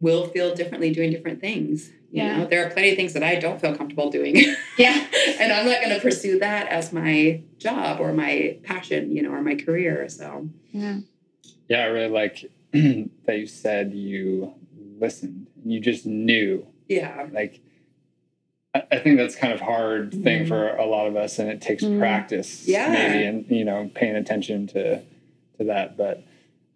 will 0.00 0.26
feel 0.28 0.54
differently 0.54 0.92
doing 0.92 1.10
different 1.10 1.40
things. 1.40 1.90
You 2.10 2.22
yeah. 2.22 2.36
know, 2.38 2.46
there 2.46 2.66
are 2.66 2.70
plenty 2.70 2.90
of 2.90 2.96
things 2.96 3.12
that 3.14 3.22
I 3.22 3.34
don't 3.36 3.60
feel 3.60 3.74
comfortable 3.74 4.10
doing. 4.10 4.36
yeah. 4.78 5.06
and 5.40 5.52
I'm 5.52 5.66
not 5.66 5.80
going 5.80 5.94
to 5.94 6.00
pursue 6.00 6.38
that 6.38 6.68
as 6.68 6.92
my 6.92 7.42
job 7.58 8.00
or 8.00 8.12
my 8.12 8.58
passion, 8.62 9.14
you 9.14 9.22
know, 9.22 9.30
or 9.30 9.42
my 9.42 9.56
career. 9.56 10.08
So, 10.08 10.48
yeah. 10.72 11.00
Yeah, 11.68 11.78
I 11.78 11.86
really 11.86 12.08
like 12.08 12.50
that 12.72 13.38
you 13.38 13.46
said 13.46 13.92
you 13.92 14.54
listened 14.98 15.48
and 15.62 15.72
you 15.72 15.80
just 15.80 16.06
knew. 16.06 16.66
Yeah. 16.88 17.26
Like, 17.32 17.60
I 18.90 18.98
think 18.98 19.16
that's 19.16 19.36
kind 19.36 19.52
of 19.52 19.60
hard 19.60 20.12
thing 20.12 20.44
mm. 20.44 20.48
for 20.48 20.76
a 20.76 20.84
lot 20.84 21.06
of 21.06 21.16
us, 21.16 21.38
and 21.38 21.48
it 21.48 21.62
takes 21.62 21.82
mm. 21.82 21.98
practice, 21.98 22.68
yeah. 22.68 22.90
maybe, 22.90 23.24
and 23.24 23.46
you 23.48 23.64
know, 23.64 23.90
paying 23.94 24.16
attention 24.16 24.66
to 24.68 25.00
to 25.58 25.64
that. 25.64 25.96
But 25.96 26.22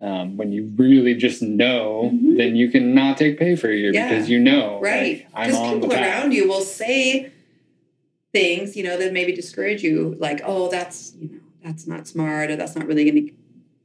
um, 0.02 0.36
when 0.36 0.52
you 0.52 0.72
really 0.76 1.14
just 1.14 1.42
know, 1.42 2.10
mm-hmm. 2.12 2.36
then 2.36 2.56
you 2.56 2.70
can 2.70 2.94
not 2.94 3.18
take 3.18 3.38
pay 3.38 3.54
for 3.54 3.68
a 3.68 3.76
year 3.76 3.92
yeah. 3.92 4.08
because 4.08 4.30
you 4.30 4.38
know, 4.38 4.80
right? 4.80 5.26
Because 5.28 5.54
like, 5.54 5.74
people 5.74 5.92
around 5.92 6.32
you 6.32 6.48
will 6.48 6.62
say 6.62 7.30
things, 8.32 8.76
you 8.76 8.84
know, 8.84 8.96
that 8.96 9.12
maybe 9.12 9.32
discourage 9.32 9.82
you, 9.82 10.16
like, 10.18 10.40
"Oh, 10.44 10.70
that's 10.70 11.14
you 11.20 11.28
know, 11.28 11.40
that's 11.62 11.86
not 11.86 12.06
smart, 12.06 12.50
or 12.50 12.56
that's 12.56 12.74
not 12.74 12.86
really 12.86 13.10
going 13.10 13.26
to 13.28 13.34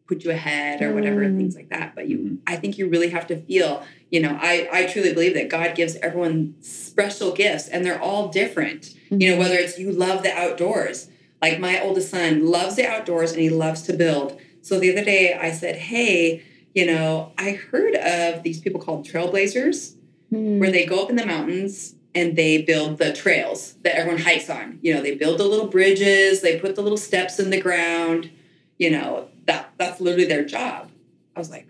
put 0.08 0.24
you 0.24 0.32
ahead, 0.32 0.82
or 0.82 0.94
whatever, 0.94 1.22
mm. 1.22 1.36
things 1.36 1.56
like 1.56 1.70
that." 1.70 1.96
But 1.96 2.08
you, 2.08 2.18
mm-hmm. 2.18 2.36
I 2.48 2.56
think 2.56 2.78
you 2.78 2.88
really 2.88 3.10
have 3.10 3.28
to 3.28 3.42
feel, 3.42 3.84
you 4.10 4.22
know, 4.22 4.38
I 4.42 4.70
I 4.72 4.86
truly 4.86 5.14
believe 5.14 5.34
that 5.34 5.50
God 5.50 5.76
gives 5.76 5.98
everyone 5.98 6.56
special 6.62 7.34
gifts, 7.34 7.68
and 7.68 7.86
they're 7.86 8.02
all 8.02 8.30
different. 8.30 8.84
Mm-hmm. 8.84 9.20
You 9.20 9.28
know, 9.28 9.34
mm-hmm. 9.34 9.42
whether 9.42 9.56
it's 9.56 9.78
you 9.78 9.92
love 9.92 10.24
the 10.24 10.32
outdoors, 10.32 11.10
like 11.42 11.60
my 11.60 11.82
oldest 11.82 12.10
son 12.10 12.48
loves 12.48 12.78
the 12.78 12.88
outdoors 12.88 13.34
and 13.34 13.42
he 13.42 13.50
loves 13.50 13.82
to 13.84 13.94
build 13.94 14.40
so 14.66 14.80
the 14.80 14.92
other 14.92 15.06
day 15.06 15.36
I 15.36 15.52
said, 15.52 15.76
hey, 15.76 16.44
you 16.74 16.88
know, 16.88 17.34
I 17.38 17.52
heard 17.52 17.94
of 17.94 18.42
these 18.42 18.60
people 18.60 18.82
called 18.82 19.06
trailblazers 19.06 19.94
mm. 20.34 20.58
where 20.58 20.72
they 20.72 20.88
go 20.88 21.04
up 21.04 21.12
in 21.12 21.18
the 21.18 21.26
mountains 21.26 21.94
and 22.16 22.36
they 22.36 22.64
build 22.64 22.98
the 22.98 23.14
trails 23.14 23.76
that 23.84 23.96
everyone 23.96 24.24
hikes 24.24 24.50
on. 24.50 24.80
You 24.82 24.96
know, 24.96 25.04
they 25.04 25.14
build 25.14 25.38
the 25.38 25.44
little 25.44 25.68
bridges, 25.68 26.42
they 26.42 26.60
put 26.60 26.76
the 26.76 26.82
little 26.82 26.98
steps 26.98 27.38
in 27.38 27.52
the 27.52 27.62
ground. 27.62 28.32
You 28.80 28.90
know, 28.90 29.30
that 29.46 29.72
that's 29.78 30.02
literally 30.02 30.26
their 30.26 30.44
job. 30.44 30.90
I 31.36 31.40
was 31.40 31.52
like, 31.52 31.68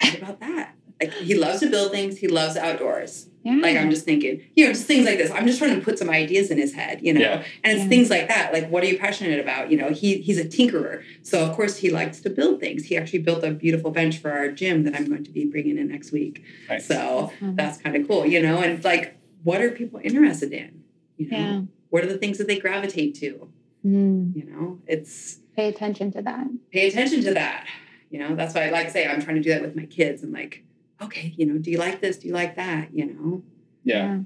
what 0.00 0.18
about 0.18 0.40
that? 0.40 0.74
Like 1.00 1.12
he 1.12 1.36
loves 1.36 1.60
to 1.60 1.70
build 1.70 1.92
things, 1.92 2.18
he 2.18 2.26
loves 2.26 2.56
outdoors. 2.56 3.28
Yeah. 3.44 3.60
Like 3.60 3.76
I'm 3.76 3.90
just 3.90 4.06
thinking, 4.06 4.40
you 4.56 4.64
know, 4.64 4.72
just 4.72 4.86
things 4.86 5.04
like 5.04 5.18
this. 5.18 5.30
I'm 5.30 5.46
just 5.46 5.58
trying 5.58 5.78
to 5.78 5.84
put 5.84 5.98
some 5.98 6.08
ideas 6.08 6.50
in 6.50 6.56
his 6.56 6.72
head, 6.72 7.00
you 7.02 7.12
know. 7.12 7.20
Yeah. 7.20 7.44
And 7.62 7.74
it's 7.74 7.82
yeah. 7.82 7.88
things 7.88 8.08
like 8.08 8.28
that. 8.28 8.54
Like, 8.54 8.70
what 8.70 8.82
are 8.82 8.86
you 8.86 8.98
passionate 8.98 9.38
about? 9.38 9.70
You 9.70 9.76
know, 9.76 9.90
he 9.90 10.18
he's 10.22 10.38
a 10.38 10.46
tinkerer, 10.46 11.04
so 11.22 11.44
of 11.44 11.54
course 11.54 11.76
he 11.76 11.90
likes 11.90 12.20
to 12.22 12.30
build 12.30 12.58
things. 12.58 12.84
He 12.84 12.96
actually 12.96 13.18
built 13.18 13.44
a 13.44 13.50
beautiful 13.50 13.90
bench 13.90 14.18
for 14.18 14.32
our 14.32 14.50
gym 14.50 14.84
that 14.84 14.94
I'm 14.96 15.08
going 15.08 15.24
to 15.24 15.30
be 15.30 15.44
bringing 15.44 15.76
in 15.76 15.88
next 15.88 16.10
week. 16.10 16.42
Nice. 16.70 16.86
So 16.86 17.30
mm-hmm. 17.34 17.54
that's 17.54 17.78
kind 17.78 17.96
of 17.96 18.08
cool, 18.08 18.24
you 18.24 18.42
know. 18.42 18.58
And 18.62 18.82
like, 18.82 19.18
what 19.42 19.60
are 19.60 19.70
people 19.70 20.00
interested 20.02 20.52
in? 20.52 20.82
You 21.18 21.30
know, 21.30 21.38
yeah. 21.38 21.60
what 21.90 22.02
are 22.02 22.08
the 22.08 22.18
things 22.18 22.38
that 22.38 22.46
they 22.46 22.58
gravitate 22.58 23.14
to? 23.16 23.50
Mm. 23.84 24.34
You 24.34 24.44
know, 24.46 24.80
it's 24.86 25.38
pay 25.54 25.68
attention 25.68 26.10
to 26.12 26.22
that. 26.22 26.46
Pay 26.72 26.88
attention 26.88 27.22
to 27.24 27.34
that. 27.34 27.66
You 28.10 28.20
know, 28.20 28.34
that's 28.34 28.54
why 28.54 28.66
I 28.66 28.70
like 28.70 28.86
to 28.86 28.92
say 28.92 29.06
I'm 29.06 29.20
trying 29.20 29.36
to 29.36 29.42
do 29.42 29.50
that 29.50 29.60
with 29.60 29.76
my 29.76 29.86
kids 29.86 30.22
and 30.22 30.32
like 30.32 30.63
okay, 31.02 31.34
you 31.36 31.46
know, 31.46 31.58
do 31.58 31.70
you 31.70 31.78
like 31.78 32.00
this? 32.00 32.18
Do 32.18 32.28
you 32.28 32.34
like 32.34 32.56
that? 32.56 32.94
You 32.94 33.06
know? 33.06 33.42
Yeah. 33.84 34.06
yeah. 34.06 34.18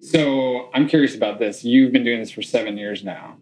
So 0.00 0.70
I'm 0.74 0.88
curious 0.88 1.14
about 1.14 1.38
this. 1.38 1.64
You've 1.64 1.92
been 1.92 2.04
doing 2.04 2.20
this 2.20 2.30
for 2.30 2.42
seven 2.42 2.76
years 2.76 3.04
now. 3.04 3.36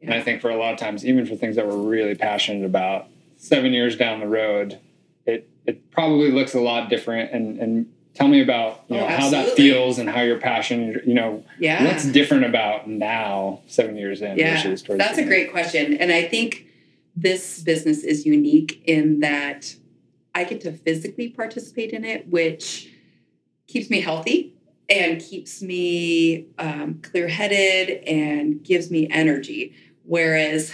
Yeah. 0.00 0.06
And 0.06 0.14
I 0.14 0.22
think 0.22 0.40
for 0.40 0.50
a 0.50 0.56
lot 0.56 0.72
of 0.72 0.78
times, 0.78 1.04
even 1.04 1.26
for 1.26 1.36
things 1.36 1.56
that 1.56 1.66
we're 1.66 1.76
really 1.76 2.14
passionate 2.14 2.64
about, 2.64 3.08
seven 3.36 3.72
years 3.72 3.96
down 3.96 4.20
the 4.20 4.28
road, 4.28 4.78
it 5.26 5.48
it 5.66 5.90
probably 5.90 6.30
looks 6.30 6.54
a 6.54 6.60
lot 6.60 6.88
different. 6.88 7.32
And 7.32 7.58
and 7.58 7.92
tell 8.14 8.28
me 8.28 8.40
about 8.40 8.84
you 8.88 8.96
oh, 8.96 9.00
know 9.00 9.08
how 9.08 9.28
that 9.30 9.50
feels 9.50 9.98
and 9.98 10.08
how 10.08 10.22
your 10.22 10.38
passion, 10.38 11.00
you 11.06 11.14
know, 11.14 11.44
yeah. 11.58 11.84
what's 11.84 12.06
different 12.06 12.44
about 12.44 12.88
now, 12.88 13.60
seven 13.66 13.96
years 13.96 14.22
in 14.22 14.38
yeah. 14.38 14.54
versus 14.54 14.82
towards 14.82 14.98
That's 14.98 15.18
a 15.18 15.24
great 15.24 15.50
question. 15.50 15.94
And 15.98 16.10
I 16.10 16.22
think 16.22 16.66
this 17.14 17.60
business 17.62 18.02
is 18.02 18.24
unique 18.24 18.82
in 18.86 19.20
that 19.20 19.76
I 20.36 20.44
get 20.44 20.60
to 20.60 20.72
physically 20.72 21.30
participate 21.30 21.92
in 21.92 22.04
it, 22.04 22.28
which 22.28 22.92
keeps 23.66 23.88
me 23.88 24.02
healthy 24.02 24.54
and 24.86 25.18
keeps 25.18 25.62
me 25.62 26.48
um, 26.58 27.00
clear 27.02 27.26
headed 27.26 28.04
and 28.06 28.62
gives 28.62 28.90
me 28.90 29.08
energy. 29.10 29.74
Whereas, 30.04 30.72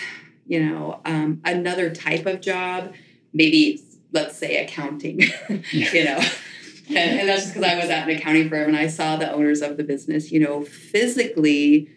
you 0.48 0.64
know, 0.64 1.00
um, 1.04 1.40
another 1.44 1.94
type 1.94 2.26
of 2.26 2.40
job, 2.40 2.92
maybe 3.32 3.80
let's 4.10 4.36
say 4.36 4.62
accounting, 4.64 5.20
you 5.70 6.04
know. 6.04 6.20
And, 6.88 7.20
and 7.20 7.28
that's 7.28 7.42
just 7.42 7.54
because 7.54 7.70
I 7.70 7.76
was 7.76 7.88
at 7.88 8.08
an 8.08 8.16
accounting 8.16 8.50
firm 8.50 8.68
and 8.68 8.76
I 8.76 8.88
saw 8.88 9.16
the 9.16 9.32
owners 9.32 9.62
of 9.62 9.76
the 9.76 9.84
business, 9.84 10.32
you 10.32 10.40
know, 10.40 10.62
physically 10.62 11.88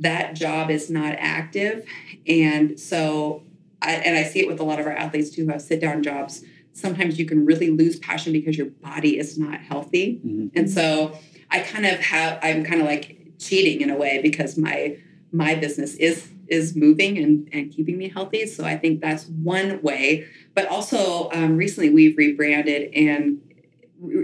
that 0.00 0.34
job 0.34 0.68
is 0.68 0.90
not 0.90 1.14
active. 1.16 1.86
And 2.26 2.78
so, 2.78 3.44
I, 3.80 3.92
and 3.92 4.18
I 4.18 4.24
see 4.24 4.40
it 4.40 4.48
with 4.48 4.58
a 4.58 4.64
lot 4.64 4.80
of 4.80 4.86
our 4.86 4.92
athletes 4.92 5.30
too 5.30 5.46
who 5.46 5.52
have 5.52 5.62
sit 5.62 5.80
down 5.80 6.02
jobs 6.02 6.44
sometimes 6.72 7.18
you 7.18 7.26
can 7.26 7.44
really 7.44 7.70
lose 7.70 7.98
passion 7.98 8.32
because 8.32 8.56
your 8.56 8.66
body 8.66 9.18
is 9.18 9.38
not 9.38 9.60
healthy. 9.60 10.20
Mm-hmm. 10.24 10.48
And 10.58 10.70
so 10.70 11.18
I 11.50 11.60
kind 11.60 11.86
of 11.86 11.98
have 12.00 12.38
I'm 12.42 12.64
kind 12.64 12.80
of 12.80 12.86
like 12.86 13.18
cheating 13.38 13.80
in 13.80 13.90
a 13.90 13.96
way 13.96 14.20
because 14.22 14.56
my 14.56 14.98
my 15.32 15.54
business 15.54 15.94
is 15.96 16.28
is 16.48 16.76
moving 16.76 17.16
and, 17.18 17.48
and 17.52 17.70
keeping 17.70 17.96
me 17.96 18.08
healthy. 18.08 18.46
So 18.46 18.64
I 18.64 18.76
think 18.76 19.00
that's 19.00 19.26
one 19.26 19.80
way. 19.82 20.26
But 20.54 20.66
also 20.66 21.30
um, 21.32 21.56
recently 21.56 21.90
we've 21.90 22.16
rebranded 22.16 22.92
and 22.94 23.40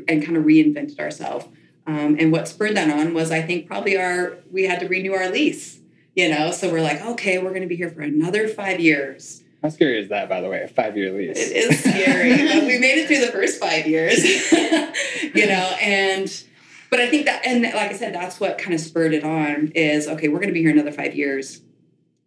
and 0.09 0.25
kind 0.25 0.37
of 0.37 0.45
reinvented 0.45 0.99
ourselves. 0.99 1.47
Um, 1.87 2.17
and 2.19 2.33
what 2.33 2.49
spurred 2.49 2.77
that 2.77 2.91
on 2.91 3.15
was 3.15 3.31
I 3.31 3.41
think 3.43 3.67
probably 3.67 3.97
our 3.97 4.39
we 4.51 4.65
had 4.65 4.81
to 4.81 4.89
renew 4.89 5.15
our 5.15 5.31
lease. 5.31 5.81
You 6.15 6.29
know, 6.29 6.51
so 6.51 6.73
we're 6.73 6.83
like, 6.83 7.01
okay, 7.01 7.39
we're 7.39 7.51
going 7.51 7.63
to 7.63 7.69
be 7.69 7.77
here 7.77 7.91
for 7.91 8.01
another 8.01 8.49
five 8.49 8.81
years. 8.81 9.45
How 9.63 9.71
scary 9.71 9.99
is 9.99 10.09
that, 10.11 10.29
by 10.29 10.41
the 10.41 10.49
way? 10.49 10.63
A 10.63 10.69
five 10.69 10.97
year 10.97 11.13
lease. 11.13 11.37
It 11.37 11.57
is 11.57 11.81
scary. 11.81 12.31
we 12.67 12.79
made 12.79 12.99
it 12.99 13.09
through 13.09 13.21
the 13.21 13.33
first 13.33 13.61
five 13.61 13.87
years, 13.87 14.23
you 15.35 15.47
know, 15.47 15.77
and 15.81 16.45
but 16.91 17.01
I 17.01 17.09
think 17.09 17.27
that, 17.27 17.45
and 17.45 17.63
like 17.63 17.91
I 17.91 17.97
said, 17.97 18.15
that's 18.15 18.41
what 18.41 18.59
kind 18.59 18.73
of 18.73 18.81
spurred 18.81 19.13
it 19.13 19.25
on 19.25 19.73
is 19.75 20.07
okay, 20.09 20.29
we're 20.29 20.39
going 20.39 20.49
to 20.49 20.55
be 20.55 20.63
here 20.63 20.71
another 20.71 20.93
five 20.93 21.15
years. 21.15 21.63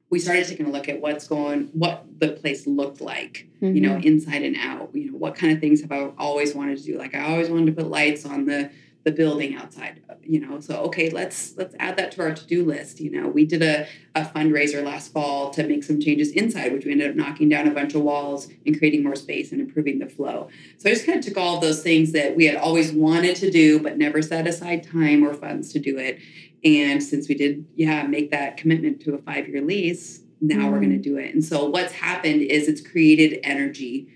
We 0.10 0.20
started 0.20 0.46
taking 0.46 0.65
a 0.65 0.70
look 0.70 0.89
at 0.89 1.00
what's 1.00 1.26
going, 1.26 1.70
what 1.72 2.04
the 2.20 2.34
place 2.34 2.67
looked 2.67 3.00
like, 3.00 3.48
mm-hmm. 3.62 3.74
you 3.74 3.82
know, 3.82 3.91
mm-hmm. 3.91 4.08
inside 4.08 4.44
and 4.44 4.58
out. 4.58 4.89
You 4.94 5.12
know, 5.12 5.17
what 5.17 5.36
kind 5.36 5.54
of 5.54 5.60
things 5.60 5.82
have 5.82 5.91
I 5.91 6.10
always 6.17 6.54
wanted 6.54 6.78
to 6.80 6.84
do? 6.84 6.98
Like 6.98 7.15
I 7.15 7.32
always 7.32 7.50
wanted 7.50 7.67
to 7.67 7.72
put 7.72 7.89
lights 7.89 8.26
on 8.26 8.46
the 8.46 8.70
the 9.04 9.12
building 9.12 9.56
outside 9.56 10.02
you 10.22 10.40
know 10.40 10.60
so 10.60 10.76
okay 10.76 11.10
let's 11.10 11.58
let's 11.58 11.76
add 11.80 11.98
that 11.98 12.12
to 12.12 12.22
our 12.22 12.34
to-do 12.34 12.64
list 12.64 13.00
you 13.00 13.10
know. 13.10 13.28
We 13.28 13.46
did 13.46 13.62
a, 13.62 13.88
a 14.16 14.24
fundraiser 14.24 14.84
last 14.84 15.12
fall 15.12 15.50
to 15.52 15.66
make 15.66 15.84
some 15.84 16.00
changes 16.00 16.32
inside 16.32 16.72
which 16.74 16.86
we 16.86 16.92
ended 16.92 17.10
up 17.10 17.16
knocking 17.16 17.50
down 17.50 17.68
a 17.68 17.72
bunch 17.72 17.96
of 17.96 18.02
walls 18.02 18.50
and 18.66 18.78
creating 18.78 19.04
more 19.04 19.16
space 19.16 19.52
and 19.52 19.62
improving 19.62 20.00
the 20.00 20.08
flow. 20.08 20.50
So 20.78 20.90
i 20.90 20.94
just 20.94 21.06
kind 21.06 21.20
of 21.20 21.26
took 21.26 21.38
all 21.38 21.56
of 21.56 21.62
those 21.62 21.82
things 21.82 22.12
that 22.12 22.36
we 22.36 22.46
had 22.46 22.56
always 22.56 22.92
wanted 22.92 23.36
to 23.38 23.52
do 23.52 23.80
but 23.80 23.98
never 23.98 24.22
set 24.22 24.48
aside 24.48 24.84
time 24.90 25.24
or 25.24 25.34
funds 25.34 25.72
to 25.74 25.80
do 25.80 25.98
it. 25.98 26.20
And 26.64 27.02
since 27.02 27.28
we 27.28 27.36
did 27.36 27.66
yeah 27.76 28.04
make 28.04 28.32
that 28.32 28.58
commitment 28.58 29.02
to 29.02 29.16
a 29.16 29.18
five 29.18 29.48
year 29.48 29.62
lease 29.62 30.22
now 30.42 30.68
mm. 30.68 30.72
we're 30.72 30.80
going 30.80 30.92
to 30.92 30.98
do 30.98 31.18
it. 31.18 31.34
And 31.34 31.44
so 31.44 31.66
what's 31.70 31.94
happened 31.94 32.42
is 32.42 32.68
it's 32.68 32.82
created 32.82 33.40
energy 33.44 34.08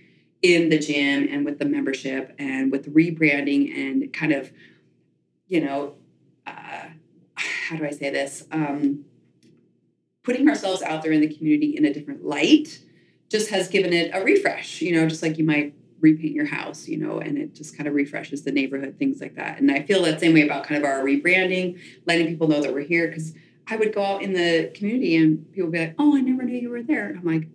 in 0.42 0.70
the 0.70 0.78
gym 0.78 1.28
and 1.30 1.46
with 1.46 1.60
the 1.60 1.66
membership 1.66 2.34
and 2.38 2.72
with 2.72 2.94
rebranding 2.94 3.76
and 3.76 4.12
kind 4.12 4.32
of 4.32 4.52
you 5.48 5.64
know, 5.64 5.96
uh, 6.48 6.86
how 7.36 7.76
do 7.78 7.86
I 7.86 7.92
say 7.92 8.10
this? 8.10 8.46
Um, 8.52 9.06
putting 10.24 10.50
ourselves 10.50 10.82
out 10.82 11.04
there 11.04 11.12
in 11.12 11.22
the 11.22 11.34
community 11.34 11.78
in 11.78 11.86
a 11.86 11.94
different 11.94 12.26
light 12.26 12.80
just 13.30 13.50
has 13.50 13.68
given 13.68 13.94
it 13.94 14.12
a 14.14 14.24
refresh, 14.24 14.82
you 14.82 14.94
know, 14.96 15.08
just 15.08 15.22
like 15.22 15.38
you 15.38 15.44
might 15.44 15.74
repaint 16.00 16.34
your 16.34 16.46
house, 16.46 16.88
you 16.88 16.98
know, 16.98 17.20
and 17.20 17.38
it 17.38 17.56
just 17.56 17.76
kind 17.78 17.88
of 17.88 17.94
refreshes 17.94 18.44
the 18.44 18.52
neighborhood, 18.52 18.96
things 18.98 19.22
like 19.22 19.36
that. 19.36 19.60
And 19.60 19.72
I 19.72 19.82
feel 19.84 20.04
that 20.04 20.20
same 20.20 20.34
way 20.34 20.44
about 20.44 20.66
kind 20.66 20.84
of 20.84 20.88
our 20.88 21.04
rebranding, 21.04 21.80
letting 22.06 22.28
people 22.28 22.48
know 22.48 22.62
that 22.62 22.74
we're 22.74 22.82
here. 22.82 23.12
Cause 23.12 23.34
I 23.68 23.78
would 23.78 23.94
go 23.94 24.04
out 24.04 24.22
in 24.22 24.34
the 24.34 24.72
community 24.76 25.16
and 25.16 25.52
people 25.52 25.68
would 25.70 25.74
be 25.74 25.80
like, 25.80 25.96
oh, 25.98 26.16
I 26.16 26.22
never 26.22 26.44
knew 26.44 26.58
you 26.58 26.70
were 26.70 26.84
there. 26.84 27.08
And 27.08 27.18
I'm 27.18 27.26
like, 27.26 27.48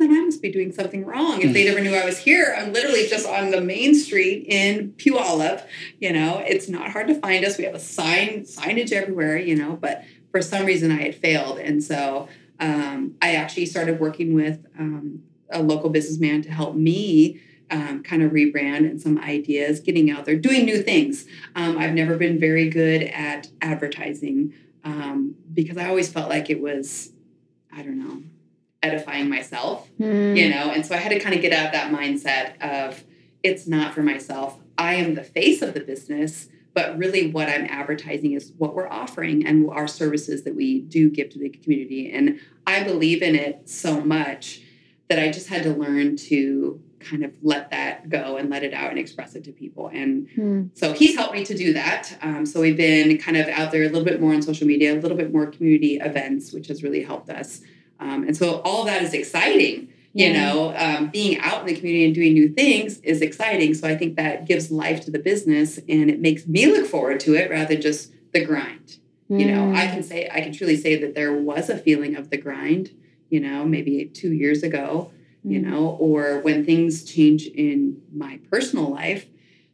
then 0.00 0.12
I 0.12 0.20
must 0.20 0.40
be 0.40 0.50
doing 0.50 0.72
something 0.72 1.04
wrong. 1.04 1.42
If 1.42 1.52
they 1.52 1.64
never 1.64 1.80
knew 1.80 1.94
I 1.94 2.04
was 2.04 2.18
here, 2.18 2.54
I'm 2.56 2.72
literally 2.72 3.06
just 3.06 3.26
on 3.26 3.50
the 3.50 3.60
main 3.60 3.94
street 3.94 4.46
in 4.48 4.92
Puyallup. 4.92 5.66
You 5.98 6.12
know, 6.12 6.42
it's 6.46 6.68
not 6.68 6.90
hard 6.90 7.06
to 7.08 7.14
find 7.14 7.44
us. 7.44 7.58
We 7.58 7.64
have 7.64 7.74
a 7.74 7.80
sign, 7.80 8.42
signage 8.42 8.92
everywhere, 8.92 9.36
you 9.38 9.54
know, 9.54 9.76
but 9.76 10.04
for 10.30 10.40
some 10.40 10.64
reason 10.64 10.90
I 10.90 11.02
had 11.02 11.14
failed. 11.14 11.58
And 11.58 11.82
so 11.84 12.28
um, 12.58 13.14
I 13.20 13.34
actually 13.34 13.66
started 13.66 14.00
working 14.00 14.34
with 14.34 14.66
um, 14.78 15.22
a 15.50 15.62
local 15.62 15.90
businessman 15.90 16.42
to 16.42 16.50
help 16.50 16.74
me 16.74 17.40
um, 17.70 18.02
kind 18.02 18.22
of 18.22 18.32
rebrand 18.32 18.78
and 18.88 19.00
some 19.00 19.18
ideas, 19.18 19.80
getting 19.80 20.10
out 20.10 20.24
there, 20.24 20.36
doing 20.36 20.64
new 20.64 20.82
things. 20.82 21.26
Um, 21.54 21.78
I've 21.78 21.94
never 21.94 22.16
been 22.16 22.38
very 22.38 22.68
good 22.68 23.02
at 23.02 23.48
advertising 23.60 24.52
um, 24.84 25.36
because 25.52 25.76
I 25.76 25.88
always 25.88 26.10
felt 26.10 26.28
like 26.28 26.50
it 26.50 26.60
was, 26.60 27.12
I 27.72 27.82
don't 27.82 27.98
know, 27.98 28.22
edifying 28.82 29.28
myself, 29.28 29.88
mm. 29.98 30.36
you 30.36 30.48
know? 30.48 30.70
And 30.70 30.84
so 30.84 30.94
I 30.94 30.98
had 30.98 31.10
to 31.10 31.20
kind 31.20 31.34
of 31.34 31.42
get 31.42 31.52
out 31.52 31.66
of 31.66 31.72
that 31.72 31.92
mindset 31.92 32.60
of 32.62 33.04
it's 33.42 33.66
not 33.66 33.94
for 33.94 34.02
myself. 34.02 34.58
I 34.78 34.94
am 34.94 35.14
the 35.14 35.24
face 35.24 35.62
of 35.62 35.74
the 35.74 35.80
business, 35.80 36.48
but 36.72 36.96
really 36.96 37.30
what 37.30 37.48
I'm 37.48 37.66
advertising 37.66 38.32
is 38.32 38.52
what 38.58 38.74
we're 38.74 38.88
offering 38.88 39.46
and 39.46 39.68
our 39.70 39.86
services 39.86 40.44
that 40.44 40.54
we 40.54 40.80
do 40.80 41.10
give 41.10 41.30
to 41.30 41.38
the 41.38 41.50
community. 41.50 42.10
And 42.12 42.40
I 42.66 42.82
believe 42.84 43.22
in 43.22 43.34
it 43.34 43.68
so 43.68 44.00
much 44.00 44.62
that 45.08 45.18
I 45.18 45.30
just 45.30 45.48
had 45.48 45.64
to 45.64 45.70
learn 45.70 46.16
to 46.16 46.80
kind 47.00 47.24
of 47.24 47.32
let 47.42 47.70
that 47.70 48.08
go 48.08 48.36
and 48.36 48.50
let 48.50 48.62
it 48.62 48.72
out 48.72 48.90
and 48.90 48.98
express 48.98 49.34
it 49.34 49.42
to 49.44 49.52
people. 49.52 49.88
And 49.88 50.28
hmm. 50.34 50.62
so 50.74 50.92
he's 50.92 51.16
helped 51.16 51.34
me 51.34 51.44
to 51.46 51.56
do 51.56 51.72
that. 51.72 52.16
Um, 52.22 52.46
so 52.46 52.60
we've 52.60 52.76
been 52.76 53.18
kind 53.18 53.36
of 53.36 53.48
out 53.48 53.72
there 53.72 53.82
a 53.82 53.88
little 53.88 54.04
bit 54.04 54.20
more 54.20 54.34
on 54.34 54.42
social 54.42 54.66
media, 54.66 54.94
a 54.94 55.00
little 55.00 55.16
bit 55.16 55.32
more 55.32 55.46
community 55.46 55.96
events, 55.96 56.52
which 56.52 56.68
has 56.68 56.82
really 56.82 57.02
helped 57.02 57.30
us. 57.30 57.62
Um, 58.00 58.24
and 58.24 58.36
so 58.36 58.60
all 58.64 58.84
that 58.84 59.02
is 59.02 59.14
exciting. 59.14 59.88
Yeah. 60.12 60.26
You 60.26 60.32
know, 60.32 60.74
um, 60.76 61.10
being 61.10 61.38
out 61.38 61.60
in 61.60 61.66
the 61.66 61.76
community 61.76 62.04
and 62.06 62.14
doing 62.14 62.32
new 62.32 62.48
things 62.48 62.98
is 63.00 63.20
exciting. 63.20 63.74
So 63.74 63.86
I 63.86 63.96
think 63.96 64.16
that 64.16 64.46
gives 64.46 64.70
life 64.70 65.04
to 65.04 65.10
the 65.10 65.20
business 65.20 65.78
and 65.88 66.10
it 66.10 66.20
makes 66.20 66.48
me 66.48 66.66
look 66.66 66.86
forward 66.86 67.20
to 67.20 67.34
it 67.34 67.48
rather 67.48 67.74
than 67.74 67.82
just 67.82 68.12
the 68.32 68.44
grind. 68.44 68.96
Mm. 69.30 69.40
You 69.40 69.46
know, 69.54 69.72
I 69.72 69.86
hmm. 69.86 69.94
can 69.94 70.02
say, 70.02 70.28
I 70.32 70.40
can 70.40 70.52
truly 70.52 70.76
say 70.76 70.96
that 70.96 71.14
there 71.14 71.32
was 71.32 71.70
a 71.70 71.78
feeling 71.78 72.16
of 72.16 72.30
the 72.30 72.36
grind, 72.36 72.90
you 73.28 73.38
know, 73.38 73.64
maybe 73.64 74.06
two 74.06 74.32
years 74.32 74.64
ago 74.64 75.12
you 75.44 75.60
mm-hmm. 75.60 75.70
know, 75.70 75.96
or 75.98 76.40
when 76.40 76.64
things 76.64 77.04
change 77.04 77.46
in 77.46 78.00
my 78.12 78.38
personal 78.50 78.90
life, 78.90 79.26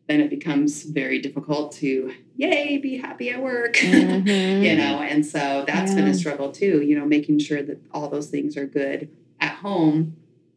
then 0.09 0.21
it 0.21 0.31
becomes 0.31 0.85
very 0.85 1.21
difficult 1.21 1.73
to, 1.73 2.13
yay, 2.37 2.79
be 2.79 2.97
happy 2.97 3.31
at 3.31 3.43
work, 3.43 3.75
mm-hmm. 3.75 4.27
you 4.63 4.77
know, 4.77 5.01
and 5.01 5.27
so 5.27 5.65
that's 5.67 5.91
yeah. 5.91 5.97
been 5.97 6.09
a 6.09 6.15
struggle 6.15 6.53
too, 6.53 6.83
you 6.83 6.99
know, 6.99 7.05
making 7.05 7.39
sure 7.39 7.63
that 7.63 7.81
all 7.93 8.09
those 8.09 8.29
things 8.29 8.57
are 8.57 8.67
good 8.67 9.11
at 9.41 9.57
home 9.57 10.17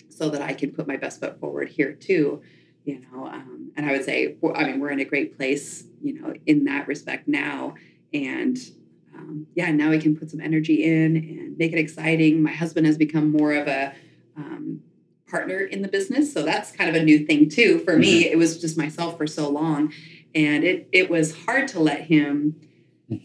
so 0.10 0.30
that 0.30 0.41
I 0.41 0.54
can 0.54 0.72
put 0.72 0.88
my 0.88 0.97
best 0.97 1.20
foot 1.20 1.39
forward 1.39 1.70
here 1.70 1.93
too, 1.93 2.41
you 2.86 3.02
know, 3.12 3.26
um, 3.26 3.72
and 3.76 3.86
I 3.86 3.91
would 3.91 4.06
say, 4.06 4.36
I 4.54 4.66
mean, 4.66 4.80
we're 4.80 4.91
in 4.91 5.00
a 5.00 5.06
great 5.06 5.36
place, 5.36 5.84
you 6.02 6.20
know, 6.20 6.34
in 6.45 6.66
that 6.66 6.88
respect 6.88 7.28
now. 7.28 7.76
And 8.14 8.58
um, 9.16 9.47
yeah, 9.56 9.72
now 9.72 9.89
we 9.89 10.00
can 10.00 10.16
put 10.16 10.30
some 10.30 10.41
energy 10.41 10.84
in 10.84 11.16
and 11.16 11.58
make 11.58 11.74
it 11.74 11.80
exciting. 11.80 12.43
My 12.43 12.52
husband 12.52 12.86
has 12.86 12.97
become 12.97 13.32
more 13.32 13.54
of 13.54 13.68
a, 13.68 13.93
um, 14.38 14.82
partner 15.30 15.60
in 15.60 15.82
the 15.82 15.88
business. 15.88 16.34
So 16.34 16.44
that's 16.44 16.72
kind 16.72 16.90
of 16.90 17.02
a 17.02 17.04
new 17.04 17.26
thing 17.26 17.50
too 17.50 17.80
for 17.80 17.98
me. 17.98 18.24
Mm-hmm. 18.24 18.34
It 18.34 18.38
was 18.38 18.60
just 18.60 18.78
myself 18.78 19.18
for 19.18 19.28
so 19.28 19.50
long, 19.50 19.94
and 20.34 20.64
it 20.64 20.90
it 20.92 21.10
was 21.10 21.36
hard 21.46 21.68
to 21.70 21.80
let 21.80 22.02
him 22.02 22.56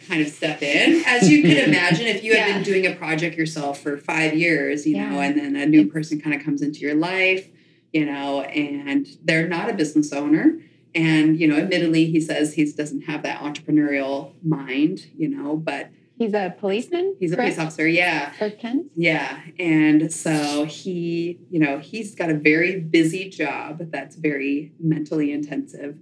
kind 0.09 0.23
of 0.23 0.29
step 0.29 0.63
in. 0.63 1.03
As 1.07 1.29
you 1.29 1.43
could 1.43 1.59
imagine, 1.69 2.07
if 2.07 2.25
you 2.25 2.37
had 2.37 2.55
been 2.55 2.63
doing 2.63 2.87
a 2.87 2.95
project 2.95 3.37
yourself 3.37 3.81
for 3.81 3.97
five 3.97 4.35
years, 4.35 4.87
you 4.87 4.97
yeah. 4.97 5.11
know, 5.11 5.21
and 5.21 5.39
then 5.39 5.57
a 5.57 5.67
new 5.67 5.87
person 5.87 6.21
kind 6.21 6.35
of 6.35 6.43
comes 6.43 6.63
into 6.63 6.81
your 6.81 6.95
life, 6.95 7.49
you 7.93 8.07
know, 8.07 8.43
and 8.43 9.07
they're 9.23 9.49
not 9.49 9.71
a 9.71 9.75
business 9.75 10.13
owner. 10.13 10.59
And, 10.95 11.39
you 11.39 11.49
know, 11.49 11.57
admittedly, 11.57 12.07
he 12.07 12.21
says 12.21 12.55
he 12.55 12.71
doesn't 12.71 13.03
have 13.03 13.23
that 13.25 13.41
entrepreneurial 13.41 14.33
mind, 14.45 15.07
you 15.17 15.29
know, 15.29 15.57
but 15.57 15.91
He's 16.17 16.33
a 16.33 16.55
policeman. 16.59 17.17
He's 17.19 17.33
a 17.33 17.37
police 17.37 17.59
officer. 17.59 17.89
Yeah. 17.89 18.31
For 18.33 18.51
Kent. 18.51 18.93
Yeah, 18.95 19.41
and 19.59 20.12
so 20.12 20.65
he, 20.65 21.41
you 21.51 21.59
know, 21.59 21.79
he's 21.79 22.15
got 22.15 22.31
a 22.31 22.35
very 22.35 22.79
busy 22.79 23.29
job 23.29 23.81
that's 23.91 24.15
very 24.15 24.73
mentally 24.79 25.33
intensive, 25.33 25.99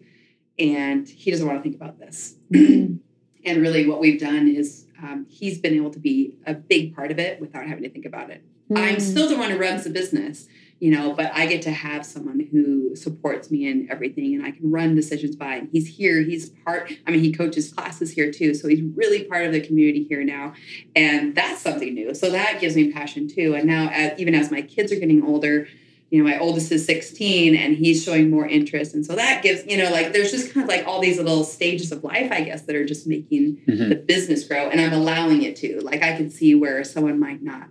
and 0.58 1.08
he 1.08 1.30
doesn't 1.30 1.46
want 1.46 1.58
to 1.58 1.62
think 1.62 1.76
about 1.76 1.98
this. 1.98 2.36
and 2.52 3.00
really, 3.46 3.88
what 3.88 4.00
we've 4.00 4.20
done 4.20 4.48
is 4.48 4.86
um, 5.02 5.26
he's 5.30 5.58
been 5.58 5.74
able 5.74 5.90
to 5.90 5.98
be 5.98 6.36
a 6.46 6.54
big 6.54 6.94
part 6.94 7.10
of 7.10 7.18
it 7.18 7.40
without 7.40 7.66
having 7.66 7.82
to 7.84 7.90
think 7.90 8.04
about 8.04 8.30
it. 8.30 8.44
Mm. 8.70 8.78
I'm 8.78 9.00
still 9.00 9.28
the 9.28 9.36
one 9.36 9.50
who 9.50 9.58
runs 9.58 9.84
the 9.84 9.90
business, 9.90 10.46
you 10.82 10.90
know, 10.90 11.12
but 11.12 11.30
I 11.32 11.46
get 11.46 11.62
to 11.62 11.70
have 11.70 12.04
someone 12.04 12.40
who 12.50 12.96
supports 12.96 13.52
me 13.52 13.68
in 13.68 13.86
everything 13.88 14.34
and 14.34 14.44
I 14.44 14.50
can 14.50 14.68
run 14.68 14.96
decisions 14.96 15.36
by. 15.36 15.54
And 15.54 15.68
he's 15.70 15.86
here, 15.86 16.20
he's 16.22 16.48
part, 16.48 16.92
I 17.06 17.12
mean, 17.12 17.20
he 17.20 17.32
coaches 17.32 17.72
classes 17.72 18.10
here 18.10 18.32
too. 18.32 18.52
So 18.52 18.66
he's 18.66 18.82
really 18.96 19.22
part 19.22 19.46
of 19.46 19.52
the 19.52 19.60
community 19.60 20.02
here 20.02 20.24
now. 20.24 20.54
And 20.96 21.36
that's 21.36 21.62
something 21.62 21.94
new. 21.94 22.16
So 22.16 22.30
that 22.30 22.60
gives 22.60 22.74
me 22.74 22.90
passion 22.90 23.28
too. 23.28 23.54
And 23.54 23.64
now, 23.64 23.90
as, 23.90 24.18
even 24.18 24.34
as 24.34 24.50
my 24.50 24.60
kids 24.60 24.90
are 24.90 24.96
getting 24.96 25.22
older, 25.22 25.68
you 26.10 26.20
know, 26.20 26.28
my 26.28 26.36
oldest 26.36 26.72
is 26.72 26.84
16 26.84 27.54
and 27.54 27.76
he's 27.76 28.02
showing 28.02 28.28
more 28.28 28.48
interest. 28.48 28.92
And 28.92 29.06
so 29.06 29.14
that 29.14 29.40
gives, 29.44 29.64
you 29.66 29.78
know, 29.78 29.88
like 29.92 30.12
there's 30.12 30.32
just 30.32 30.52
kind 30.52 30.64
of 30.64 30.68
like 30.68 30.84
all 30.84 31.00
these 31.00 31.16
little 31.16 31.44
stages 31.44 31.92
of 31.92 32.02
life, 32.02 32.32
I 32.32 32.40
guess, 32.40 32.62
that 32.62 32.74
are 32.74 32.84
just 32.84 33.06
making 33.06 33.58
mm-hmm. 33.68 33.88
the 33.88 33.94
business 33.94 34.42
grow. 34.48 34.68
And 34.68 34.80
I'm 34.80 34.92
allowing 34.92 35.42
it 35.42 35.54
to. 35.58 35.80
Like 35.80 36.02
I 36.02 36.16
can 36.16 36.28
see 36.28 36.56
where 36.56 36.82
someone 36.82 37.20
might 37.20 37.40
not 37.40 37.68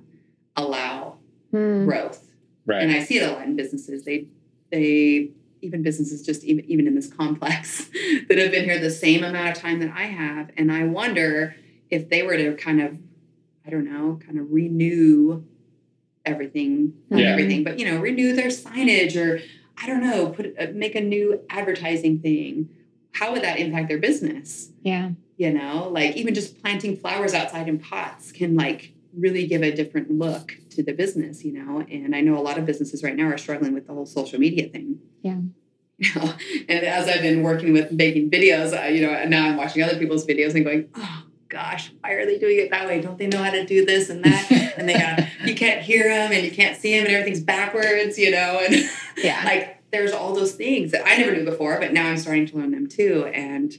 allow 0.56 1.18
hmm. 1.52 1.84
growth 1.84 2.31
Right. 2.72 2.84
And 2.84 2.92
I 2.92 3.04
see 3.04 3.18
it 3.18 3.30
a 3.30 3.34
lot 3.34 3.44
in 3.44 3.56
businesses. 3.56 4.06
They 4.06 4.28
they 4.72 5.32
even 5.62 5.84
businesses 5.84 6.26
just 6.26 6.44
even 6.44 6.66
even 6.66 6.88
in 6.88 6.96
this 6.96 7.12
complex 7.12 7.90
that 8.28 8.38
have 8.38 8.52
been 8.52 8.64
here 8.64 8.80
the 8.80 8.90
same 8.90 9.24
amount 9.24 9.56
of 9.56 9.62
time 9.62 9.80
that 9.80 9.92
I 9.96 10.04
have. 10.04 10.52
And 10.58 10.72
I 10.72 10.86
wonder 10.86 11.56
if 11.90 12.10
they 12.10 12.24
were 12.24 12.38
to 12.38 12.56
kind 12.56 12.82
of, 12.82 12.98
I 13.66 13.70
don't 13.70 13.86
know, 13.86 14.20
kind 14.26 14.40
of 14.40 14.52
renew 14.52 15.44
everything, 16.26 16.94
not 17.10 17.20
yeah. 17.20 17.32
everything, 17.32 17.64
but 17.64 17.80
you 17.80 17.86
know, 17.86 18.00
renew 18.00 18.34
their 18.34 18.48
signage 18.48 19.16
or 19.16 19.42
I 19.82 19.88
don't 19.88 20.02
know, 20.02 20.30
put 20.30 20.56
uh, 20.60 20.68
make 20.74 20.96
a 20.96 21.02
new 21.02 21.42
advertising 21.50 22.20
thing. 22.20 22.70
How 23.14 23.34
would 23.34 23.44
that 23.44 23.60
impact 23.60 23.90
their 23.90 23.98
business? 23.98 24.70
Yeah. 24.84 25.12
You 25.38 25.52
know, 25.52 25.90
like 25.92 26.16
even 26.16 26.34
just 26.34 26.62
planting 26.62 26.96
flowers 26.96 27.34
outside 27.34 27.68
in 27.68 27.80
pots 27.80 28.32
can 28.32 28.56
like 28.56 28.94
really 29.14 29.48
give 29.48 29.64
a 29.64 29.72
different 29.72 30.12
look 30.12 30.56
to 30.72 30.84
the 30.84 30.94
business, 30.94 31.44
you 31.44 31.54
know. 31.54 31.86
And 31.90 32.16
I 32.16 32.22
know 32.22 32.38
a 32.38 32.42
lot 32.42 32.58
of 32.58 32.66
businesses 32.66 33.04
right 33.04 33.16
now 33.16 33.26
are 33.26 33.38
struggling 33.38 33.74
with 33.74 33.88
the 33.88 33.94
whole 33.94 34.06
social 34.06 34.40
media 34.40 34.70
thing. 34.70 35.00
Yeah. 35.22 35.40
You 35.98 36.16
know, 36.16 36.34
and 36.68 36.84
as 36.84 37.08
I've 37.08 37.22
been 37.22 37.44
working 37.44 37.74
with 37.74 37.92
making 37.92 38.32
videos, 38.32 38.74
uh, 38.74 38.88
you 38.88 39.06
know, 39.06 39.14
and 39.14 39.30
now 39.30 39.48
I'm 39.48 39.56
watching 39.56 39.84
other 39.84 40.00
people's 40.00 40.26
videos 40.26 40.56
and 40.56 40.66
going, 40.66 40.90
oh 40.96 41.26
gosh, 41.48 41.92
why 42.00 42.14
are 42.14 42.26
they 42.26 42.40
doing 42.40 42.58
it 42.58 42.72
that 42.72 42.88
way? 42.88 43.02
Don't 43.02 43.20
they 43.20 43.28
know 43.28 43.44
how 43.44 43.52
to 43.52 43.66
do 43.66 43.86
this 43.86 44.10
and 44.10 44.24
that? 44.24 44.74
and 44.78 44.90
they 44.90 44.94
got 44.94 45.20
you 45.46 45.54
can't 45.54 45.82
hear 45.82 46.10
them 46.10 46.32
and 46.32 46.44
you 46.44 46.52
can't 46.52 46.76
see 46.76 46.96
them 46.96 47.06
and 47.06 47.14
everything's 47.14 47.44
backwards, 47.44 48.18
you 48.18 48.32
know, 48.32 48.60
and 48.66 48.90
yeah, 49.18 49.44
like 49.46 49.84
there's 49.92 50.12
all 50.12 50.34
those 50.34 50.54
things 50.54 50.92
that 50.92 51.06
I 51.06 51.18
never 51.18 51.36
knew 51.36 51.46
before, 51.46 51.80
but 51.80 51.94
now 51.94 52.08
I'm 52.08 52.18
starting 52.18 52.48
to 52.48 52.58
learn 52.58 52.72
them 52.72 52.88
too. 52.88 53.30
And 53.34 53.78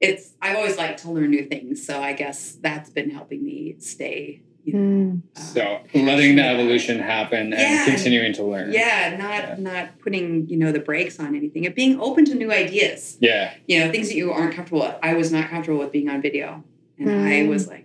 it's 0.00 0.34
I've 0.42 0.56
always 0.56 0.76
liked 0.76 1.00
to 1.02 1.10
learn 1.10 1.30
new 1.30 1.46
things, 1.46 1.86
so 1.86 2.02
I 2.02 2.12
guess 2.12 2.52
that's 2.60 2.90
been 2.90 3.10
helping 3.10 3.44
me 3.44 3.76
stay 3.78 4.42
mm. 4.74 5.22
so 5.34 5.80
letting 5.94 6.36
the 6.36 6.42
evolution 6.42 6.98
happen 6.98 7.52
and 7.52 7.60
yeah, 7.60 7.84
continuing 7.84 8.32
to 8.34 8.44
learn. 8.44 8.72
Yeah, 8.72 9.16
not 9.18 9.30
yeah. 9.30 9.56
not 9.58 9.98
putting 10.00 10.48
you 10.48 10.56
know 10.56 10.72
the 10.72 10.80
brakes 10.80 11.18
on 11.20 11.34
anything 11.34 11.66
and 11.66 11.74
being 11.74 12.00
open 12.00 12.24
to 12.26 12.34
new 12.34 12.52
ideas. 12.52 13.16
Yeah, 13.20 13.54
you 13.66 13.78
know 13.78 13.90
things 13.90 14.08
that 14.08 14.16
you 14.16 14.32
aren't 14.32 14.54
comfortable 14.54 14.80
with. 14.80 14.96
I 15.02 15.14
was 15.14 15.32
not 15.32 15.50
comfortable 15.50 15.78
with 15.78 15.92
being 15.92 16.08
on 16.08 16.22
video, 16.22 16.64
and 16.98 17.08
mm. 17.08 17.46
I 17.46 17.48
was 17.48 17.68
like. 17.68 17.84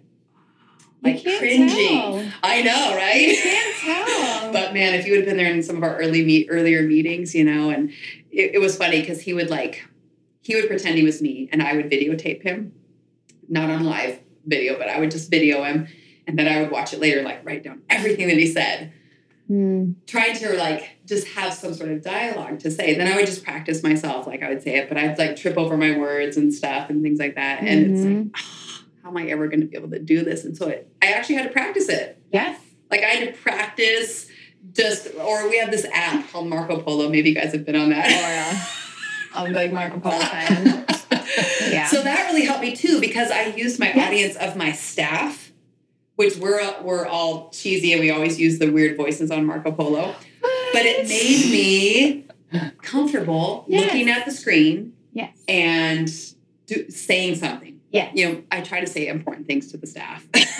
Like 1.03 1.23
cringing, 1.23 1.67
tell. 1.67 2.31
I 2.43 2.61
know, 2.61 2.95
right? 2.95 3.21
You 3.21 3.35
can't 3.35 3.75
tell. 3.77 4.53
but 4.53 4.71
man, 4.71 4.93
if 4.93 5.07
you 5.07 5.13
would 5.13 5.21
have 5.21 5.27
been 5.27 5.37
there 5.37 5.51
in 5.51 5.63
some 5.63 5.77
of 5.77 5.81
our 5.81 5.97
early 5.97 6.23
meet 6.23 6.45
earlier 6.51 6.83
meetings, 6.83 7.33
you 7.33 7.43
know, 7.43 7.71
and 7.71 7.89
it, 8.29 8.51
it 8.53 8.61
was 8.61 8.77
funny 8.77 9.01
because 9.01 9.19
he 9.19 9.33
would 9.33 9.49
like 9.49 9.83
he 10.41 10.55
would 10.55 10.67
pretend 10.67 10.97
he 10.97 11.03
was 11.03 11.21
me, 11.21 11.49
and 11.51 11.61
I 11.61 11.75
would 11.75 11.89
videotape 11.89 12.41
him, 12.41 12.73
not 13.47 13.69
on 13.69 13.83
live 13.83 14.19
video, 14.45 14.77
but 14.77 14.89
I 14.89 14.99
would 14.99 15.11
just 15.11 15.29
video 15.29 15.63
him, 15.63 15.87
and 16.27 16.37
then 16.37 16.47
I 16.47 16.61
would 16.61 16.71
watch 16.71 16.93
it 16.93 16.99
later, 16.99 17.21
like 17.21 17.45
write 17.45 17.63
down 17.63 17.81
everything 17.89 18.27
that 18.27 18.37
he 18.37 18.47
said, 18.47 18.93
mm. 19.49 19.95
trying 20.07 20.35
to 20.37 20.53
like 20.57 20.97
just 21.05 21.27
have 21.29 21.53
some 21.53 21.73
sort 21.73 21.91
of 21.91 22.03
dialogue 22.03 22.59
to 22.59 22.71
say. 22.71 22.95
Then 22.95 23.11
I 23.11 23.15
would 23.15 23.25
just 23.25 23.43
practice 23.43 23.83
myself, 23.83 24.27
like 24.27 24.43
I 24.43 24.49
would 24.49 24.61
say 24.61 24.77
it, 24.77 24.89
but 24.89 24.97
I'd 24.97 25.17
like 25.17 25.35
trip 25.35 25.57
over 25.57 25.77
my 25.77 25.97
words 25.97 26.37
and 26.37 26.53
stuff 26.53 26.89
and 26.89 27.01
things 27.01 27.19
like 27.19 27.35
that. 27.35 27.61
And 27.61 27.87
mm-hmm. 27.87 27.95
it's 27.95 28.35
like, 28.35 28.43
oh, 28.43 28.85
how 29.03 29.09
am 29.09 29.17
I 29.17 29.25
ever 29.27 29.47
going 29.47 29.61
to 29.61 29.67
be 29.67 29.77
able 29.77 29.89
to 29.89 29.99
do 29.99 30.23
this? 30.23 30.45
And 30.45 30.55
so 30.55 30.67
it, 30.67 30.91
I 31.01 31.11
actually 31.11 31.35
had 31.35 31.43
to 31.43 31.51
practice 31.51 31.89
it. 31.89 32.21
Yes. 32.31 32.59
Like 32.89 33.01
I 33.01 33.07
had 33.07 33.33
to 33.33 33.41
practice 33.41 34.27
just, 34.73 35.07
or 35.15 35.49
we 35.49 35.57
have 35.57 35.71
this 35.71 35.85
app 35.91 36.29
called 36.31 36.47
Marco 36.47 36.81
Polo. 36.81 37.09
Maybe 37.09 37.29
you 37.29 37.35
guys 37.35 37.51
have 37.53 37.65
been 37.65 37.75
on 37.75 37.89
that. 37.89 38.05
Oh 38.05 38.09
yeah. 38.09 38.65
I'm 39.33 39.53
big 39.53 39.73
Marco 39.73 39.99
Polo 39.99 40.19
fan. 40.19 40.85
yeah. 41.71 41.87
So 41.87 42.01
that 42.03 42.27
really 42.27 42.45
helped 42.45 42.61
me 42.61 42.75
too 42.75 42.99
because 42.99 43.31
I 43.31 43.45
used 43.45 43.79
my 43.79 43.87
yes. 43.93 44.07
audience 44.07 44.35
of 44.35 44.55
my 44.55 44.73
staff 44.73 45.50
which 46.21 46.37
we're 46.37 46.61
we're 46.83 47.07
all 47.07 47.49
cheesy 47.49 47.93
and 47.93 47.99
we 47.99 48.11
always 48.11 48.39
use 48.39 48.59
the 48.59 48.69
weird 48.69 48.95
voices 48.95 49.31
on 49.31 49.43
Marco 49.43 49.71
Polo. 49.71 50.13
But 50.71 50.85
it 50.85 51.07
made 51.07 51.51
me 51.51 52.71
comfortable 52.83 53.65
yes. 53.67 53.85
looking 53.85 54.07
at 54.07 54.25
the 54.25 54.31
screen 54.31 54.93
yes. 55.13 55.35
and 55.47 56.07
do, 56.67 56.91
saying 56.91 57.37
something. 57.37 57.81
Yeah. 57.89 58.11
You 58.13 58.31
know, 58.31 58.43
I 58.51 58.61
try 58.61 58.81
to 58.81 58.85
say 58.85 59.07
important 59.07 59.47
things 59.47 59.71
to 59.71 59.77
the 59.77 59.87
staff. 59.87 60.27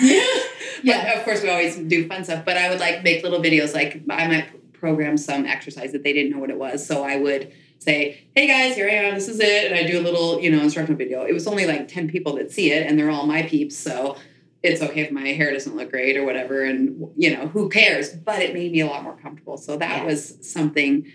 yeah. 0.82 1.16
of 1.16 1.24
course, 1.24 1.44
we 1.44 1.48
always 1.48 1.76
do 1.76 2.08
fun 2.08 2.24
stuff, 2.24 2.44
but 2.44 2.56
I 2.56 2.68
would 2.68 2.80
like 2.80 3.04
make 3.04 3.22
little 3.22 3.40
videos. 3.40 3.72
Like 3.72 4.02
I 4.10 4.26
might 4.26 4.72
program 4.72 5.16
some 5.16 5.46
exercise 5.46 5.92
that 5.92 6.02
they 6.02 6.12
didn't 6.12 6.32
know 6.32 6.40
what 6.40 6.50
it 6.50 6.58
was. 6.58 6.84
So 6.84 7.04
I 7.04 7.18
would 7.18 7.52
say, 7.78 8.24
hey 8.34 8.48
guys, 8.48 8.74
here 8.74 8.88
I 8.88 8.94
am, 8.94 9.14
this 9.14 9.28
is 9.28 9.38
it. 9.38 9.70
And 9.70 9.76
I 9.76 9.86
do 9.88 10.00
a 10.00 10.02
little, 10.02 10.40
you 10.40 10.50
know, 10.50 10.60
instructional 10.60 10.98
video. 10.98 11.22
It 11.22 11.32
was 11.32 11.46
only 11.46 11.66
like 11.66 11.86
10 11.86 12.08
people 12.08 12.34
that 12.34 12.50
see 12.50 12.72
it 12.72 12.84
and 12.84 12.98
they're 12.98 13.10
all 13.10 13.26
my 13.26 13.42
peeps. 13.42 13.76
So 13.76 14.16
it's 14.62 14.80
okay 14.80 15.00
if 15.00 15.10
my 15.10 15.28
hair 15.28 15.52
doesn't 15.52 15.74
look 15.74 15.90
great 15.90 16.16
or 16.16 16.24
whatever. 16.24 16.62
And, 16.62 17.10
you 17.16 17.36
know, 17.36 17.48
who 17.48 17.68
cares? 17.68 18.10
But 18.10 18.42
it 18.42 18.54
made 18.54 18.72
me 18.72 18.80
a 18.80 18.86
lot 18.86 19.02
more 19.02 19.16
comfortable. 19.16 19.56
So 19.56 19.76
that 19.76 19.98
yeah. 19.98 20.04
was 20.04 20.38
something 20.40 21.10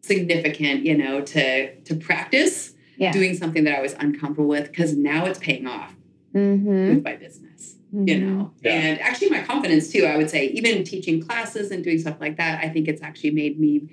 significant, 0.00 0.84
you 0.84 0.96
know, 0.96 1.20
to 1.20 1.74
to 1.80 1.94
practice 1.94 2.74
yeah. 2.96 3.12
doing 3.12 3.34
something 3.34 3.64
that 3.64 3.76
I 3.76 3.82
was 3.82 3.94
uncomfortable 3.94 4.48
with 4.48 4.68
because 4.68 4.96
now 4.96 5.26
it's 5.26 5.38
paying 5.38 5.66
off 5.66 5.94
mm-hmm. 6.34 6.88
with 6.88 7.04
my 7.04 7.16
business. 7.16 7.76
Mm-hmm. 7.94 8.08
You 8.08 8.18
know, 8.18 8.52
yeah. 8.62 8.72
and 8.72 9.00
actually 9.00 9.30
my 9.30 9.42
confidence 9.42 9.92
too. 9.92 10.04
I 10.04 10.16
would 10.16 10.30
say, 10.30 10.46
even 10.46 10.82
teaching 10.84 11.22
classes 11.22 11.70
and 11.70 11.84
doing 11.84 11.98
stuff 11.98 12.16
like 12.20 12.36
that, 12.36 12.64
I 12.64 12.68
think 12.68 12.88
it's 12.88 13.02
actually 13.02 13.30
made 13.30 13.60
me 13.60 13.90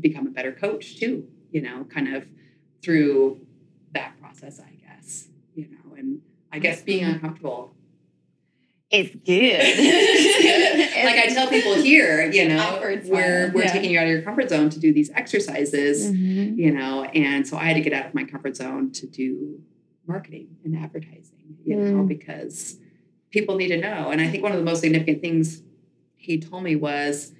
become 0.00 0.26
a 0.26 0.30
better 0.30 0.52
coach 0.52 0.98
too. 0.98 1.28
You 1.50 1.62
know, 1.62 1.84
kind 1.84 2.14
of 2.14 2.26
through 2.82 3.40
that 3.92 4.18
process, 4.20 4.60
I 4.60 4.72
guess. 4.86 5.28
You 5.54 5.68
know, 5.68 5.94
and 5.96 6.22
I 6.52 6.58
guess 6.58 6.82
being 6.82 7.04
uncomfortable 7.04 7.75
it's 8.90 9.14
good. 9.14 9.22
it's 9.28 10.94
good. 10.94 11.04
Like 11.04 11.18
I 11.18 11.34
tell 11.34 11.48
people 11.48 11.74
here, 11.74 12.30
you 12.30 12.48
know, 12.48 12.78
we're 12.80 13.50
we're 13.52 13.64
yeah. 13.64 13.72
taking 13.72 13.90
you 13.90 13.98
out 13.98 14.04
of 14.04 14.10
your 14.10 14.22
comfort 14.22 14.48
zone 14.48 14.70
to 14.70 14.78
do 14.78 14.92
these 14.92 15.10
exercises, 15.10 16.06
mm-hmm. 16.06 16.58
you 16.58 16.70
know, 16.70 17.04
and 17.04 17.46
so 17.46 17.56
I 17.56 17.64
had 17.64 17.74
to 17.74 17.80
get 17.80 17.92
out 17.92 18.06
of 18.06 18.14
my 18.14 18.24
comfort 18.24 18.56
zone 18.56 18.92
to 18.92 19.06
do 19.06 19.60
marketing 20.06 20.56
and 20.64 20.76
advertising, 20.76 21.56
you 21.64 21.76
mm. 21.76 21.92
know, 21.92 22.02
because 22.04 22.76
people 23.30 23.56
need 23.56 23.68
to 23.68 23.76
know. 23.76 24.10
And 24.10 24.20
I 24.20 24.28
think 24.28 24.42
one 24.42 24.52
of 24.52 24.58
the 24.58 24.64
most 24.64 24.80
significant 24.80 25.20
things 25.20 25.62
he 26.16 26.38
told 26.38 26.62
me 26.62 26.76
was 26.76 27.32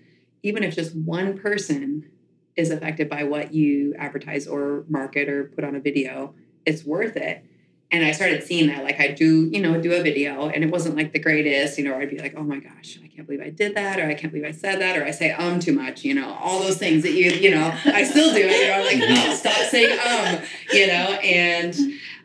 even 0.43 0.63
if 0.63 0.75
just 0.75 0.97
one 0.97 1.39
person 1.39 2.11
is 2.57 2.71
affected 2.71 3.09
by 3.09 3.23
what 3.23 3.55
you 3.55 3.95
advertise 3.99 4.47
or 4.47 4.85
market 4.89 5.29
or 5.29 5.45
put 5.45 5.63
on 5.63 5.77
a 5.77 5.81
video, 5.81 6.35
it's 6.65 6.85
worth 6.85 7.17
it 7.17 7.45
and 7.93 8.05
I 8.05 8.11
started 8.11 8.43
seeing 8.43 8.67
that, 8.69 8.83
like 8.83 9.01
I 9.01 9.09
do, 9.09 9.47
you 9.47 9.61
know, 9.61 9.81
do 9.81 9.93
a 9.93 10.03
video, 10.03 10.49
and 10.49 10.65
it 10.65 10.71
wasn't 10.71 10.97
like 10.97 11.13
the 11.13 11.21
greatest, 11.21 11.79
you 11.79 11.85
know. 11.85 11.97
I'd 11.97 12.11
be 12.11 12.19
like, 12.19 12.35
"Oh 12.37 12.43
my 12.43 12.59
gosh, 12.59 12.99
I 13.03 13.07
can't 13.07 13.27
believe 13.27 13.41
I 13.41 13.51
did 13.51 13.77
that," 13.77 14.01
or 14.01 14.07
"I 14.07 14.15
can't 14.15 14.33
believe 14.33 14.47
I 14.47 14.51
said 14.51 14.81
that," 14.81 14.99
or 14.99 15.05
I 15.05 15.13
say 15.13 15.31
"um" 15.31 15.61
too 15.61 15.73
much, 15.73 16.05
you 16.05 16.13
know, 16.13 16.37
all 16.41 16.61
those 16.61 16.79
things 16.79 17.05
that 17.05 17.13
you, 17.13 17.31
you 17.31 17.53
know, 17.53 17.73
I 17.85 18.03
still 18.03 18.35
do. 18.35 18.41
You 18.41 18.69
know, 18.69 18.75
I'm 18.75 18.85
like, 18.85 19.09
"Oh, 19.09 19.35
stop 19.37 19.53
saying 19.71 19.99
um," 20.01 20.43
you 20.73 20.89
know, 20.89 21.13
and 21.23 21.77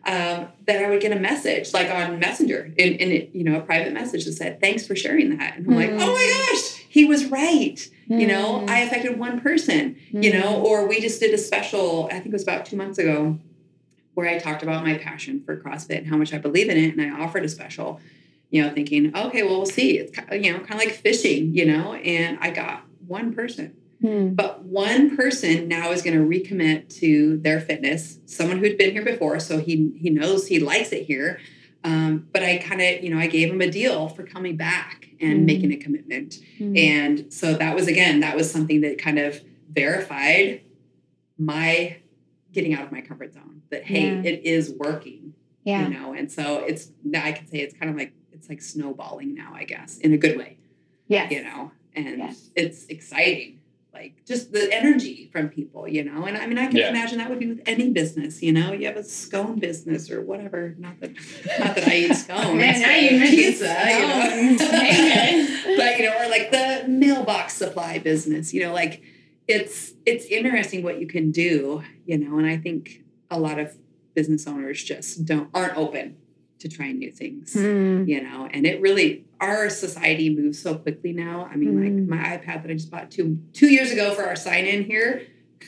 um, 0.07 0.47
then 0.65 0.83
I 0.83 0.89
would 0.89 0.99
get 0.99 1.15
a 1.15 1.19
message 1.19 1.73
like 1.73 1.91
on 1.91 2.17
Messenger, 2.17 2.73
in, 2.77 2.93
in 2.95 3.29
you 3.31 3.43
know, 3.43 3.59
a 3.59 3.61
private 3.61 3.93
message 3.93 4.25
that 4.25 4.33
said, 4.33 4.59
"Thanks 4.59 4.87
for 4.87 4.95
sharing 4.95 5.37
that," 5.37 5.57
and 5.57 5.67
I'm 5.67 5.75
like, 5.75 5.91
"Oh 5.91 5.97
my 5.97 6.03
mm. 6.03 6.51
gosh, 6.51 6.85
he 6.89 7.05
was 7.05 7.27
right." 7.27 7.87
You 8.07 8.27
know, 8.27 8.65
I 8.67 8.81
mm. 8.81 8.87
affected 8.87 9.17
one 9.17 9.39
person. 9.39 9.95
You 10.09 10.33
know, 10.33 10.55
mm. 10.55 10.63
or 10.63 10.87
we 10.87 10.99
just 10.99 11.19
did 11.21 11.33
a 11.33 11.37
special. 11.37 12.07
I 12.07 12.15
think 12.15 12.25
it 12.25 12.33
was 12.33 12.43
about 12.43 12.65
two 12.65 12.75
months 12.75 12.97
ago 12.97 13.39
where 14.13 14.27
I 14.27 14.37
talked 14.37 14.63
about 14.63 14.83
my 14.83 14.97
passion 14.97 15.41
for 15.45 15.57
CrossFit 15.57 15.99
and 15.99 16.07
how 16.07 16.17
much 16.17 16.33
I 16.33 16.37
believe 16.37 16.69
in 16.69 16.77
it. 16.77 16.97
And 16.97 17.01
I 17.01 17.23
offered 17.23 17.45
a 17.45 17.49
special, 17.49 17.99
you 18.49 18.61
know, 18.61 18.69
thinking, 18.69 19.15
okay, 19.15 19.43
well, 19.43 19.57
we'll 19.57 19.65
see. 19.65 19.97
It's, 19.97 20.17
you 20.31 20.51
know, 20.51 20.59
kind 20.59 20.73
of 20.73 20.79
like 20.79 20.91
fishing, 20.91 21.53
you 21.53 21.65
know, 21.65 21.93
and 21.93 22.37
I 22.41 22.51
got 22.51 22.83
one 23.07 23.33
person. 23.33 23.75
Hmm. 24.01 24.29
But 24.29 24.63
one 24.63 25.15
person 25.15 25.67
now 25.67 25.91
is 25.91 26.01
going 26.01 26.17
to 26.17 26.25
recommit 26.25 26.93
to 26.99 27.37
their 27.37 27.61
fitness. 27.61 28.17
Someone 28.25 28.57
who'd 28.57 28.77
been 28.77 28.91
here 28.91 29.05
before, 29.05 29.39
so 29.39 29.59
he 29.59 29.93
he 29.95 30.09
knows 30.09 30.47
he 30.47 30.59
likes 30.59 30.91
it 30.91 31.05
here. 31.05 31.39
Um, 31.83 32.27
but 32.31 32.43
I 32.43 32.57
kind 32.57 32.81
of, 32.81 33.03
you 33.03 33.09
know, 33.09 33.19
I 33.19 33.27
gave 33.27 33.51
him 33.51 33.61
a 33.61 33.69
deal 33.69 34.07
for 34.09 34.23
coming 34.23 34.55
back 34.55 35.07
and 35.19 35.41
mm 35.41 35.45
making 35.45 35.71
a 35.71 35.77
commitment. 35.77 36.39
mm 36.59 36.77
And 36.77 37.31
so 37.31 37.53
that 37.53 37.75
was 37.75 37.87
again, 37.87 38.21
that 38.21 38.35
was 38.35 38.51
something 38.51 38.81
that 38.81 38.97
kind 38.97 39.19
of 39.19 39.39
verified 39.69 40.61
my 41.37 41.97
getting 42.51 42.73
out 42.73 42.83
of 42.83 42.91
my 42.91 43.01
comfort 43.01 43.33
zone 43.33 43.50
that 43.71 43.83
hey 43.85 44.15
yeah. 44.15 44.21
it 44.23 44.45
is 44.45 44.71
working 44.77 45.33
yeah. 45.63 45.87
you 45.87 45.93
know? 45.93 46.13
And 46.13 46.31
so 46.31 46.59
it's 46.59 46.91
now 47.03 47.23
i 47.23 47.31
can 47.31 47.47
say 47.47 47.59
it's 47.59 47.75
kind 47.75 47.89
of 47.89 47.97
like 47.97 48.13
it's 48.31 48.49
like 48.49 48.61
snowballing 48.61 49.35
now 49.35 49.53
i 49.53 49.63
guess 49.63 49.97
in 49.97 50.13
a 50.13 50.17
good 50.17 50.37
way. 50.37 50.57
Yeah 51.07 51.29
you 51.29 51.43
know? 51.43 51.71
And 51.95 52.19
yes. 52.19 52.49
it's 52.55 52.85
exciting 52.85 53.59
like 53.93 54.25
just 54.25 54.53
the 54.53 54.73
energy 54.73 55.29
from 55.31 55.49
people 55.49 55.87
you 55.87 56.03
know? 56.03 56.25
And 56.25 56.37
i 56.37 56.47
mean 56.47 56.57
i 56.57 56.67
can 56.67 56.77
yeah. 56.77 56.89
imagine 56.89 57.17
that 57.19 57.29
would 57.29 57.39
be 57.39 57.47
with 57.47 57.61
any 57.65 57.89
business 57.89 58.41
you 58.41 58.51
know? 58.51 58.73
You 58.73 58.87
have 58.87 58.97
a 58.97 59.03
scone 59.03 59.59
business 59.59 60.09
or 60.09 60.21
whatever 60.21 60.75
not 60.77 60.99
that 60.99 61.13
not 61.59 61.75
that 61.75 61.87
i 61.87 61.95
eat 61.95 62.15
scones. 62.15 62.55
Man, 62.55 62.83
I 62.85 62.99
eat 62.99 63.29
pizza 63.29 63.65
you 63.65 64.07
know? 64.07 65.57
But 65.77 65.97
you 65.97 66.05
know 66.05 66.17
or 66.17 66.29
like 66.29 66.51
the 66.51 66.85
mailbox 66.87 67.53
supply 67.53 67.99
business 67.99 68.53
you 68.53 68.63
know? 68.63 68.73
Like 68.73 69.01
it's 69.47 69.93
it's 70.05 70.25
interesting 70.25 70.83
what 70.83 70.99
you 70.99 71.07
can 71.07 71.31
do, 71.31 71.83
you 72.05 72.17
know, 72.17 72.37
and 72.37 72.47
I 72.47 72.57
think 72.57 73.00
a 73.31 73.39
lot 73.39 73.57
of 73.57 73.75
business 74.13 74.45
owners 74.45 74.83
just 74.83 75.25
don't 75.25 75.49
aren't 75.53 75.77
open 75.77 76.17
to 76.59 76.67
trying 76.69 76.99
new 76.99 77.11
things, 77.11 77.55
mm. 77.55 78.07
you 78.07 78.21
know, 78.21 78.47
and 78.51 78.67
it 78.67 78.79
really 78.81 79.25
our 79.39 79.69
society 79.69 80.29
moves 80.29 80.61
so 80.61 80.75
quickly 80.75 81.11
now. 81.11 81.49
I 81.51 81.55
mean, 81.55 81.73
mm. 81.73 81.83
like 81.83 81.93
my 82.07 82.37
iPad 82.37 82.61
that 82.61 82.69
I 82.69 82.73
just 82.73 82.91
bought 82.91 83.09
two 83.09 83.39
two 83.53 83.67
years 83.67 83.91
ago 83.91 84.13
for 84.13 84.23
our 84.23 84.35
sign 84.35 84.65
in 84.65 84.83
here 84.83 85.25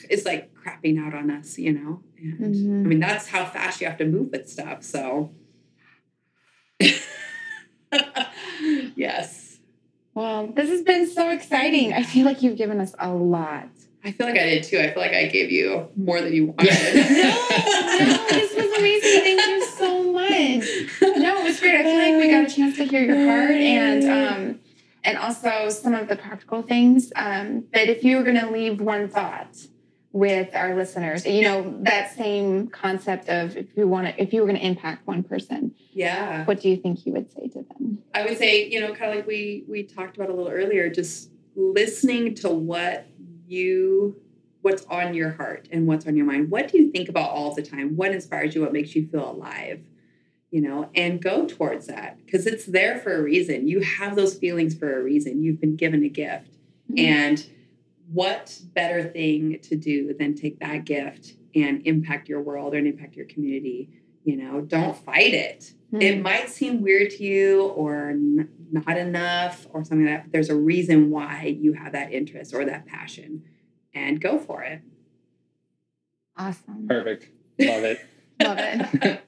is 0.08 0.24
like 0.24 0.54
crapping 0.54 1.04
out 1.04 1.14
on 1.14 1.30
us, 1.30 1.58
you 1.58 1.72
know. 1.72 2.02
And 2.18 2.54
mm-hmm. 2.54 2.84
I 2.84 2.88
mean, 2.88 3.00
that's 3.00 3.28
how 3.28 3.44
fast 3.44 3.80
you 3.80 3.86
have 3.88 3.98
to 3.98 4.06
move 4.06 4.30
with 4.30 4.48
stuff. 4.48 4.82
So 4.82 5.32
yes. 8.94 9.58
Well, 10.14 10.46
this 10.48 10.68
has 10.70 10.82
been 10.82 11.10
so 11.10 11.30
exciting. 11.30 11.92
I 11.92 12.02
feel 12.02 12.24
like 12.24 12.42
you've 12.42 12.56
given 12.56 12.80
us 12.80 12.94
a 12.98 13.12
lot. 13.12 13.68
I 14.04 14.12
feel 14.12 14.26
like 14.26 14.38
I 14.38 14.44
did 14.44 14.64
too. 14.64 14.78
I 14.78 14.92
feel 14.92 15.02
like 15.02 15.14
I 15.14 15.26
gave 15.26 15.50
you 15.50 15.88
more 15.96 16.20
than 16.20 16.32
you 16.32 16.46
wanted. 16.46 16.66
no, 16.94 18.06
no, 18.06 18.26
this 18.28 18.54
was 18.54 18.78
amazing. 18.78 19.22
Thank 19.22 19.46
you 19.46 19.66
so 19.66 20.12
much. 20.12 21.18
No, 21.18 21.38
it 21.38 21.44
was 21.44 21.58
great. 21.58 21.76
I 21.76 21.82
feel 21.82 21.98
like 21.98 22.22
we 22.22 22.30
got 22.30 22.50
a 22.50 22.54
chance 22.54 22.76
to 22.76 22.84
hear 22.84 23.02
your 23.02 23.26
heart 23.26 23.50
and 23.50 24.04
um 24.04 24.60
and 25.04 25.18
also 25.18 25.68
some 25.70 25.94
of 25.94 26.08
the 26.08 26.16
practical 26.16 26.62
things. 26.62 27.12
Um, 27.16 27.64
but 27.72 27.88
if 27.88 28.04
you 28.04 28.16
were 28.16 28.22
going 28.22 28.40
to 28.40 28.50
leave 28.50 28.80
one 28.80 29.08
thought 29.08 29.54
with 30.12 30.54
our 30.54 30.76
listeners 30.76 31.26
you 31.26 31.42
know 31.42 31.76
that 31.80 32.14
same 32.14 32.68
concept 32.68 33.28
of 33.28 33.56
if 33.56 33.76
you 33.76 33.88
want 33.88 34.06
to 34.06 34.22
if 34.22 34.32
you 34.32 34.40
were 34.40 34.46
going 34.46 34.58
to 34.58 34.64
impact 34.64 35.04
one 35.08 35.24
person 35.24 35.74
yeah 35.92 36.44
what 36.44 36.60
do 36.60 36.68
you 36.68 36.76
think 36.76 37.04
you 37.04 37.12
would 37.12 37.28
say 37.32 37.48
to 37.48 37.64
them 37.64 37.98
i 38.14 38.24
would 38.24 38.38
say 38.38 38.64
you 38.68 38.80
know 38.80 38.94
kind 38.94 39.10
of 39.10 39.16
like 39.16 39.26
we 39.26 39.64
we 39.68 39.82
talked 39.82 40.16
about 40.16 40.30
a 40.30 40.32
little 40.32 40.52
earlier 40.52 40.88
just 40.88 41.30
listening 41.56 42.32
to 42.32 42.48
what 42.48 43.08
you 43.46 44.20
what's 44.62 44.84
on 44.86 45.14
your 45.14 45.30
heart 45.30 45.68
and 45.70 45.86
what's 45.86 46.06
on 46.06 46.16
your 46.16 46.26
mind 46.26 46.50
what 46.50 46.68
do 46.68 46.78
you 46.78 46.90
think 46.90 47.08
about 47.08 47.30
all 47.30 47.54
the 47.54 47.62
time 47.62 47.96
what 47.96 48.12
inspires 48.12 48.54
you 48.54 48.60
what 48.60 48.72
makes 48.72 48.94
you 48.94 49.06
feel 49.08 49.30
alive 49.30 49.80
you 50.50 50.60
know 50.60 50.88
and 50.94 51.22
go 51.22 51.46
towards 51.46 51.86
that 51.86 52.16
because 52.24 52.46
it's 52.46 52.66
there 52.66 52.98
for 52.98 53.14
a 53.16 53.22
reason 53.22 53.68
you 53.68 53.80
have 53.80 54.16
those 54.16 54.34
feelings 54.34 54.74
for 54.74 54.98
a 54.98 55.02
reason 55.02 55.42
you've 55.42 55.60
been 55.60 55.76
given 55.76 56.02
a 56.02 56.08
gift 56.08 56.52
mm-hmm. 56.90 56.98
and 56.98 57.46
what 58.12 58.60
better 58.74 59.02
thing 59.02 59.58
to 59.62 59.76
do 59.76 60.14
than 60.14 60.34
take 60.34 60.60
that 60.60 60.84
gift 60.84 61.34
and 61.54 61.86
impact 61.86 62.28
your 62.28 62.40
world 62.40 62.74
and 62.74 62.86
impact 62.86 63.16
your 63.16 63.26
community? 63.26 63.90
You 64.24 64.36
know, 64.36 64.60
don't 64.60 64.96
fight 64.96 65.34
it. 65.34 65.72
Mm-hmm. 65.92 66.02
It 66.02 66.22
might 66.22 66.50
seem 66.50 66.82
weird 66.82 67.10
to 67.10 67.24
you 67.24 67.66
or 67.68 68.14
not 68.74 68.96
enough 68.96 69.66
or 69.72 69.84
something 69.84 70.06
like 70.06 70.16
that, 70.16 70.22
but 70.24 70.32
there's 70.32 70.50
a 70.50 70.56
reason 70.56 71.10
why 71.10 71.56
you 71.58 71.74
have 71.74 71.92
that 71.92 72.12
interest 72.12 72.52
or 72.52 72.64
that 72.64 72.86
passion 72.86 73.44
and 73.94 74.20
go 74.20 74.38
for 74.38 74.62
it. 74.62 74.82
Awesome. 76.36 76.88
Perfect. 76.88 77.28
Love 77.60 77.84
it. 77.84 78.00
Love 78.42 78.58
it. 78.58 79.22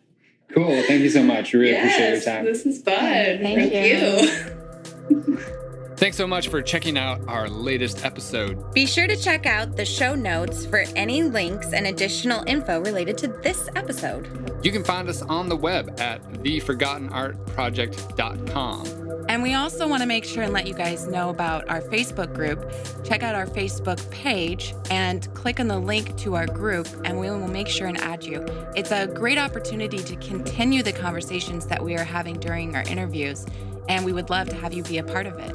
cool. 0.52 0.82
Thank 0.82 1.02
you 1.02 1.10
so 1.10 1.22
much. 1.22 1.52
Really 1.52 1.70
yes, 1.70 1.84
appreciate 1.84 2.10
your 2.10 2.20
time. 2.22 2.44
This 2.44 2.66
is 2.66 2.82
fun. 2.82 2.96
Thank, 2.96 3.72
Thank 3.72 3.72
you. 3.72 5.36
you. 5.36 5.46
Thanks 5.96 6.16
so 6.18 6.26
much 6.26 6.48
for 6.48 6.60
checking 6.60 6.98
out 6.98 7.22
our 7.26 7.48
latest 7.48 8.04
episode. 8.04 8.74
Be 8.74 8.84
sure 8.84 9.06
to 9.06 9.16
check 9.16 9.46
out 9.46 9.76
the 9.76 9.86
show 9.86 10.14
notes 10.14 10.66
for 10.66 10.84
any 10.94 11.22
links 11.22 11.72
and 11.72 11.86
additional 11.86 12.44
info 12.46 12.80
related 12.80 13.16
to 13.18 13.28
this 13.28 13.70
episode. 13.76 14.28
You 14.62 14.72
can 14.72 14.84
find 14.84 15.08
us 15.08 15.22
on 15.22 15.48
the 15.48 15.56
web 15.56 15.98
at 15.98 16.22
theforgottenartproject.com. 16.42 19.04
And 19.30 19.42
we 19.42 19.54
also 19.54 19.88
want 19.88 20.02
to 20.02 20.06
make 20.06 20.24
sure 20.24 20.42
and 20.42 20.52
let 20.52 20.66
you 20.68 20.74
guys 20.74 21.08
know 21.08 21.30
about 21.30 21.66
our 21.70 21.80
Facebook 21.80 22.34
group. 22.34 22.70
Check 23.02 23.22
out 23.22 23.34
our 23.34 23.46
Facebook 23.46 24.10
page 24.10 24.74
and 24.90 25.32
click 25.34 25.60
on 25.60 25.66
the 25.66 25.78
link 25.78 26.14
to 26.18 26.36
our 26.36 26.46
group, 26.46 26.86
and 27.04 27.18
we 27.18 27.30
will 27.30 27.48
make 27.48 27.68
sure 27.68 27.86
and 27.86 27.96
add 27.98 28.22
you. 28.22 28.44
It's 28.76 28.92
a 28.92 29.06
great 29.06 29.38
opportunity 29.38 29.96
to 29.98 30.14
continue 30.16 30.82
the 30.82 30.92
conversations 30.92 31.64
that 31.66 31.82
we 31.82 31.96
are 31.96 32.04
having 32.04 32.38
during 32.38 32.76
our 32.76 32.82
interviews, 32.82 33.46
and 33.88 34.04
we 34.04 34.12
would 34.12 34.30
love 34.30 34.48
to 34.48 34.56
have 34.56 34.72
you 34.72 34.82
be 34.82 34.98
a 34.98 35.04
part 35.04 35.26
of 35.26 35.38
it. 35.38 35.54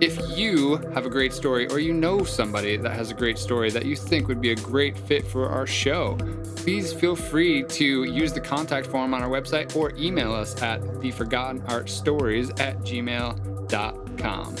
If 0.00 0.38
you 0.38 0.76
have 0.94 1.06
a 1.06 1.10
great 1.10 1.32
story 1.32 1.66
or 1.68 1.80
you 1.80 1.92
know 1.92 2.22
somebody 2.22 2.76
that 2.76 2.92
has 2.92 3.10
a 3.10 3.14
great 3.14 3.36
story 3.36 3.70
that 3.72 3.84
you 3.84 3.96
think 3.96 4.28
would 4.28 4.40
be 4.40 4.52
a 4.52 4.56
great 4.56 4.96
fit 4.96 5.26
for 5.26 5.48
our 5.48 5.66
show, 5.66 6.16
please 6.54 6.92
feel 6.92 7.16
free 7.16 7.64
to 7.64 8.04
use 8.04 8.32
the 8.32 8.40
contact 8.40 8.86
form 8.86 9.12
on 9.12 9.22
our 9.22 9.28
website 9.28 9.74
or 9.74 9.92
email 9.96 10.32
us 10.32 10.62
at 10.62 10.80
theforgottenartstories 10.80 12.60
at 12.60 12.78
gmail.com. 12.82 14.54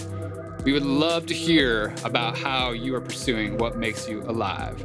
We 0.64 0.72
would 0.72 0.84
love 0.84 1.26
to 1.26 1.34
hear 1.34 1.94
about 2.02 2.36
how 2.36 2.72
you 2.72 2.96
are 2.96 3.00
pursuing 3.00 3.58
what 3.58 3.76
makes 3.76 4.08
you 4.08 4.22
alive. 4.22 4.84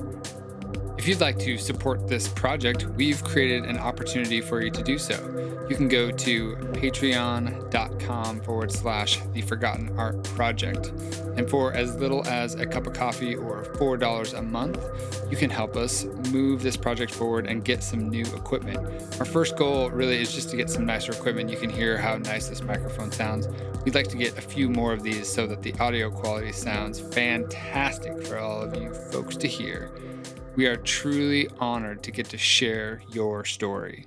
If 0.96 1.08
you'd 1.08 1.22
like 1.22 1.40
to 1.40 1.58
support 1.58 2.08
this 2.08 2.28
project, 2.28 2.86
we've 2.96 3.24
created 3.24 3.66
an 3.66 3.78
opportunity 3.78 4.42
for 4.42 4.62
you 4.62 4.70
to 4.70 4.84
do 4.84 5.00
so. 5.00 5.16
You 5.68 5.76
can 5.76 5.88
go 5.88 6.12
to 6.12 6.56
patreon.com 6.74 8.42
forward 8.42 8.72
slash 8.72 9.20
the 9.34 9.42
Forgotten 9.42 9.98
Art 9.98 10.24
Project. 10.24 10.88
And 11.36 11.50
for 11.50 11.74
as 11.74 11.96
little 11.96 12.26
as 12.28 12.56
a 12.56 12.66
cup 12.66 12.86
of 12.86 12.94
coffee 12.94 13.34
or 13.34 13.64
$4 13.64 14.38
a 14.38 14.42
month, 14.44 14.80
you 15.32 15.36
can 15.36 15.50
help 15.50 15.76
us 15.76 16.06
move 16.32 16.62
this 16.62 16.78
project 16.78 17.12
forward 17.12 17.48
and 17.48 17.66
get 17.66 17.82
some 17.82 18.10
new 18.10 18.26
equipment. 18.36 18.78
Our 19.20 19.26
first 19.26 19.58
goal 19.58 19.90
really 19.90 20.22
is 20.22 20.32
just 20.32 20.52
to 20.52 20.58
get 20.58 20.70
some 20.70 20.86
nicer 20.86 21.12
equipment. 21.12 21.50
You 21.50 21.58
can 21.58 21.72
hear 21.72 21.98
how 21.98 22.18
nice 22.18 22.50
this 22.50 22.62
microphone 22.62 23.12
sounds. 23.12 23.48
We'd 23.84 23.96
like 23.96 24.10
to 24.10 24.18
get 24.18 24.38
a 24.38 24.42
few 24.42 24.70
more 24.70 24.94
of 24.94 25.02
these 25.02 25.28
so 25.28 25.48
that 25.48 25.64
the 25.64 25.74
audio 25.80 26.12
quality 26.12 26.52
sounds 26.52 27.00
fantastic 27.00 28.22
for 28.22 28.38
all 28.38 28.62
of 28.62 28.76
you 28.76 28.94
folks 28.94 29.36
to 29.38 29.48
hear. 29.48 29.90
We 30.56 30.68
are 30.68 30.76
truly 30.76 31.50
honored 31.60 32.04
to 32.04 32.12
get 32.12 32.30
to 32.30 32.38
share 32.38 33.02
your 33.12 33.44
story. 33.44 34.06